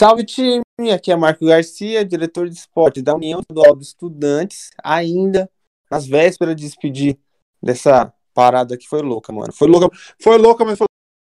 Salve 0.00 0.24
time, 0.24 0.62
aqui 0.94 1.12
é 1.12 1.14
Marco 1.14 1.44
Garcia, 1.44 2.02
diretor 2.02 2.48
de 2.48 2.54
esporte 2.54 3.02
da 3.02 3.14
União 3.14 3.40
Estadual 3.40 3.76
dos 3.76 3.88
Estudantes, 3.88 4.70
ainda 4.82 5.46
nas 5.90 6.06
vésperas 6.06 6.56
de 6.56 6.62
despedir 6.62 7.18
dessa 7.62 8.10
parada 8.32 8.78
que 8.78 8.88
foi 8.88 9.02
louca, 9.02 9.30
mano. 9.30 9.52
Foi 9.52 9.68
louca, 9.68 9.94
foi 10.18 10.38
louca, 10.38 10.64
mas 10.64 10.78
foi 10.78 10.86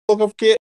louca 0.07 0.27
porque 0.27 0.57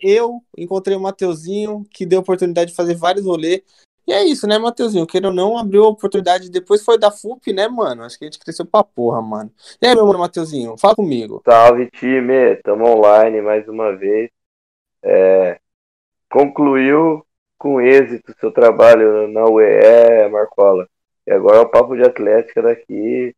eu 0.00 0.42
encontrei 0.58 0.96
o 0.96 1.00
Mateuzinho, 1.00 1.86
que 1.92 2.04
deu 2.04 2.18
oportunidade 2.18 2.72
de 2.72 2.76
fazer 2.76 2.96
vários 2.96 3.24
rolês. 3.24 3.62
E 4.04 4.12
é 4.12 4.24
isso, 4.24 4.48
né, 4.48 4.58
Mateuzinho? 4.58 5.06
Queira 5.06 5.28
ou 5.28 5.32
não, 5.32 5.56
abriu 5.56 5.84
a 5.84 5.90
oportunidade. 5.90 6.50
Depois 6.50 6.84
foi 6.84 6.98
da 6.98 7.12
FUP, 7.12 7.52
né, 7.52 7.68
mano? 7.68 8.02
Acho 8.02 8.18
que 8.18 8.24
a 8.24 8.26
gente 8.26 8.40
cresceu 8.40 8.66
pra 8.66 8.82
porra, 8.82 9.22
mano. 9.22 9.52
E 9.80 9.86
aí, 9.86 9.94
meu 9.94 10.06
mano 10.08 10.18
Mateuzinho, 10.18 10.76
fala 10.76 10.96
comigo. 10.96 11.40
Salve, 11.48 11.88
time. 11.92 12.56
Tamo 12.64 12.84
online 12.84 13.40
mais 13.40 13.68
uma 13.68 13.96
vez. 13.96 14.28
É, 15.04 15.60
concluiu 16.30 17.26
com 17.58 17.80
êxito 17.80 18.34
seu 18.38 18.52
trabalho 18.52 19.28
na 19.28 19.44
UE, 19.44 20.28
Marcola. 20.30 20.88
E 21.26 21.32
agora 21.32 21.58
é 21.58 21.60
o 21.60 21.70
papo 21.70 21.94
de 21.94 22.02
atlética 22.02 22.62
daqui. 22.62 23.36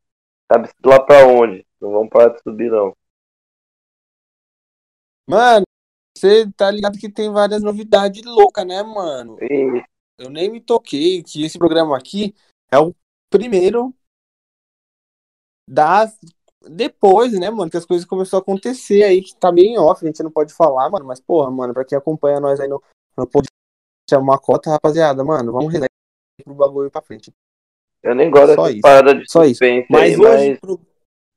Sabe 0.51 0.68
lá 0.84 1.01
pra 1.01 1.27
onde? 1.27 1.66
Não 1.80 1.91
vamos 1.91 2.10
parar 2.10 2.28
de 2.28 2.42
subir, 2.42 2.70
não. 2.70 2.96
Mano, 5.28 5.65
você 6.16 6.51
tá 6.52 6.70
ligado 6.70 6.98
que 6.98 7.10
tem 7.10 7.32
várias 7.32 7.62
novidades 7.62 8.23
loucas, 8.24 8.66
né, 8.66 8.82
mano? 8.82 9.37
Sim. 9.38 9.82
Eu 10.18 10.30
nem 10.30 10.51
me 10.51 10.60
toquei 10.60 11.23
que 11.23 11.45
esse 11.45 11.59
programa 11.59 11.96
aqui 11.96 12.34
é 12.70 12.79
o 12.79 12.95
primeiro 13.30 13.95
das 15.68 16.18
depois, 16.71 17.33
né, 17.39 17.51
mano, 17.51 17.71
que 17.71 17.77
as 17.77 17.84
coisas 17.84 18.07
começaram 18.07 18.39
a 18.41 18.43
acontecer 18.43 19.02
aí, 19.02 19.23
que 19.23 19.34
tá 19.37 19.51
bem 19.52 19.79
off, 19.79 20.05
a 20.05 20.07
gente 20.09 20.23
não 20.23 20.30
pode 20.30 20.52
falar, 20.55 20.88
mano, 20.91 21.05
mas 21.05 21.21
porra, 21.21 21.51
mano, 21.51 21.73
pra 21.75 21.85
quem 21.85 21.97
acompanha 21.97 22.41
nós 22.41 22.61
aí 22.61 22.69
no, 22.69 22.83
no 23.16 23.27
podcast, 23.27 23.51
uma 24.15 24.38
cota, 24.38 24.71
rapaziada, 24.71 25.25
mano, 25.25 25.52
vamos 25.52 25.73
rezar 25.73 25.87
pro 26.45 26.55
bagulho 26.55 26.91
pra 26.91 27.02
frente. 27.02 27.33
Eu 28.02 28.15
nem 28.15 28.30
gosto 28.30 28.54
Só 28.54 28.63
dessa 28.66 28.71
isso. 28.73 28.80
parada 28.82 29.15
de 29.15 29.30
Só 29.30 29.45
isso. 29.45 29.59
suspense 29.59 29.87
Mas 29.91 30.02
aí, 30.02 30.16
hoje, 30.16 30.51
mas 30.51 30.60
pro- 30.60 30.80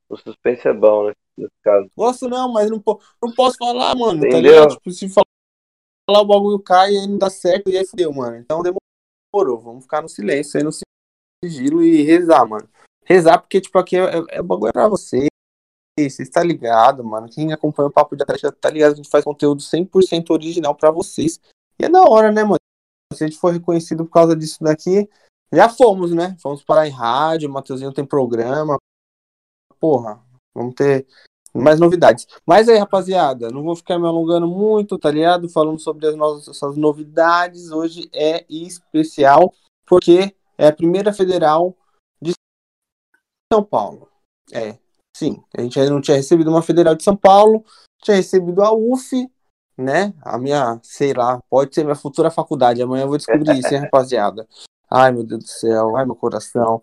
o 0.10 0.18
suspense 0.18 0.68
é 0.68 0.74
bom, 0.74 1.08
né? 1.08 1.14
Nesse 1.38 1.54
caso. 1.64 1.90
gosto 1.96 2.28
não, 2.30 2.52
mas 2.52 2.70
não, 2.70 2.80
po- 2.80 3.00
não 3.22 3.34
posso 3.34 3.58
falar, 3.58 3.94
mano, 3.96 4.22
tá 4.22 4.28
Entendeu? 4.28 4.42
ligado? 4.54 4.76
Tipo, 4.76 4.92
se 4.92 5.10
falar, 5.10 5.26
falar 6.10 6.22
o 6.22 6.26
bagulho 6.28 6.60
cai 6.60 6.94
e 6.94 6.98
aí 6.98 7.08
não 7.08 7.18
dá 7.18 7.30
certo, 7.30 7.70
e 7.70 7.78
aí 7.78 7.86
fudeu, 7.86 8.12
mano. 8.14 8.38
Então 8.38 8.64
demorou, 8.64 9.60
vamos 9.60 9.84
ficar 9.84 10.02
no 10.02 10.10
silêncio 10.10 10.58
aí, 10.58 10.64
no 10.64 10.72
sigilo 11.44 11.84
e 11.84 12.02
rezar, 12.04 12.48
mano. 12.48 12.68
Rezar, 13.06 13.40
porque, 13.40 13.62
tipo, 13.62 13.78
aqui 13.78 13.96
é, 13.96 14.18
é, 14.18 14.24
é 14.30 14.42
bagulho 14.42 14.74
pra 14.74 14.88
vocês. 14.88 15.28
Vocês 15.98 16.30
tá 16.30 16.44
ligado, 16.44 17.04
mano? 17.04 17.30
Quem 17.30 17.54
acompanha 17.54 17.88
o 17.88 17.92
Papo 17.92 18.16
de 18.16 18.24
Atleta 18.24 18.52
tá 18.52 18.70
ligado 18.70 18.94
a 18.94 18.96
gente 18.96 19.10
faz 19.10 19.24
conteúdo 19.24 19.62
100% 19.62 20.32
original 20.32 20.76
pra 20.76 20.92
vocês. 20.92 21.40
E 21.80 21.86
é 21.86 21.90
da 21.90 22.02
hora, 22.04 22.32
né, 22.32 22.44
mano? 22.44 22.58
Se 23.14 23.24
a 23.24 23.28
gente 23.28 23.40
for 23.40 23.54
reconhecido 23.54 24.04
por 24.04 24.12
causa 24.12 24.36
disso 24.36 24.58
daqui, 24.62 25.08
já 25.54 25.70
fomos, 25.70 26.12
né? 26.12 26.36
Fomos 26.42 26.64
parar 26.64 26.88
em 26.88 26.92
rádio, 26.92 27.50
o 27.50 27.54
Mateuzinho 27.54 27.94
tem 27.94 28.06
programa. 28.06 28.78
Porra, 29.80 30.22
vamos 30.54 30.74
ter 30.74 31.08
mais 31.54 31.80
novidades. 31.80 32.28
Mas 32.46 32.68
aí, 32.68 32.78
rapaziada, 32.78 33.50
não 33.50 33.64
vou 33.64 33.76
ficar 33.76 33.98
me 33.98 34.06
alongando 34.06 34.48
muito, 34.48 34.98
tá 34.98 35.10
ligado? 35.10 35.48
Falando 35.48 35.80
sobre 35.80 36.08
as 36.08 36.16
nossas 36.16 36.76
novidades. 36.76 37.72
Hoje 37.72 38.10
é 38.12 38.46
especial, 38.50 39.54
porque 39.86 40.36
é 40.58 40.68
a 40.68 40.74
primeira 40.74 41.14
federal 41.14 41.70
de 41.70 41.76
São 43.56 43.64
Paulo. 43.64 44.10
É, 44.52 44.78
sim. 45.16 45.42
A 45.58 45.62
gente 45.62 45.80
ainda 45.80 45.92
não 45.92 46.02
tinha 46.02 46.18
recebido 46.18 46.50
uma 46.50 46.62
federal 46.62 46.94
de 46.96 47.04
São 47.04 47.16
Paulo, 47.16 47.64
tinha 48.04 48.18
recebido 48.18 48.62
a 48.62 48.72
UF, 48.74 49.30
né? 49.78 50.14
A 50.22 50.38
minha, 50.38 50.80
sei 50.84 51.14
lá, 51.14 51.42
pode 51.50 51.74
ser 51.74 51.84
minha 51.84 51.96
futura 51.96 52.30
faculdade. 52.30 52.82
Amanhã 52.82 53.04
eu 53.04 53.08
vou 53.08 53.18
descobrir 53.18 53.58
isso, 53.58 53.74
hein, 53.74 53.82
rapaziada. 53.82 54.48
Ai, 54.90 55.12
meu 55.12 55.24
Deus 55.24 55.44
do 55.44 55.48
céu, 55.50 55.96
ai, 55.96 56.06
meu 56.06 56.16
coração. 56.16 56.82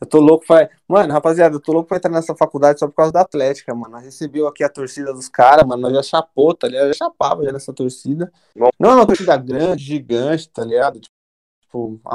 Eu 0.00 0.06
tô 0.08 0.18
louco 0.20 0.44
pra. 0.46 0.68
Mano, 0.88 1.12
rapaziada, 1.12 1.54
eu 1.54 1.60
tô 1.60 1.72
louco 1.72 1.88
pra 1.88 1.96
entrar 1.98 2.10
nessa 2.10 2.34
faculdade 2.34 2.78
só 2.80 2.86
por 2.86 2.94
causa 2.94 3.12
da 3.12 3.20
Atlética, 3.20 3.74
mano. 3.74 3.92
Nós 3.92 4.04
recebeu 4.04 4.46
aqui 4.48 4.64
a 4.64 4.68
torcida 4.68 5.12
dos 5.14 5.28
caras, 5.28 5.64
mano. 5.66 5.82
Nós 5.82 5.94
já 5.94 6.02
chapou, 6.02 6.54
tá 6.54 6.66
ligado? 6.66 6.88
Já 6.88 6.94
chapava 6.94 7.44
já 7.44 7.52
nessa 7.52 7.72
torcida. 7.72 8.30
Bom. 8.56 8.68
Não 8.78 8.90
é 8.90 8.94
uma 8.96 9.06
torcida 9.06 9.36
grande, 9.36 9.84
gigante, 9.84 10.48
tá 10.48 10.64
ligado? 10.64 11.00
Tipo, 11.62 12.00
a- 12.04 12.14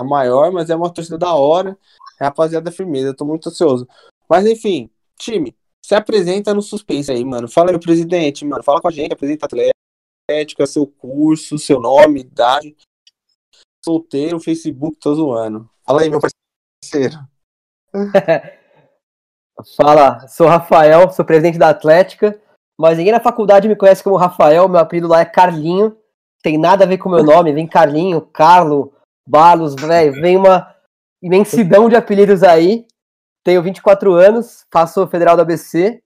a 0.00 0.04
maior, 0.04 0.52
mas 0.52 0.70
é 0.70 0.76
uma 0.76 0.92
torcida 0.92 1.18
da 1.18 1.34
hora. 1.34 1.76
É 2.20 2.24
rapaziada 2.24 2.70
firmeza, 2.70 3.14
tô 3.14 3.24
muito 3.24 3.48
ansioso. 3.48 3.88
Mas 4.28 4.46
enfim, 4.46 4.90
time, 5.18 5.56
se 5.84 5.94
apresenta 5.94 6.54
no 6.54 6.62
suspense 6.62 7.10
aí, 7.10 7.24
mano. 7.24 7.48
Fala 7.48 7.70
aí, 7.70 7.78
presidente, 7.78 8.44
mano. 8.44 8.62
Fala 8.62 8.80
com 8.80 8.88
a 8.88 8.90
gente, 8.90 9.12
apresenta 9.12 9.46
Atlética, 9.46 10.66
seu 10.66 10.86
curso, 10.86 11.58
seu 11.58 11.80
nome, 11.80 12.20
idade. 12.20 12.74
Solteiro, 13.84 14.40
Facebook, 14.40 14.96
tô 14.98 15.14
zoando. 15.14 15.68
Fala 15.84 16.02
aí, 16.02 16.10
meu 16.10 16.20
parceiro. 16.20 17.18
Fala, 19.76 20.26
sou 20.26 20.48
Rafael, 20.48 21.10
sou 21.10 21.24
presidente 21.24 21.58
da 21.58 21.68
Atlética, 21.68 22.40
mas 22.78 22.98
ninguém 22.98 23.12
na 23.12 23.20
faculdade 23.20 23.68
me 23.68 23.76
conhece 23.76 24.02
como 24.02 24.16
Rafael, 24.16 24.68
meu 24.68 24.80
apelido 24.80 25.06
lá 25.06 25.20
é 25.20 25.24
Carlinho, 25.24 25.96
tem 26.42 26.58
nada 26.58 26.84
a 26.84 26.88
ver 26.88 26.98
com 26.98 27.08
meu 27.08 27.22
nome, 27.22 27.52
vem 27.52 27.66
Carlinho, 27.66 28.20
Carlo, 28.20 28.93
Balos, 29.26 29.74
velho, 29.74 30.12
vem 30.20 30.36
uma 30.36 30.74
imensidão 31.22 31.88
de 31.88 31.96
apelidos 31.96 32.42
aí. 32.42 32.86
Tenho 33.42 33.62
24 33.62 34.12
anos, 34.14 34.66
faço 34.72 35.06
federal 35.06 35.36
da 35.36 35.42
ABC, 35.42 36.02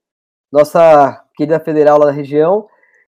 nossa 0.51 1.23
querida 1.37 1.61
federal 1.61 1.99
lá 1.99 2.07
da 2.07 2.13
região, 2.13 2.67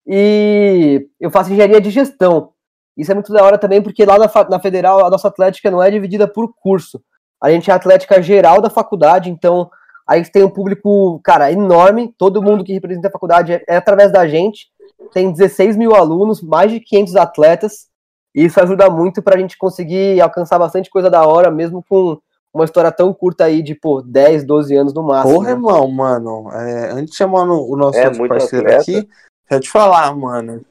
e 0.05 1.07
eu 1.19 1.31
faço 1.31 1.51
engenharia 1.51 1.79
de 1.79 1.89
gestão. 1.89 2.51
Isso 2.97 3.11
é 3.11 3.13
muito 3.13 3.31
da 3.31 3.43
hora 3.43 3.57
também, 3.57 3.81
porque 3.81 4.03
lá 4.05 4.17
na, 4.17 4.29
na 4.49 4.59
federal 4.59 5.05
a 5.05 5.09
nossa 5.09 5.27
atlética 5.27 5.69
não 5.69 5.83
é 5.83 5.91
dividida 5.91 6.27
por 6.27 6.53
curso. 6.55 7.01
A 7.41 7.51
gente 7.51 7.69
é 7.69 7.73
a 7.73 7.75
atlética 7.75 8.21
geral 8.21 8.61
da 8.61 8.69
faculdade, 8.69 9.29
então 9.29 9.69
a 10.07 10.17
gente 10.17 10.31
tem 10.31 10.43
um 10.43 10.49
público, 10.49 11.19
cara, 11.23 11.51
enorme. 11.51 12.13
Todo 12.17 12.41
mundo 12.41 12.63
que 12.63 12.73
representa 12.73 13.09
a 13.09 13.11
faculdade 13.11 13.53
é, 13.53 13.63
é 13.67 13.75
através 13.75 14.11
da 14.11 14.27
gente. 14.27 14.67
Tem 15.13 15.31
16 15.31 15.77
mil 15.77 15.93
alunos, 15.93 16.41
mais 16.41 16.71
de 16.71 16.79
500 16.79 17.15
atletas. 17.15 17.87
E 18.37 18.45
isso 18.45 18.61
ajuda 18.61 18.87
muito 18.87 19.19
pra 19.19 19.39
gente 19.39 19.57
conseguir 19.57 20.21
alcançar 20.21 20.59
bastante 20.59 20.91
coisa 20.91 21.09
da 21.09 21.25
hora, 21.25 21.49
mesmo 21.49 21.83
com 21.89 22.19
uma 22.53 22.65
história 22.65 22.91
tão 22.91 23.11
curta 23.11 23.45
aí 23.45 23.63
de, 23.63 23.73
pô, 23.73 23.99
10, 23.99 24.43
12 24.43 24.75
anos 24.75 24.93
no 24.93 25.01
máximo. 25.01 25.33
Porra, 25.33 25.47
né? 25.47 25.51
irmão, 25.53 25.87
mano. 25.89 26.51
É, 26.51 26.91
antes 26.91 27.13
de 27.13 27.17
chamar 27.17 27.45
o 27.45 27.75
nosso 27.75 27.97
É, 27.97 28.03
parceiro 28.27 28.67
atleta. 28.67 28.81
aqui, 28.83 29.09
já 29.49 29.59
te 29.59 29.71
falar, 29.71 30.15
mano. 30.15 30.63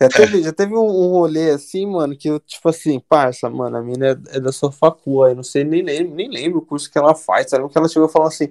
Já 0.00 0.08
teve, 0.08 0.40
já 0.40 0.52
teve 0.52 0.72
um, 0.72 0.86
um 0.86 1.08
rolê 1.08 1.50
assim, 1.50 1.84
mano, 1.84 2.16
que 2.16 2.28
eu, 2.30 2.38
tipo 2.38 2.68
assim, 2.68 3.00
parça, 3.00 3.50
mano, 3.50 3.76
a 3.76 3.82
mina 3.82 4.10
é, 4.10 4.36
é 4.36 4.40
da 4.40 4.52
sua 4.52 4.70
facua, 4.70 5.30
eu 5.30 5.34
não 5.34 5.42
sei, 5.42 5.64
nem 5.64 5.82
lembro, 5.82 6.14
nem 6.14 6.30
lembro 6.30 6.60
o 6.60 6.64
curso 6.64 6.88
que 6.88 6.96
ela 6.96 7.16
faz, 7.16 7.50
sabe? 7.50 7.68
Que 7.68 7.76
ela 7.76 7.88
chegou 7.88 8.08
falando 8.08 8.28
assim. 8.28 8.50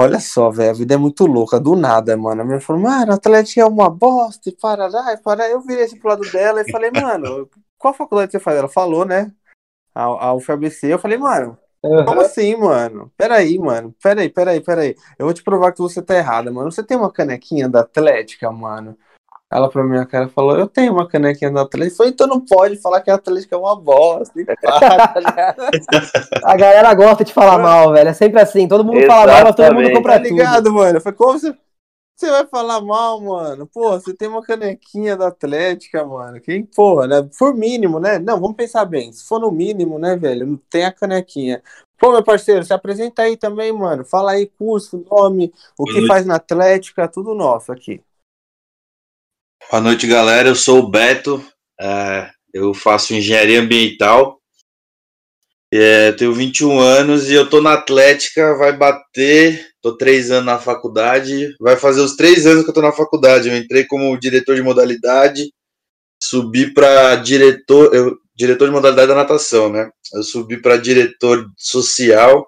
Olha 0.00 0.20
só, 0.20 0.48
velho, 0.48 0.70
a 0.70 0.74
vida 0.74 0.94
é 0.94 0.96
muito 0.96 1.26
louca, 1.26 1.58
do 1.58 1.74
nada, 1.74 2.16
mano. 2.16 2.42
A 2.42 2.44
minha 2.44 2.60
falou, 2.60 2.82
mano, 2.82 3.10
a 3.10 3.16
Atlético 3.16 3.60
é 3.60 3.64
uma 3.64 3.90
bosta, 3.90 4.48
e 4.48 4.52
parará, 4.52 5.12
e 5.12 5.16
parará. 5.16 5.50
Eu 5.50 5.60
virei 5.60 5.84
assim 5.86 5.98
pro 5.98 6.10
lado 6.10 6.22
dela 6.30 6.60
e 6.60 6.70
falei, 6.70 6.90
mano, 6.92 7.50
qual 7.76 7.92
faculdade 7.92 8.30
você 8.30 8.38
faz? 8.38 8.56
Ela 8.56 8.68
falou, 8.68 9.04
né? 9.04 9.32
A, 9.92 10.04
a 10.04 10.34
UFABC. 10.34 10.86
Eu 10.86 11.00
falei, 11.00 11.18
mano, 11.18 11.58
como 11.80 12.20
assim, 12.20 12.56
mano? 12.56 13.12
Peraí, 13.16 13.58
mano. 13.58 13.92
Peraí, 14.00 14.28
peraí, 14.28 14.60
peraí. 14.60 14.94
Eu 15.18 15.26
vou 15.26 15.34
te 15.34 15.42
provar 15.42 15.72
que 15.72 15.80
você 15.80 16.00
tá 16.00 16.16
errada, 16.16 16.52
mano. 16.52 16.70
Você 16.70 16.82
tem 16.84 16.96
uma 16.96 17.12
canequinha 17.12 17.68
da 17.68 17.80
Atlética, 17.80 18.52
mano? 18.52 18.96
Ela 19.50 19.70
pra 19.70 19.82
minha 19.82 20.04
cara 20.04 20.28
falou, 20.28 20.58
eu 20.58 20.66
tenho 20.66 20.92
uma 20.92 21.08
canequinha 21.08 21.50
da 21.50 21.62
Atlética. 21.62 21.94
Eu 21.94 21.96
falei, 21.96 22.12
então 22.12 22.26
não 22.26 22.38
pode 22.38 22.76
falar 22.76 23.00
que 23.00 23.10
a 23.10 23.14
Atlética 23.14 23.56
é 23.56 23.58
uma 23.58 23.74
bosta. 23.74 24.34
A 26.44 26.56
galera 26.56 26.92
gosta 26.92 27.24
de 27.24 27.32
falar 27.32 27.58
mal, 27.58 27.92
velho. 27.92 28.10
É 28.10 28.12
sempre 28.12 28.40
assim. 28.40 28.68
Todo 28.68 28.84
mundo 28.84 29.06
fala 29.06 29.32
mal, 29.32 29.44
mas 29.44 29.56
todo 29.56 29.74
mundo 29.74 29.80
Exatamente. 29.80 29.94
compra 29.94 30.12
tá 30.12 30.18
tudo. 30.18 30.28
ligado, 30.28 30.72
mano? 30.72 30.98
Eu 30.98 31.00
falei, 31.00 31.16
como 31.16 31.38
você... 31.38 31.56
Você 32.14 32.30
vai 32.32 32.46
falar 32.48 32.80
mal, 32.80 33.20
mano? 33.20 33.66
Pô, 33.66 33.92
você 33.92 34.12
tem 34.12 34.28
uma 34.28 34.42
canequinha 34.42 35.16
da 35.16 35.28
Atlética, 35.28 36.04
mano. 36.04 36.40
Quem, 36.40 36.64
porra, 36.64 37.06
né? 37.06 37.28
Por 37.38 37.54
mínimo, 37.54 38.00
né? 38.00 38.18
Não, 38.18 38.40
vamos 38.40 38.56
pensar 38.56 38.84
bem. 38.84 39.12
Se 39.12 39.24
for 39.24 39.38
no 39.38 39.52
mínimo, 39.52 40.00
né, 40.00 40.16
velho? 40.16 40.44
Não 40.44 40.56
tem 40.68 40.84
a 40.84 40.92
canequinha. 40.92 41.62
Pô, 41.96 42.10
meu 42.10 42.24
parceiro, 42.24 42.64
se 42.64 42.72
apresenta 42.72 43.22
aí 43.22 43.36
também, 43.36 43.72
mano. 43.72 44.04
Fala 44.04 44.32
aí 44.32 44.46
curso, 44.46 45.04
nome, 45.08 45.54
o 45.78 45.84
que 45.84 46.08
faz 46.08 46.26
na 46.26 46.34
Atlética, 46.34 47.06
tudo 47.06 47.34
nosso 47.34 47.70
aqui. 47.70 48.02
Boa 49.66 49.82
noite, 49.82 50.06
galera. 50.06 50.48
Eu 50.48 50.54
sou 50.54 50.78
o 50.78 50.88
Beto. 50.88 51.44
é, 51.78 52.30
eu 52.54 52.72
faço 52.72 53.12
engenharia 53.12 53.60
ambiental. 53.60 54.40
É, 55.70 56.12
tenho 56.12 56.32
21 56.32 56.78
anos 56.78 57.28
e 57.30 57.34
eu 57.34 57.48
tô 57.50 57.60
na 57.60 57.74
Atlética. 57.74 58.56
Vai 58.56 58.74
bater. 58.74 59.68
Tô 59.82 59.94
três 59.96 60.30
anos 60.30 60.46
na 60.46 60.58
faculdade. 60.58 61.54
Vai 61.60 61.76
fazer 61.76 62.00
os 62.00 62.16
três 62.16 62.46
anos 62.46 62.64
que 62.64 62.70
eu 62.70 62.74
tô 62.74 62.80
na 62.80 62.92
faculdade. 62.92 63.48
Eu 63.48 63.56
entrei 63.58 63.84
como 63.84 64.18
diretor 64.18 64.56
de 64.56 64.62
modalidade. 64.62 65.52
Subi 66.22 66.72
para 66.72 67.16
diretor. 67.16 67.94
Eu, 67.94 68.16
diretor 68.34 68.66
de 68.66 68.72
modalidade 68.72 69.08
da 69.08 69.14
natação, 69.14 69.70
né? 69.70 69.90
Eu 70.14 70.22
subi 70.22 70.62
para 70.62 70.78
diretor 70.78 71.46
social. 71.58 72.46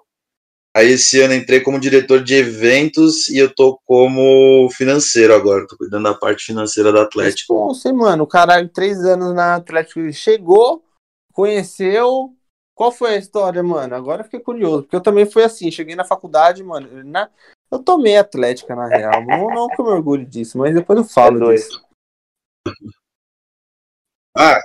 Aí 0.75 0.91
esse 0.91 1.19
ano 1.19 1.33
entrei 1.33 1.59
como 1.59 1.79
diretor 1.79 2.23
de 2.23 2.33
eventos 2.33 3.27
e 3.27 3.37
eu 3.37 3.53
tô 3.53 3.77
como 3.85 4.69
financeiro 4.71 5.35
agora, 5.35 5.67
tô 5.67 5.75
cuidando 5.75 6.03
da 6.03 6.13
parte 6.13 6.45
financeira 6.45 6.93
da 6.93 7.01
Atlético. 7.01 7.53
Bom, 7.53 7.73
sei, 7.73 7.91
mano, 7.91 8.23
o 8.23 8.27
caralho, 8.27 8.69
três 8.69 9.03
anos 9.03 9.33
na 9.33 9.55
Atlético, 9.55 10.11
chegou, 10.13 10.81
conheceu. 11.33 12.33
Qual 12.73 12.89
foi 12.89 13.15
a 13.15 13.17
história, 13.17 13.61
mano? 13.61 13.93
Agora 13.93 14.21
eu 14.21 14.25
fiquei 14.25 14.39
curioso, 14.39 14.83
porque 14.83 14.95
eu 14.95 15.01
também 15.01 15.25
fui 15.25 15.43
assim, 15.43 15.69
cheguei 15.69 15.93
na 15.93 16.05
faculdade, 16.05 16.63
mano, 16.63 17.03
na... 17.03 17.29
eu 17.69 17.79
tomei 17.79 18.15
Atlética, 18.15 18.73
na 18.73 18.87
real. 18.87 19.25
Não, 19.25 19.49
não 19.49 19.67
que 19.67 19.81
eu 19.81 19.85
me 19.85 19.91
orgulho 19.91 20.25
disso, 20.25 20.57
mas 20.57 20.73
depois 20.73 20.97
eu 20.97 21.05
falo 21.05 21.51
É 21.51 21.55
disso. 21.55 21.85
Ah, 24.35 24.61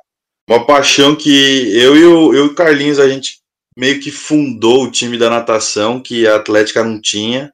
uma 0.49 0.65
paixão 0.65 1.17
que 1.17 1.77
eu 1.77 1.97
e 1.97 2.05
o, 2.05 2.33
eu 2.33 2.47
e 2.47 2.49
o 2.49 2.55
Carlinhos, 2.55 3.01
a 3.01 3.09
gente 3.09 3.41
meio 3.77 4.01
que 4.01 4.11
fundou 4.11 4.85
o 4.85 4.91
time 4.91 5.19
da 5.19 5.29
natação, 5.29 6.01
que 6.01 6.27
a 6.27 6.37
Atlética 6.37 6.83
não 6.83 7.01
tinha. 7.01 7.53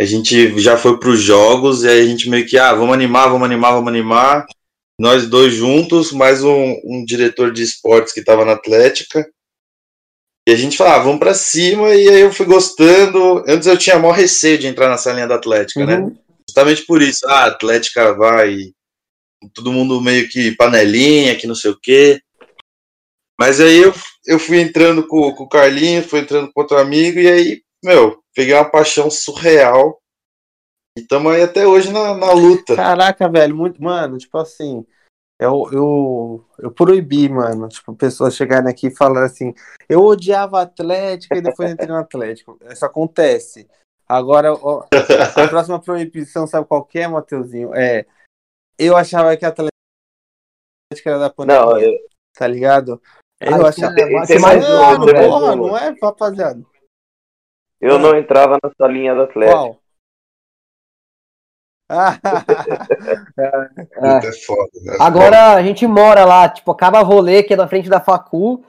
A 0.00 0.04
gente 0.04 0.58
já 0.58 0.76
foi 0.76 0.98
para 0.98 1.10
os 1.10 1.20
jogos 1.20 1.84
e 1.84 1.88
aí 1.88 2.00
a 2.00 2.06
gente 2.06 2.28
meio 2.28 2.46
que, 2.46 2.58
ah, 2.58 2.74
vamos 2.74 2.94
animar, 2.94 3.28
vamos 3.28 3.44
animar, 3.44 3.72
vamos 3.72 3.88
animar. 3.88 4.46
Nós 4.98 5.28
dois 5.28 5.54
juntos, 5.54 6.12
mais 6.12 6.42
um, 6.42 6.80
um 6.84 7.04
diretor 7.04 7.52
de 7.52 7.62
esportes 7.62 8.12
que 8.12 8.20
estava 8.20 8.44
na 8.44 8.52
Atlética. 8.52 9.30
E 10.48 10.52
a 10.52 10.56
gente 10.56 10.76
falava, 10.76 10.96
ah, 10.96 11.04
vamos 11.04 11.18
para 11.20 11.34
cima, 11.34 11.94
e 11.94 12.08
aí 12.08 12.20
eu 12.20 12.32
fui 12.32 12.46
gostando. 12.46 13.44
Antes 13.46 13.66
eu 13.66 13.78
tinha 13.78 13.98
maior 13.98 14.12
receio 14.12 14.58
de 14.58 14.66
entrar 14.66 14.88
na 14.88 14.98
salinha 14.98 15.28
da 15.28 15.36
Atlética, 15.36 15.84
né? 15.86 15.98
Uhum. 15.98 16.16
Justamente 16.48 16.84
por 16.86 17.00
isso, 17.00 17.20
ah, 17.28 17.44
a 17.44 17.46
Atlética 17.46 18.14
vai, 18.14 18.72
todo 19.54 19.72
mundo 19.72 20.00
meio 20.00 20.28
que 20.28 20.56
panelinha, 20.56 21.36
que 21.36 21.46
não 21.46 21.54
sei 21.54 21.70
o 21.70 21.78
quê. 21.80 22.20
Mas 23.40 23.58
aí 23.58 23.78
eu, 23.78 23.94
eu 24.26 24.38
fui 24.38 24.60
entrando 24.60 25.08
com, 25.08 25.34
com 25.34 25.44
o 25.44 25.48
Carlinhos, 25.48 26.04
fui 26.04 26.20
entrando 26.20 26.52
com 26.52 26.60
outro 26.60 26.76
amigo, 26.76 27.18
e 27.18 27.26
aí, 27.26 27.62
meu, 27.82 28.22
peguei 28.34 28.52
uma 28.52 28.70
paixão 28.70 29.10
surreal. 29.10 29.98
E 30.94 31.00
estamos 31.00 31.32
aí 31.32 31.40
até 31.40 31.66
hoje 31.66 31.90
na, 31.90 32.14
na 32.14 32.32
luta. 32.32 32.76
Caraca, 32.76 33.26
velho, 33.30 33.56
muito, 33.56 33.82
mano, 33.82 34.18
tipo 34.18 34.36
assim, 34.36 34.84
eu, 35.40 35.66
eu, 35.72 36.44
eu 36.58 36.70
proibi, 36.70 37.30
mano, 37.30 37.66
tipo, 37.66 37.96
pessoas 37.96 38.36
chegarem 38.36 38.68
aqui 38.70 38.88
e 38.88 38.94
falarem 38.94 39.24
assim, 39.24 39.54
eu 39.88 40.04
odiava 40.04 40.58
a 40.58 40.64
Atlética 40.64 41.38
e 41.38 41.40
depois 41.40 41.70
entrei 41.70 41.88
no 41.88 41.96
Atlético. 41.96 42.58
Isso 42.70 42.84
acontece. 42.84 43.66
Agora, 44.06 44.52
ó, 44.52 44.84
a 44.92 45.48
próxima 45.48 45.80
proibição, 45.80 46.46
sabe 46.46 46.66
qual 46.66 46.84
que 46.84 46.98
é, 46.98 47.08
Mateuzinho? 47.08 47.74
É, 47.74 48.04
eu 48.78 48.94
achava 48.98 49.34
que 49.34 49.46
a 49.46 49.48
Atlética 49.48 49.72
era 51.06 51.18
da 51.18 51.30
pandemia, 51.30 51.62
Não, 51.62 51.78
eu, 51.78 51.92
tá 52.34 52.46
ligado? 52.46 53.00
Eu 53.40 53.54
Ah, 53.64 53.68
achava... 53.68 53.94
tem- 53.94 54.38
mais 54.40 54.68
Mano, 54.68 55.04
uma, 55.04 55.12
né? 55.12 55.26
porra, 55.28 55.56
não 55.56 55.76
é, 55.76 55.94
rapaziada? 56.02 56.60
eu 57.80 57.98
não 57.98 58.14
entrava 58.16 58.58
na 58.62 58.70
salinha 58.76 59.14
do 59.14 59.22
Atlético. 59.22 59.58
Qual? 59.58 59.80
É. 63.38 64.26
É 64.28 64.32
foda, 64.32 64.70
né? 64.84 64.96
Agora 65.00 65.54
a 65.54 65.62
gente 65.62 65.86
mora 65.86 66.24
lá, 66.24 66.48
tipo, 66.48 66.70
acaba 66.70 67.00
rolê 67.00 67.42
que 67.42 67.54
é 67.54 67.56
na 67.56 67.66
frente 67.66 67.88
da 67.88 67.98
facu. 68.00 68.62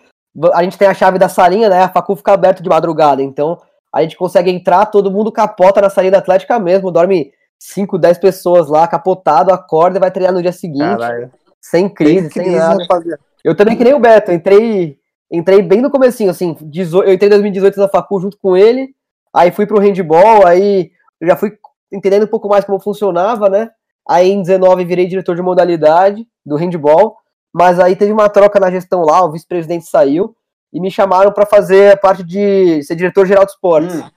A 0.54 0.64
gente 0.64 0.78
tem 0.78 0.88
a 0.88 0.94
chave 0.94 1.20
da 1.20 1.28
salinha, 1.30 1.70
né? 1.70 1.84
A 1.84 1.90
facu 1.90 2.16
fica 2.16 2.32
aberta 2.34 2.64
de 2.64 2.70
madrugada. 2.70 3.22
Então 3.22 3.62
a 3.94 4.02
gente 4.02 4.16
consegue 4.18 4.50
entrar, 4.50 4.86
todo 4.88 5.12
mundo 5.12 5.32
capota 5.32 5.82
na 5.82 5.90
salinha 5.90 6.14
da 6.14 6.18
Atlética 6.20 6.58
mesmo, 6.58 6.90
dorme 6.92 7.32
5, 7.60 7.98
10 7.98 8.18
pessoas 8.18 8.70
lá, 8.70 8.88
capotado, 8.88 9.54
acorda 9.54 9.98
e 9.98 10.00
vai 10.00 10.10
treinar 10.10 10.34
no 10.34 10.42
dia 10.42 10.54
seguinte, 10.54 10.80
caralho. 10.98 11.32
sem 11.60 11.88
crise, 11.90 12.30
Tem 12.30 12.46
sem 12.46 12.56
nada. 12.56 12.82
rapaziada. 12.82 13.22
Eu 13.44 13.56
também 13.56 13.76
que 13.76 13.84
nem 13.84 13.94
o 13.94 14.00
Beto, 14.00 14.32
entrei, 14.32 14.98
entrei 15.32 15.62
bem 15.62 15.82
no 15.82 15.90
comecinho, 15.90 16.30
assim, 16.30 16.56
18 16.62 17.08
eu 17.08 17.14
entrei 17.14 17.28
em 17.28 17.32
2018 17.32 17.80
na 17.80 17.88
facu 17.88 18.20
junto 18.20 18.38
com 18.38 18.56
ele, 18.56 18.94
aí 19.34 19.52
fui 19.52 19.66
pro 19.66 19.80
handball, 19.80 20.46
aí 20.46 20.92
já 21.22 21.36
fui 21.36 21.58
entendendo 21.92 22.24
um 22.24 22.28
pouco 22.28 22.48
mais 22.48 22.66
como 22.66 22.80
funcionava, 22.80 23.50
né? 23.50 23.70
Aí 24.08 24.30
em 24.30 24.42
19 24.42 24.86
virei 24.86 25.08
diretor 25.08 25.36
de 25.36 25.42
modalidade 25.42 26.26
do 26.46 26.56
handball, 26.56 27.18
mas 27.54 27.80
aí 27.80 27.96
teve 27.96 28.12
uma 28.12 28.30
troca 28.30 28.60
na 28.60 28.72
gestão 28.72 29.02
lá, 29.04 29.24
o 29.24 29.32
vice-presidente 29.32 29.86
saiu 29.86 30.36
e 30.72 30.80
me 30.80 30.90
chamaram 30.90 31.32
para 31.32 31.46
fazer 31.46 31.94
a 31.94 31.98
parte 31.98 32.24
de 32.24 32.82
ser 32.84 32.96
diretor 32.96 33.26
geral 33.26 33.46
de 33.46 33.52
esportes. 33.52 33.96
Hum. 33.96 34.10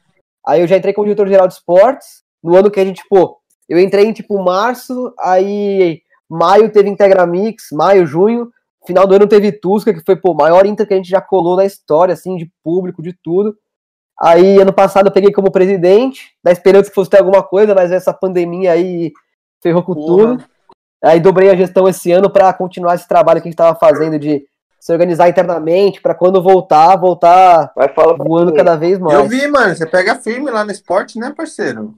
Aí 0.46 0.60
eu 0.60 0.66
já 0.66 0.76
entrei 0.76 0.94
como 0.94 1.06
diretor 1.06 1.26
geral 1.26 1.48
de 1.48 1.54
esportes, 1.54 2.22
no 2.42 2.56
ano 2.56 2.70
que 2.70 2.78
a 2.78 2.84
gente, 2.84 3.02
pô, 3.08 3.38
eu 3.68 3.78
entrei 3.78 4.06
em 4.06 4.12
tipo 4.12 4.42
março, 4.42 5.12
aí 5.18 6.02
maio 6.28 6.70
teve 6.70 6.88
Integra 6.88 7.26
Mix, 7.26 7.68
maio, 7.72 8.06
junho, 8.06 8.50
final 8.86 9.06
do 9.06 9.14
ano 9.14 9.26
teve 9.26 9.52
Tusca, 9.52 9.92
que 9.92 10.04
foi, 10.04 10.16
pô, 10.16 10.32
o 10.32 10.36
maior 10.36 10.66
Inter 10.66 10.86
que 10.86 10.94
a 10.94 10.96
gente 10.96 11.08
já 11.08 11.20
colou 11.20 11.56
na 11.56 11.64
história, 11.64 12.12
assim, 12.12 12.36
de 12.36 12.50
público, 12.62 13.02
de 13.02 13.12
tudo. 13.12 13.56
Aí, 14.20 14.60
ano 14.60 14.72
passado, 14.72 15.06
eu 15.06 15.12
peguei 15.12 15.32
como 15.32 15.50
presidente, 15.50 16.36
na 16.42 16.52
esperança 16.52 16.88
que 16.88 16.94
fosse 16.94 17.10
ter 17.10 17.18
alguma 17.18 17.42
coisa, 17.42 17.74
mas 17.74 17.90
essa 17.90 18.12
pandemia 18.12 18.72
aí 18.72 19.12
ferrou 19.62 19.82
com 19.82 19.94
Porra. 19.94 20.06
tudo. 20.06 20.44
Aí 21.02 21.20
dobrei 21.20 21.50
a 21.50 21.56
gestão 21.56 21.88
esse 21.88 22.12
ano 22.12 22.30
para 22.30 22.52
continuar 22.52 22.94
esse 22.94 23.06
trabalho 23.08 23.40
que 23.40 23.48
a 23.48 23.50
gente 23.50 23.54
estava 23.54 23.78
fazendo 23.78 24.18
de 24.18 24.46
se 24.80 24.92
organizar 24.92 25.28
internamente, 25.28 26.00
para 26.00 26.14
quando 26.14 26.42
voltar, 26.42 26.94
voltar 26.96 27.72
Mas 27.74 27.94
fala 27.94 28.14
pra 28.14 28.24
voando 28.24 28.50
mim, 28.50 28.56
cada 28.56 28.76
vez 28.76 28.98
mais. 28.98 29.18
Eu 29.18 29.26
vi, 29.26 29.46
mano, 29.48 29.74
você 29.74 29.86
pega 29.86 30.14
firme 30.16 30.50
lá 30.50 30.62
no 30.62 30.70
esporte, 30.70 31.18
né, 31.18 31.32
parceiro? 31.34 31.94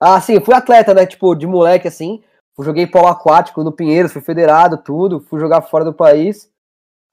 Ah, 0.00 0.20
sim, 0.20 0.34
eu 0.34 0.40
fui 0.40 0.54
atleta, 0.54 0.94
né? 0.94 1.04
Tipo, 1.04 1.34
de 1.34 1.44
moleque, 1.44 1.88
assim. 1.88 2.22
Fui- 2.58 2.64
Joguei 2.66 2.86
polo 2.86 3.06
aquático 3.06 3.62
no 3.62 3.70
Pinheiros, 3.72 4.12
fui 4.12 4.20
federado, 4.20 4.76
tudo. 4.76 5.20
Fui 5.20 5.38
jogar 5.38 5.62
fora 5.62 5.84
do 5.84 5.94
país. 5.94 6.50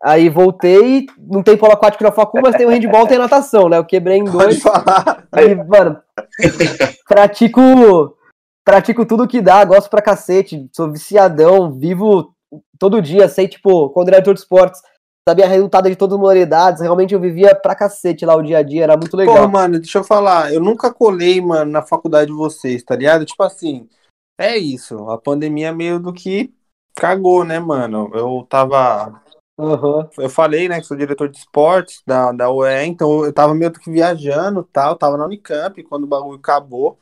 Aí 0.04 0.28
voltei, 0.28 1.06
não 1.18 1.42
tem 1.42 1.56
polo 1.56 1.72
aquático 1.72 2.04
na 2.04 2.12
facu, 2.12 2.40
mas 2.42 2.56
tem 2.56 2.66
o 2.66 2.70
handball, 2.70 3.08
tem 3.08 3.18
natação, 3.18 3.70
né? 3.70 3.78
Eu 3.78 3.86
quebrei 3.86 4.18
em 4.18 4.26
Pode 4.26 4.38
dois. 4.38 4.62
falar. 4.62 5.26
E, 5.38 5.56
mano, 5.56 6.00
pratico, 7.08 8.18
pratico 8.64 9.06
tudo 9.06 9.28
que 9.28 9.42
dá, 9.42 9.64
gosto 9.64 9.90
pra 9.90 10.02
cacete, 10.02 10.70
sou 10.74 10.92
viciadão, 10.92 11.72
vivo 11.72 12.34
todo 12.78 13.02
dia, 13.02 13.28
sei, 13.28 13.48
tipo, 13.48 13.90
quando 13.92 14.10
era 14.10 14.18
diretor 14.18 14.34
de 14.34 14.40
esportes, 14.42 14.82
sabia 15.28 15.48
resultado 15.48 15.90
de 15.90 15.96
todas 15.96 16.16
as 16.16 16.20
modalidades, 16.22 16.82
realmente 16.82 17.14
eu 17.14 17.20
vivia 17.20 17.56
pra 17.56 17.74
cacete 17.74 18.26
lá 18.26 18.36
o 18.36 18.44
dia 18.44 18.60
a 18.60 18.64
dia, 18.64 18.84
era 18.84 18.98
muito 18.98 19.16
legal. 19.18 19.36
Pô, 19.38 19.48
mano, 19.48 19.80
deixa 19.80 19.98
eu 20.00 20.04
falar, 20.04 20.54
eu 20.54 20.60
nunca 20.62 20.94
colei, 20.94 21.42
mano, 21.42 21.72
na 21.72 21.82
faculdade 21.82 22.28
de 22.28 22.38
vocês, 22.38 22.84
tá 22.84 22.96
ligado? 22.96 23.26
Tipo 23.26 23.44
assim, 23.44 23.88
é 24.38 24.58
isso, 24.58 25.10
a 25.10 25.18
pandemia 25.18 25.74
meio 25.74 26.00
do 26.00 26.14
que 26.14 26.54
cagou, 26.96 27.44
né, 27.44 27.60
mano? 27.60 28.12
Eu 28.14 28.46
tava, 28.50 29.22
Aham. 29.58 30.10
eu 30.18 30.30
falei, 30.30 30.68
né, 30.68 30.80
que 30.80 30.88
sou 30.88 30.98
diretor 30.98 31.30
de 31.30 31.38
esportes 31.38 32.02
da, 32.06 32.32
da 32.32 32.52
UE, 32.52 32.86
então 32.86 33.26
eu 33.26 33.34
tava 33.34 33.54
meio 33.54 33.72
que 33.72 33.92
viajando 33.92 34.62
e 34.62 34.72
tal, 34.74 34.96
tava 34.96 35.18
na 35.18 35.26
Unicamp 35.26 35.82
quando 35.84 36.04
o 36.04 36.08
bagulho 36.08 36.38
acabou, 36.38 37.00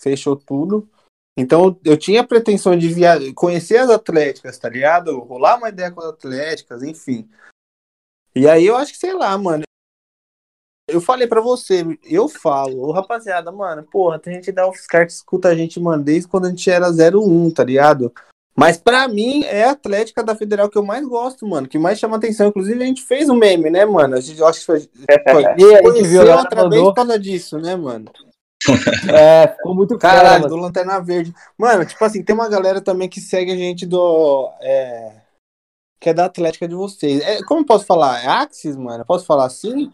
fechou 0.00 0.36
tudo. 0.36 0.88
Então 1.36 1.78
eu 1.84 1.96
tinha 1.96 2.20
a 2.20 2.26
pretensão 2.26 2.78
de 2.78 2.88
via... 2.88 3.18
conhecer 3.34 3.78
as 3.78 3.90
atléticas, 3.90 4.56
tá 4.58 4.68
ligado? 4.68 5.18
Rolar 5.20 5.56
uma 5.56 5.68
ideia 5.68 5.90
com 5.90 6.00
as 6.00 6.06
atléticas, 6.06 6.82
enfim. 6.82 7.28
E 8.34 8.48
aí 8.48 8.66
eu 8.66 8.76
acho 8.76 8.92
que, 8.92 8.98
sei 8.98 9.12
lá, 9.12 9.36
mano. 9.36 9.64
Eu 10.86 11.00
falei 11.00 11.26
pra 11.26 11.40
você, 11.40 11.82
eu 12.04 12.28
falo, 12.28 12.80
ô 12.82 12.92
rapaziada, 12.92 13.50
mano, 13.50 13.82
porra, 13.84 14.18
tem 14.18 14.34
gente 14.34 14.52
da 14.52 14.68
UFSCar 14.68 15.06
que 15.06 15.12
escuta 15.12 15.48
a 15.48 15.54
gente, 15.54 15.80
mano, 15.80 16.02
desde 16.02 16.28
quando 16.28 16.44
a 16.44 16.50
gente 16.50 16.70
era 16.70 16.90
01, 16.90 17.50
tá 17.52 17.64
ligado? 17.64 18.12
Mas 18.56 18.76
pra 18.76 19.08
mim 19.08 19.42
é 19.44 19.64
a 19.64 19.72
Atlética 19.72 20.22
da 20.22 20.36
Federal 20.36 20.68
que 20.68 20.78
eu 20.78 20.84
mais 20.84 21.04
gosto, 21.06 21.46
mano, 21.46 21.66
que 21.66 21.78
mais 21.78 21.98
chama 21.98 22.16
atenção. 22.16 22.48
Inclusive 22.48 22.82
a 22.82 22.86
gente 22.86 23.02
fez 23.02 23.28
um 23.28 23.34
meme, 23.34 23.68
né, 23.68 23.84
mano? 23.84 24.14
A 24.14 24.20
gente 24.20 24.40
acho 24.42 24.60
que 24.60 24.66
foi, 24.66 24.80
foi 25.30 25.42
E 25.58 25.74
a 25.74 25.82
gente 25.82 26.06
viu, 26.06 26.20
a 26.20 26.24
galera 26.24 26.42
outra 26.42 26.60
vez 26.60 26.70
mandou. 26.70 26.84
por 26.84 26.94
causa 26.94 27.18
disso, 27.18 27.58
né, 27.58 27.74
mano? 27.74 28.06
É, 29.12 29.48
ficou 29.48 29.74
muito 29.74 29.98
Caralho, 29.98 30.48
do 30.48 30.56
Lanterna 30.56 30.98
Verde. 30.98 31.34
Mano, 31.58 31.84
tipo 31.84 32.02
assim, 32.02 32.22
tem 32.22 32.34
uma 32.34 32.48
galera 32.48 32.80
também 32.80 33.10
que 33.10 33.20
segue 33.20 33.52
a 33.52 33.56
gente 33.56 33.84
do. 33.84 34.50
é, 34.62 35.16
que 36.00 36.08
é 36.08 36.14
da 36.14 36.24
Atlética 36.24 36.66
de 36.66 36.74
vocês. 36.74 37.20
É, 37.20 37.42
como 37.42 37.60
eu 37.60 37.66
posso 37.66 37.84
falar? 37.84 38.24
É 38.24 38.26
Axis, 38.26 38.74
mano? 38.74 39.02
Eu 39.02 39.04
posso 39.04 39.26
falar 39.26 39.44
assim? 39.44 39.92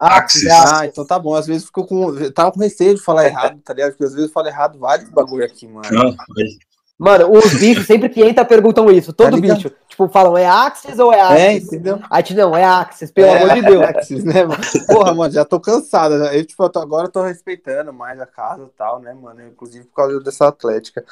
Axis. 0.00 0.48
Ah, 0.50 0.86
então 0.86 1.06
tá 1.06 1.18
bom. 1.18 1.34
Às 1.34 1.46
vezes 1.46 1.66
fico 1.66 1.86
com. 1.86 2.14
eu 2.18 2.32
Tava 2.32 2.50
com 2.52 2.60
receio 2.60 2.94
de 2.94 3.02
falar 3.02 3.26
errado, 3.26 3.60
tá 3.62 3.74
ligado? 3.74 3.90
Porque 3.90 4.04
às 4.04 4.12
vezes 4.14 4.28
eu 4.28 4.32
falo 4.32 4.48
errado 4.48 4.78
vários 4.78 5.10
bagulho 5.10 5.44
aqui, 5.44 5.68
mano. 5.68 5.88
Não, 5.92 6.16
mas- 6.36 6.70
Mano, 7.02 7.32
os 7.32 7.54
bichos 7.58 7.86
sempre 7.86 8.10
que 8.10 8.20
entra 8.22 8.44
perguntam 8.44 8.90
isso, 8.90 9.10
todo 9.14 9.30
Tá 9.30 9.40
bicho. 9.40 9.70
Tipo, 9.88 10.06
falam, 10.10 10.36
é 10.36 10.46
Axis 10.46 10.98
ou 10.98 11.10
é 11.10 11.18
É, 11.18 11.48
Axis? 11.54 11.68
entendeu? 11.68 11.96
Aí 11.96 12.04
a 12.10 12.16
gente, 12.18 12.34
não, 12.34 12.54
é 12.54 12.62
Axis, 12.62 13.10
pelo 13.10 13.26
É, 13.26 13.42
amor 13.42 13.54
de 13.54 13.62
Deus. 13.62 13.82
Axis, 13.84 14.22
né, 14.24 14.44
mano? 14.44 14.62
Porra, 14.86 15.14
mano, 15.14 15.32
já 15.32 15.42
tô 15.46 15.58
cansado. 15.58 16.18
né? 16.18 16.38
Eu, 16.38 16.44
tipo, 16.44 16.62
agora 16.62 17.06
eu 17.06 17.10
tô 17.10 17.22
respeitando 17.22 17.90
mais 17.90 18.20
a 18.20 18.26
casa 18.26 18.64
e 18.64 18.76
tal, 18.76 19.00
né, 19.00 19.14
mano? 19.14 19.46
Inclusive 19.46 19.86
por 19.86 19.94
causa 19.94 20.20
dessa 20.20 20.48
Atlética. 20.48 21.02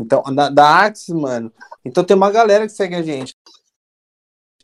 Então, 0.00 0.22
da, 0.34 0.48
da 0.48 0.84
Axis, 0.86 1.14
mano. 1.14 1.52
Então 1.84 2.02
tem 2.02 2.16
uma 2.16 2.32
galera 2.32 2.66
que 2.66 2.72
segue 2.72 2.96
a 2.96 3.02
gente. 3.02 3.32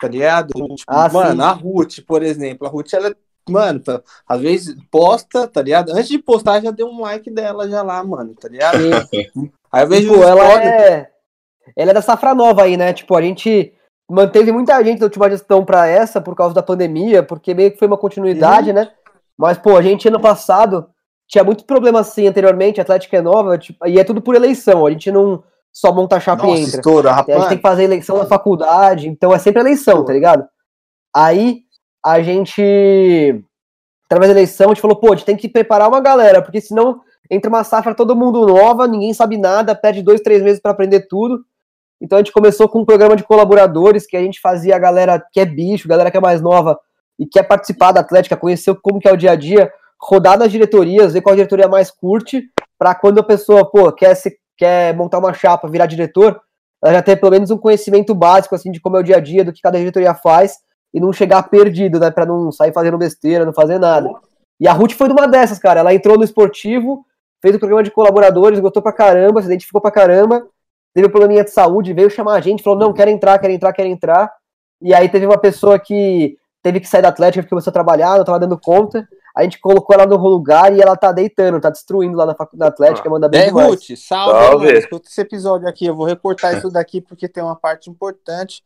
Tá 0.01 0.09
ligado? 0.09 0.49
Tipo, 0.55 0.75
Ah, 0.89 1.09
mano, 1.09 1.41
sim. 1.41 1.49
a 1.49 1.53
Ruth, 1.53 2.01
por 2.05 2.21
exemplo. 2.25 2.67
A 2.67 2.71
Ruth, 2.71 2.93
ela, 2.95 3.15
mano, 3.49 3.81
tá- 3.81 4.01
às 4.29 4.41
vezes 4.41 4.77
posta, 4.91 5.47
tá 5.49 5.63
ligado? 5.63 5.91
Antes 5.93 6.09
de 6.09 6.19
postar, 6.19 6.61
já 6.61 6.71
deu 6.71 6.87
um 6.89 7.01
like 7.01 7.31
dela 7.31 7.69
já 7.69 7.83
lá, 7.83 8.03
mano, 8.05 8.35
tá 8.35 8.49
ligado? 8.49 8.79
Aí 9.73 9.83
eu 9.83 9.89
vejo 9.89 10.11
Tipo, 10.13 10.23
ela 10.25 10.65
é. 10.65 11.11
Ela 11.77 11.91
é 11.91 11.95
da 11.95 12.03
safra 12.03 12.35
nova 12.35 12.63
aí, 12.65 12.77
né? 12.77 12.93
Tipo, 12.93 13.17
a 13.17 13.23
gente 13.23 13.73
manteve 14.11 14.53
muita 14.53 14.83
gente 14.85 14.99
da 14.99 15.07
última 15.07 15.31
gestão 15.31 15.65
pra 15.65 15.87
essa 15.87 16.21
por 16.21 16.35
causa 16.37 16.55
da 16.55 16.63
pandemia, 16.63 17.23
porque 17.23 17.55
meio 17.55 17.73
que 17.73 17.79
foi 17.79 17.89
uma 17.89 17.97
continuidade, 17.97 18.69
Uhum. 18.69 18.75
né? 18.77 18.91
Mas, 19.37 19.57
pô, 19.59 19.77
a 19.77 19.83
gente 19.83 20.07
ano 20.07 20.21
passado 20.21 20.87
tinha 21.27 21.43
muito 21.43 21.65
problema 21.65 22.01
assim 22.01 22.27
anteriormente, 22.29 22.81
a 22.81 22.83
Atlética 22.83 23.17
é 23.17 23.23
nova, 23.23 23.57
tipo, 23.59 23.87
e 23.87 23.99
é 23.99 24.05
tudo 24.05 24.21
por 24.21 24.35
eleição. 24.35 24.85
A 24.87 24.91
gente 24.91 25.11
não 25.11 25.43
só 25.73 25.91
monta 25.93 26.17
a 26.17 26.21
chapa 26.21 26.47
Nossa, 26.47 26.59
e 26.61 26.65
entra. 26.65 26.77
estoura, 26.77 27.11
A 27.11 27.17
gente 27.17 27.31
rapaz. 27.31 27.49
tem 27.49 27.57
que 27.57 27.63
fazer 27.63 27.85
eleição 27.85 28.19
na 28.19 28.27
faculdade, 28.27 29.09
então 29.09 29.35
é 29.35 29.39
sempre 29.39 29.61
eleição, 29.61 30.05
tá 30.05 30.13
ligado? 30.13 30.47
Aí 31.17 31.63
a 32.05 32.21
gente, 32.21 33.43
através 34.05 34.31
da 34.31 34.39
eleição, 34.39 34.67
a 34.67 34.75
gente 34.75 34.83
falou, 34.83 34.97
pô, 34.97 35.13
a 35.13 35.17
gente 35.17 35.25
tem 35.25 35.37
que 35.37 35.49
preparar 35.49 35.89
uma 35.89 36.01
galera, 36.01 36.43
porque 36.43 36.61
senão 36.61 37.01
entra 37.31 37.49
uma 37.49 37.65
safra 37.65 37.95
todo 37.95 38.15
mundo 38.15 38.47
nova, 38.47 38.87
ninguém 38.87 39.15
sabe 39.15 39.39
nada, 39.39 39.75
perde 39.75 40.03
dois, 40.03 40.21
três 40.21 40.43
meses 40.43 40.61
para 40.61 40.73
aprender 40.73 41.07
tudo. 41.09 41.43
Então 42.01 42.19
a 42.19 42.21
gente 42.21 42.33
começou 42.33 42.69
com 42.69 42.81
um 42.81 42.85
programa 42.85 43.17
de 43.17 43.25
colaboradores 43.25 44.07
que 44.07 44.17
a 44.17 44.21
gente 44.21 44.39
fazia 44.41 44.77
a 44.77 44.79
galera 44.79 45.25
que 45.33 45.41
é 45.41 45.47
bicho, 45.47 45.89
galera 45.89 46.11
que 46.11 46.17
é 46.19 46.21
mais 46.21 46.43
nova 46.43 46.79
e 47.19 47.25
quer 47.27 47.45
participar 47.45 47.93
da 47.93 48.01
Atlética, 48.01 48.37
conhecer 48.37 48.75
como 48.83 49.01
que 49.01 49.09
é 49.09 49.13
o 49.13 49.17
dia 49.17 49.31
a 49.31 49.37
dia, 49.37 49.73
rodar 49.99 50.39
nas 50.39 50.53
diretorias, 50.53 51.15
ver 51.15 51.23
qual 51.23 51.35
diretoria 51.35 51.69
mais 51.69 51.91
curte, 51.91 52.43
para 52.79 52.95
quando 52.95 53.21
a 53.21 53.23
pessoa, 53.23 53.71
pô, 53.71 53.91
quer 53.93 54.15
se 54.15 54.37
quer 54.59 54.95
montar 54.95 55.19
uma 55.19 55.33
chapa, 55.33 55.69
virar 55.69 55.87
diretor, 55.87 56.39
ela 56.83 56.95
já 56.95 57.03
ter 57.03 57.17
pelo 57.17 57.33
menos 57.33 57.51
um 57.51 57.57
conhecimento 57.57 58.15
básico 58.15 58.55
assim 58.55 58.71
de 58.71 58.81
como 58.81 58.97
é 58.97 59.01
o 59.01 59.03
dia 59.03 59.17
a 59.17 59.21
dia, 59.21 59.45
do 59.45 59.53
que 59.53 59.63
cada 59.63 59.79
diretoria 59.79 60.15
faz 60.15 60.59
e 60.95 61.01
não 61.01 61.13
chegar 61.13 61.43
perdido, 61.43 61.99
né, 61.99 62.09
para 62.09 62.25
não 62.25 62.53
sair 62.53 62.73
fazendo 62.73 62.97
besteira, 62.97 63.45
não 63.45 63.53
fazer 63.53 63.81
nada. 63.81 64.09
E 64.61 64.69
a 64.69 64.73
Ruth 64.73 64.93
foi 64.93 65.09
de 65.09 65.13
uma 65.13 65.27
dessas, 65.27 65.59
cara. 65.59 65.81
Ela 65.81 65.93
entrou 65.93 66.17
no 66.17 66.23
esportivo, 66.23 67.05
fez 67.43 67.57
o 67.57 67.59
programa 67.59 67.83
de 67.83 67.91
colaboradores, 67.91 68.61
gostou 68.61 68.81
pra 68.81 68.93
caramba, 68.93 69.41
se 69.43 69.49
identificou 69.49 69.81
pra 69.81 69.91
caramba, 69.91 70.47
teve 70.95 71.09
um 71.09 71.11
probleminha 71.11 71.43
de 71.43 71.51
saúde, 71.51 71.93
veio 71.93 72.09
chamar 72.09 72.35
a 72.35 72.41
gente, 72.41 72.63
falou: 72.63 72.79
não, 72.79 72.93
quero 72.93 73.11
entrar, 73.11 73.37
quero 73.41 73.53
entrar, 73.53 73.73
quero 73.73 73.89
entrar. 73.89 74.33
E 74.81 74.95
aí 74.95 75.09
teve 75.09 75.27
uma 75.27 75.37
pessoa 75.39 75.79
que 75.81 76.39
teve 76.63 76.79
que 76.79 76.87
sair 76.89 77.03
da 77.03 77.09
Atlética 77.09 77.43
porque 77.43 77.51
começou 77.51 77.71
a 77.71 77.75
trabalhar, 77.75 78.17
não 78.17 78.25
tava 78.25 78.39
dando 78.39 78.59
conta. 78.59 79.07
A 79.37 79.43
gente 79.43 79.59
colocou 79.59 79.93
ela 79.95 80.07
no 80.07 80.17
lugar 80.17 80.73
e 80.73 80.81
ela 80.81 80.97
tá 80.97 81.11
deitando, 81.11 81.61
tá 81.61 81.69
destruindo 81.69 82.17
lá 82.17 82.25
na 82.25 82.37
faculdade 82.37 82.71
Atlética, 82.73 83.11
manda 83.11 83.29
bem 83.29 83.41
É, 83.41 83.47
demais. 83.47 83.69
Ruth, 83.69 83.97
salve, 83.97 84.39
Salve. 84.39 84.67
mano. 84.67 84.79
Escuta 84.79 85.09
esse 85.09 85.21
episódio 85.21 85.67
aqui. 85.69 85.87
Eu 85.87 85.97
vou 85.97 86.07
recortar 86.07 86.57
isso 86.57 86.71
daqui 86.71 87.01
porque 87.01 87.29
tem 87.29 87.43
uma 87.43 87.57
parte 87.57 87.91
importante 87.91 88.63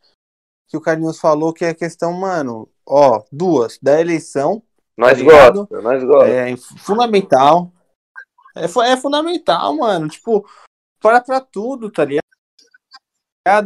que 0.68 0.76
o 0.76 0.80
Carlinhos 0.80 1.18
falou, 1.18 1.52
que 1.52 1.64
é 1.64 1.70
a 1.70 1.74
questão, 1.74 2.12
mano, 2.12 2.68
ó, 2.86 3.22
duas, 3.32 3.78
da 3.82 4.00
eleição, 4.00 4.62
Nós 4.96 5.16
Tá 5.18 5.24
gostamos, 5.24 5.68
nós 5.82 6.04
gostamos. 6.04 6.34
é 6.34 6.56
fundamental. 6.78 7.72
É, 8.56 8.64
é 8.92 8.96
fundamental, 8.96 9.76
mano. 9.76 10.08
Tipo, 10.08 10.44
para 11.00 11.20
pra 11.20 11.40
tudo, 11.40 11.90
tá 11.90 12.04
ligado? 12.04 12.22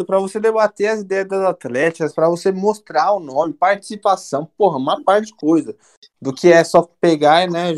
Pra 0.06 0.18
você 0.18 0.38
debater 0.38 0.88
as 0.88 1.00
ideias 1.00 1.26
das 1.26 1.40
atletas, 1.44 2.12
pra 2.12 2.28
você 2.28 2.52
mostrar 2.52 3.12
o 3.12 3.18
nome, 3.18 3.52
participação, 3.54 4.46
porra, 4.56 4.76
uma 4.76 5.02
parte 5.02 5.28
de 5.28 5.34
coisa. 5.34 5.74
Do 6.20 6.32
que 6.32 6.52
é 6.52 6.62
só 6.62 6.82
pegar, 7.00 7.50
né, 7.50 7.74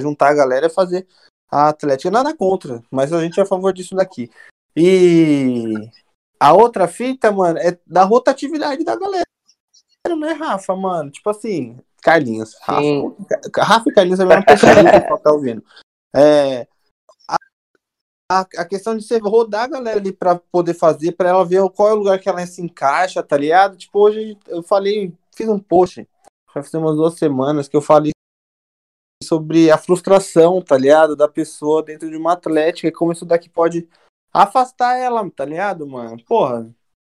juntar 0.00 0.28
a 0.30 0.34
galera 0.34 0.66
e 0.66 0.70
fazer 0.70 1.06
a 1.50 1.68
Atlética. 1.68 2.10
Nada 2.10 2.36
contra, 2.36 2.82
mas 2.90 3.10
a 3.12 3.22
gente 3.22 3.40
é 3.40 3.42
a 3.42 3.46
favor 3.46 3.72
disso 3.72 3.94
daqui. 3.94 4.28
E 4.74 5.72
a 6.38 6.52
outra 6.52 6.86
fita, 6.86 7.32
mano, 7.32 7.58
é 7.58 7.78
da 7.86 8.04
rotatividade 8.04 8.84
da 8.84 8.96
galera, 8.96 9.24
né, 10.18 10.32
Rafa, 10.32 10.76
mano? 10.76 11.10
Tipo 11.10 11.30
assim, 11.30 11.78
Carlinhos, 12.02 12.54
Rafa. 12.62 12.80
Sim. 12.82 13.16
Rafa 13.56 13.90
e 13.90 13.92
Carlinhos 13.92 14.20
é 14.20 14.22
a 14.22 14.26
mesma 14.26 14.44
pessoa 14.46 14.72
que 14.72 15.22
tá 15.22 15.32
ouvindo. 15.32 15.64
É, 16.14 16.66
a, 18.30 18.40
a, 18.40 18.64
questão 18.64 18.96
de 18.96 19.04
você 19.04 19.18
rodar 19.18 19.64
a 19.64 19.68
galera 19.68 19.98
ali 19.98 20.12
pra 20.12 20.36
poder 20.36 20.74
fazer, 20.74 21.12
pra 21.12 21.28
ela 21.28 21.44
ver 21.44 21.68
qual 21.70 21.88
é 21.88 21.92
o 21.92 21.96
lugar 21.96 22.18
que 22.18 22.28
ela 22.28 22.44
se 22.46 22.60
encaixa, 22.60 23.22
tá 23.22 23.36
ligado? 23.36 23.76
Tipo, 23.76 24.00
hoje 24.00 24.36
eu 24.48 24.62
falei, 24.62 25.12
fiz 25.34 25.48
um 25.48 25.58
post, 25.58 26.08
já 26.54 26.62
faz 26.62 26.74
umas 26.74 26.96
duas 26.96 27.14
semanas, 27.14 27.68
que 27.68 27.76
eu 27.76 27.82
falei 27.82 28.12
sobre 29.22 29.70
a 29.70 29.78
frustração, 29.78 30.60
tá 30.60 30.76
ligado? 30.76 31.14
Da 31.14 31.28
pessoa 31.28 31.82
dentro 31.82 32.10
de 32.10 32.16
uma 32.16 32.32
atlética 32.32 32.88
e 32.88 32.92
como 32.92 33.12
isso 33.12 33.24
daqui 33.24 33.48
pode 33.48 33.88
afastar 34.42 34.96
ela, 34.98 35.28
tá 35.30 35.44
ligado, 35.44 35.86
mano? 35.86 36.16
Porra, 36.26 36.68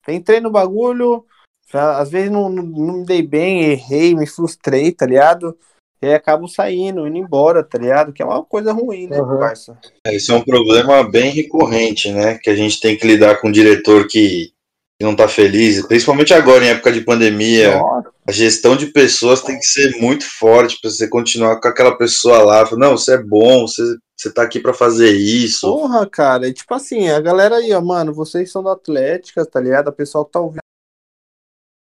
entrei 0.08 0.40
no 0.40 0.52
bagulho, 0.52 1.26
às 1.74 2.10
vezes 2.10 2.30
não, 2.30 2.50
não, 2.50 2.64
não 2.64 2.94
me 3.00 3.06
dei 3.06 3.22
bem, 3.22 3.64
errei, 3.64 4.14
me 4.16 4.28
frustrei, 4.28 4.92
tá 4.92 5.06
ligado? 5.06 5.58
E 6.02 6.06
aí 6.08 6.14
acabo 6.14 6.50
saindo, 6.50 7.08
indo 7.08 7.18
embora, 7.18 7.64
tá 7.64 7.78
ligado? 7.78 8.12
Que 8.12 8.22
é 8.22 8.26
uma 8.26 8.44
coisa 8.44 8.74
ruim, 8.74 9.08
né, 9.08 9.22
Uhum. 9.22 9.40
parça? 9.40 9.78
Esse 10.06 10.32
é 10.32 10.36
um 10.36 10.42
problema 10.44 11.10
bem 11.10 11.32
recorrente, 11.32 12.12
né? 12.12 12.38
Que 12.44 12.50
a 12.50 12.56
gente 12.56 12.80
tem 12.82 12.98
que 12.98 13.08
lidar 13.08 13.40
com 13.40 13.48
um 13.48 13.52
diretor 13.52 14.06
que, 14.06 14.52
que 15.00 15.06
não 15.06 15.16
tá 15.16 15.30
feliz, 15.30 15.86
principalmente 15.88 16.34
agora 16.34 16.66
em 16.66 16.70
época 16.70 16.92
de 16.92 17.00
pandemia. 17.02 17.78
Nossa, 17.78 18.12
A 18.28 18.32
gestão 18.34 18.76
de 18.76 18.88
pessoas 18.88 19.42
tem 19.42 19.58
que 19.58 19.66
ser 19.66 19.98
muito 20.02 20.26
forte 20.26 20.78
para 20.82 20.90
você 20.90 21.08
continuar 21.08 21.62
com 21.62 21.70
aquela 21.70 21.98
pessoa 21.98 22.44
lá. 22.44 22.70
Não, 22.74 22.98
você 22.98 23.14
é 23.14 23.24
bom, 23.24 23.62
você, 23.66 23.82
você 24.18 24.32
tá 24.32 24.44
aqui 24.44 24.60
para 24.60 24.74
fazer 24.74 25.12
isso. 25.12 25.68
porra, 25.68 26.10
cara. 26.10 26.48
E 26.48 26.54
tipo 26.54 26.74
assim, 26.74 27.10
a 27.10 27.20
galera 27.20 27.58
aí, 27.58 27.74
ó, 27.74 27.82
mano, 27.82 28.14
vocês 28.14 28.52
são 28.52 28.64
da 28.64 28.74
Atlética, 28.74 29.46
tá 29.46 29.60
ligado? 29.60 29.90
O 29.90 29.94
pessoal 29.94 30.24
tá 30.26 30.40
ouvindo 30.40 30.64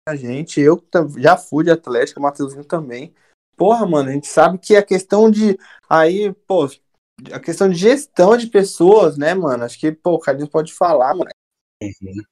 a 0.08 0.14
gente, 0.14 0.60
eu 0.60 0.80
já 1.18 1.36
fui 1.36 1.64
de 1.64 1.70
Atlética, 1.72 2.20
o 2.20 2.22
Matheusinho 2.22 2.64
também. 2.64 3.12
Porra, 3.56 3.84
mano, 3.84 4.08
a 4.08 4.12
gente 4.12 4.28
sabe 4.28 4.56
que 4.58 4.76
a 4.76 4.82
questão 4.82 5.28
de. 5.28 5.58
Aí, 5.88 6.32
pô, 6.46 6.68
a 7.32 7.40
questão 7.40 7.68
de 7.68 7.74
gestão 7.76 8.36
de 8.36 8.46
pessoas, 8.46 9.16
né, 9.16 9.34
mano? 9.34 9.64
Acho 9.64 9.78
que, 9.78 9.90
pô, 9.90 10.12
o 10.12 10.20
Carlinhos 10.20 10.50
pode 10.50 10.72
falar, 10.72 11.12
mano. 11.14 11.30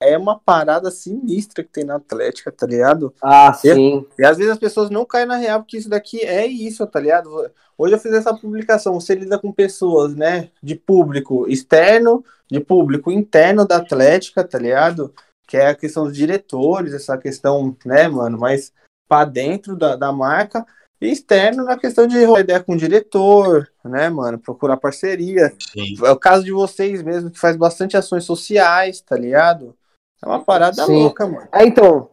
É 0.00 0.16
uma 0.16 0.38
parada 0.38 0.90
sinistra 0.90 1.62
que 1.62 1.70
tem 1.70 1.84
na 1.84 1.96
Atlética, 1.96 2.50
tá 2.50 2.66
ligado? 2.66 3.14
Ah, 3.22 3.52
sim. 3.52 4.06
E 4.18 4.24
às 4.24 4.38
vezes 4.38 4.52
as 4.52 4.58
pessoas 4.58 4.88
não 4.88 5.04
caem 5.04 5.26
na 5.26 5.36
real, 5.36 5.60
porque 5.60 5.76
isso 5.76 5.88
daqui 5.88 6.20
é 6.20 6.46
isso, 6.46 6.86
tá 6.86 6.98
ligado? 6.98 7.30
Hoje 7.76 7.94
eu 7.94 7.98
fiz 7.98 8.12
essa 8.12 8.34
publicação, 8.34 8.98
você 8.98 9.14
lida 9.14 9.38
com 9.38 9.52
pessoas, 9.52 10.14
né, 10.14 10.50
de 10.62 10.74
público 10.74 11.46
externo, 11.48 12.24
de 12.50 12.60
público 12.60 13.10
interno 13.10 13.66
da 13.66 13.76
Atlética, 13.76 14.44
tá 14.44 14.58
ligado? 14.58 15.12
Que 15.46 15.56
é 15.56 15.68
a 15.68 15.74
questão 15.74 16.04
dos 16.04 16.16
diretores, 16.16 16.94
essa 16.94 17.18
questão, 17.18 17.76
né, 17.84 18.08
mano, 18.08 18.38
mais 18.38 18.72
pra 19.08 19.24
dentro 19.24 19.76
da, 19.76 19.96
da 19.96 20.10
marca, 20.12 20.64
e 21.00 21.10
externo 21.10 21.64
na 21.64 21.76
questão 21.76 22.06
de 22.06 22.24
rolar 22.24 22.40
ideia 22.40 22.60
com 22.60 22.72
o 22.72 22.78
diretor, 22.78 23.68
né, 23.84 24.08
mano, 24.08 24.38
procurar 24.38 24.76
parceria. 24.76 25.52
Sim. 25.58 25.94
É 26.04 26.10
o 26.10 26.18
caso 26.18 26.44
de 26.44 26.52
vocês 26.52 27.02
mesmo, 27.02 27.30
que 27.30 27.38
faz 27.38 27.56
bastante 27.56 27.96
ações 27.96 28.24
sociais, 28.24 29.00
tá 29.00 29.16
ligado? 29.16 29.74
É 30.22 30.26
uma 30.26 30.42
parada 30.42 30.84
Sim. 30.84 31.02
louca, 31.02 31.26
mano. 31.26 31.48
É, 31.52 31.64
então, 31.64 32.08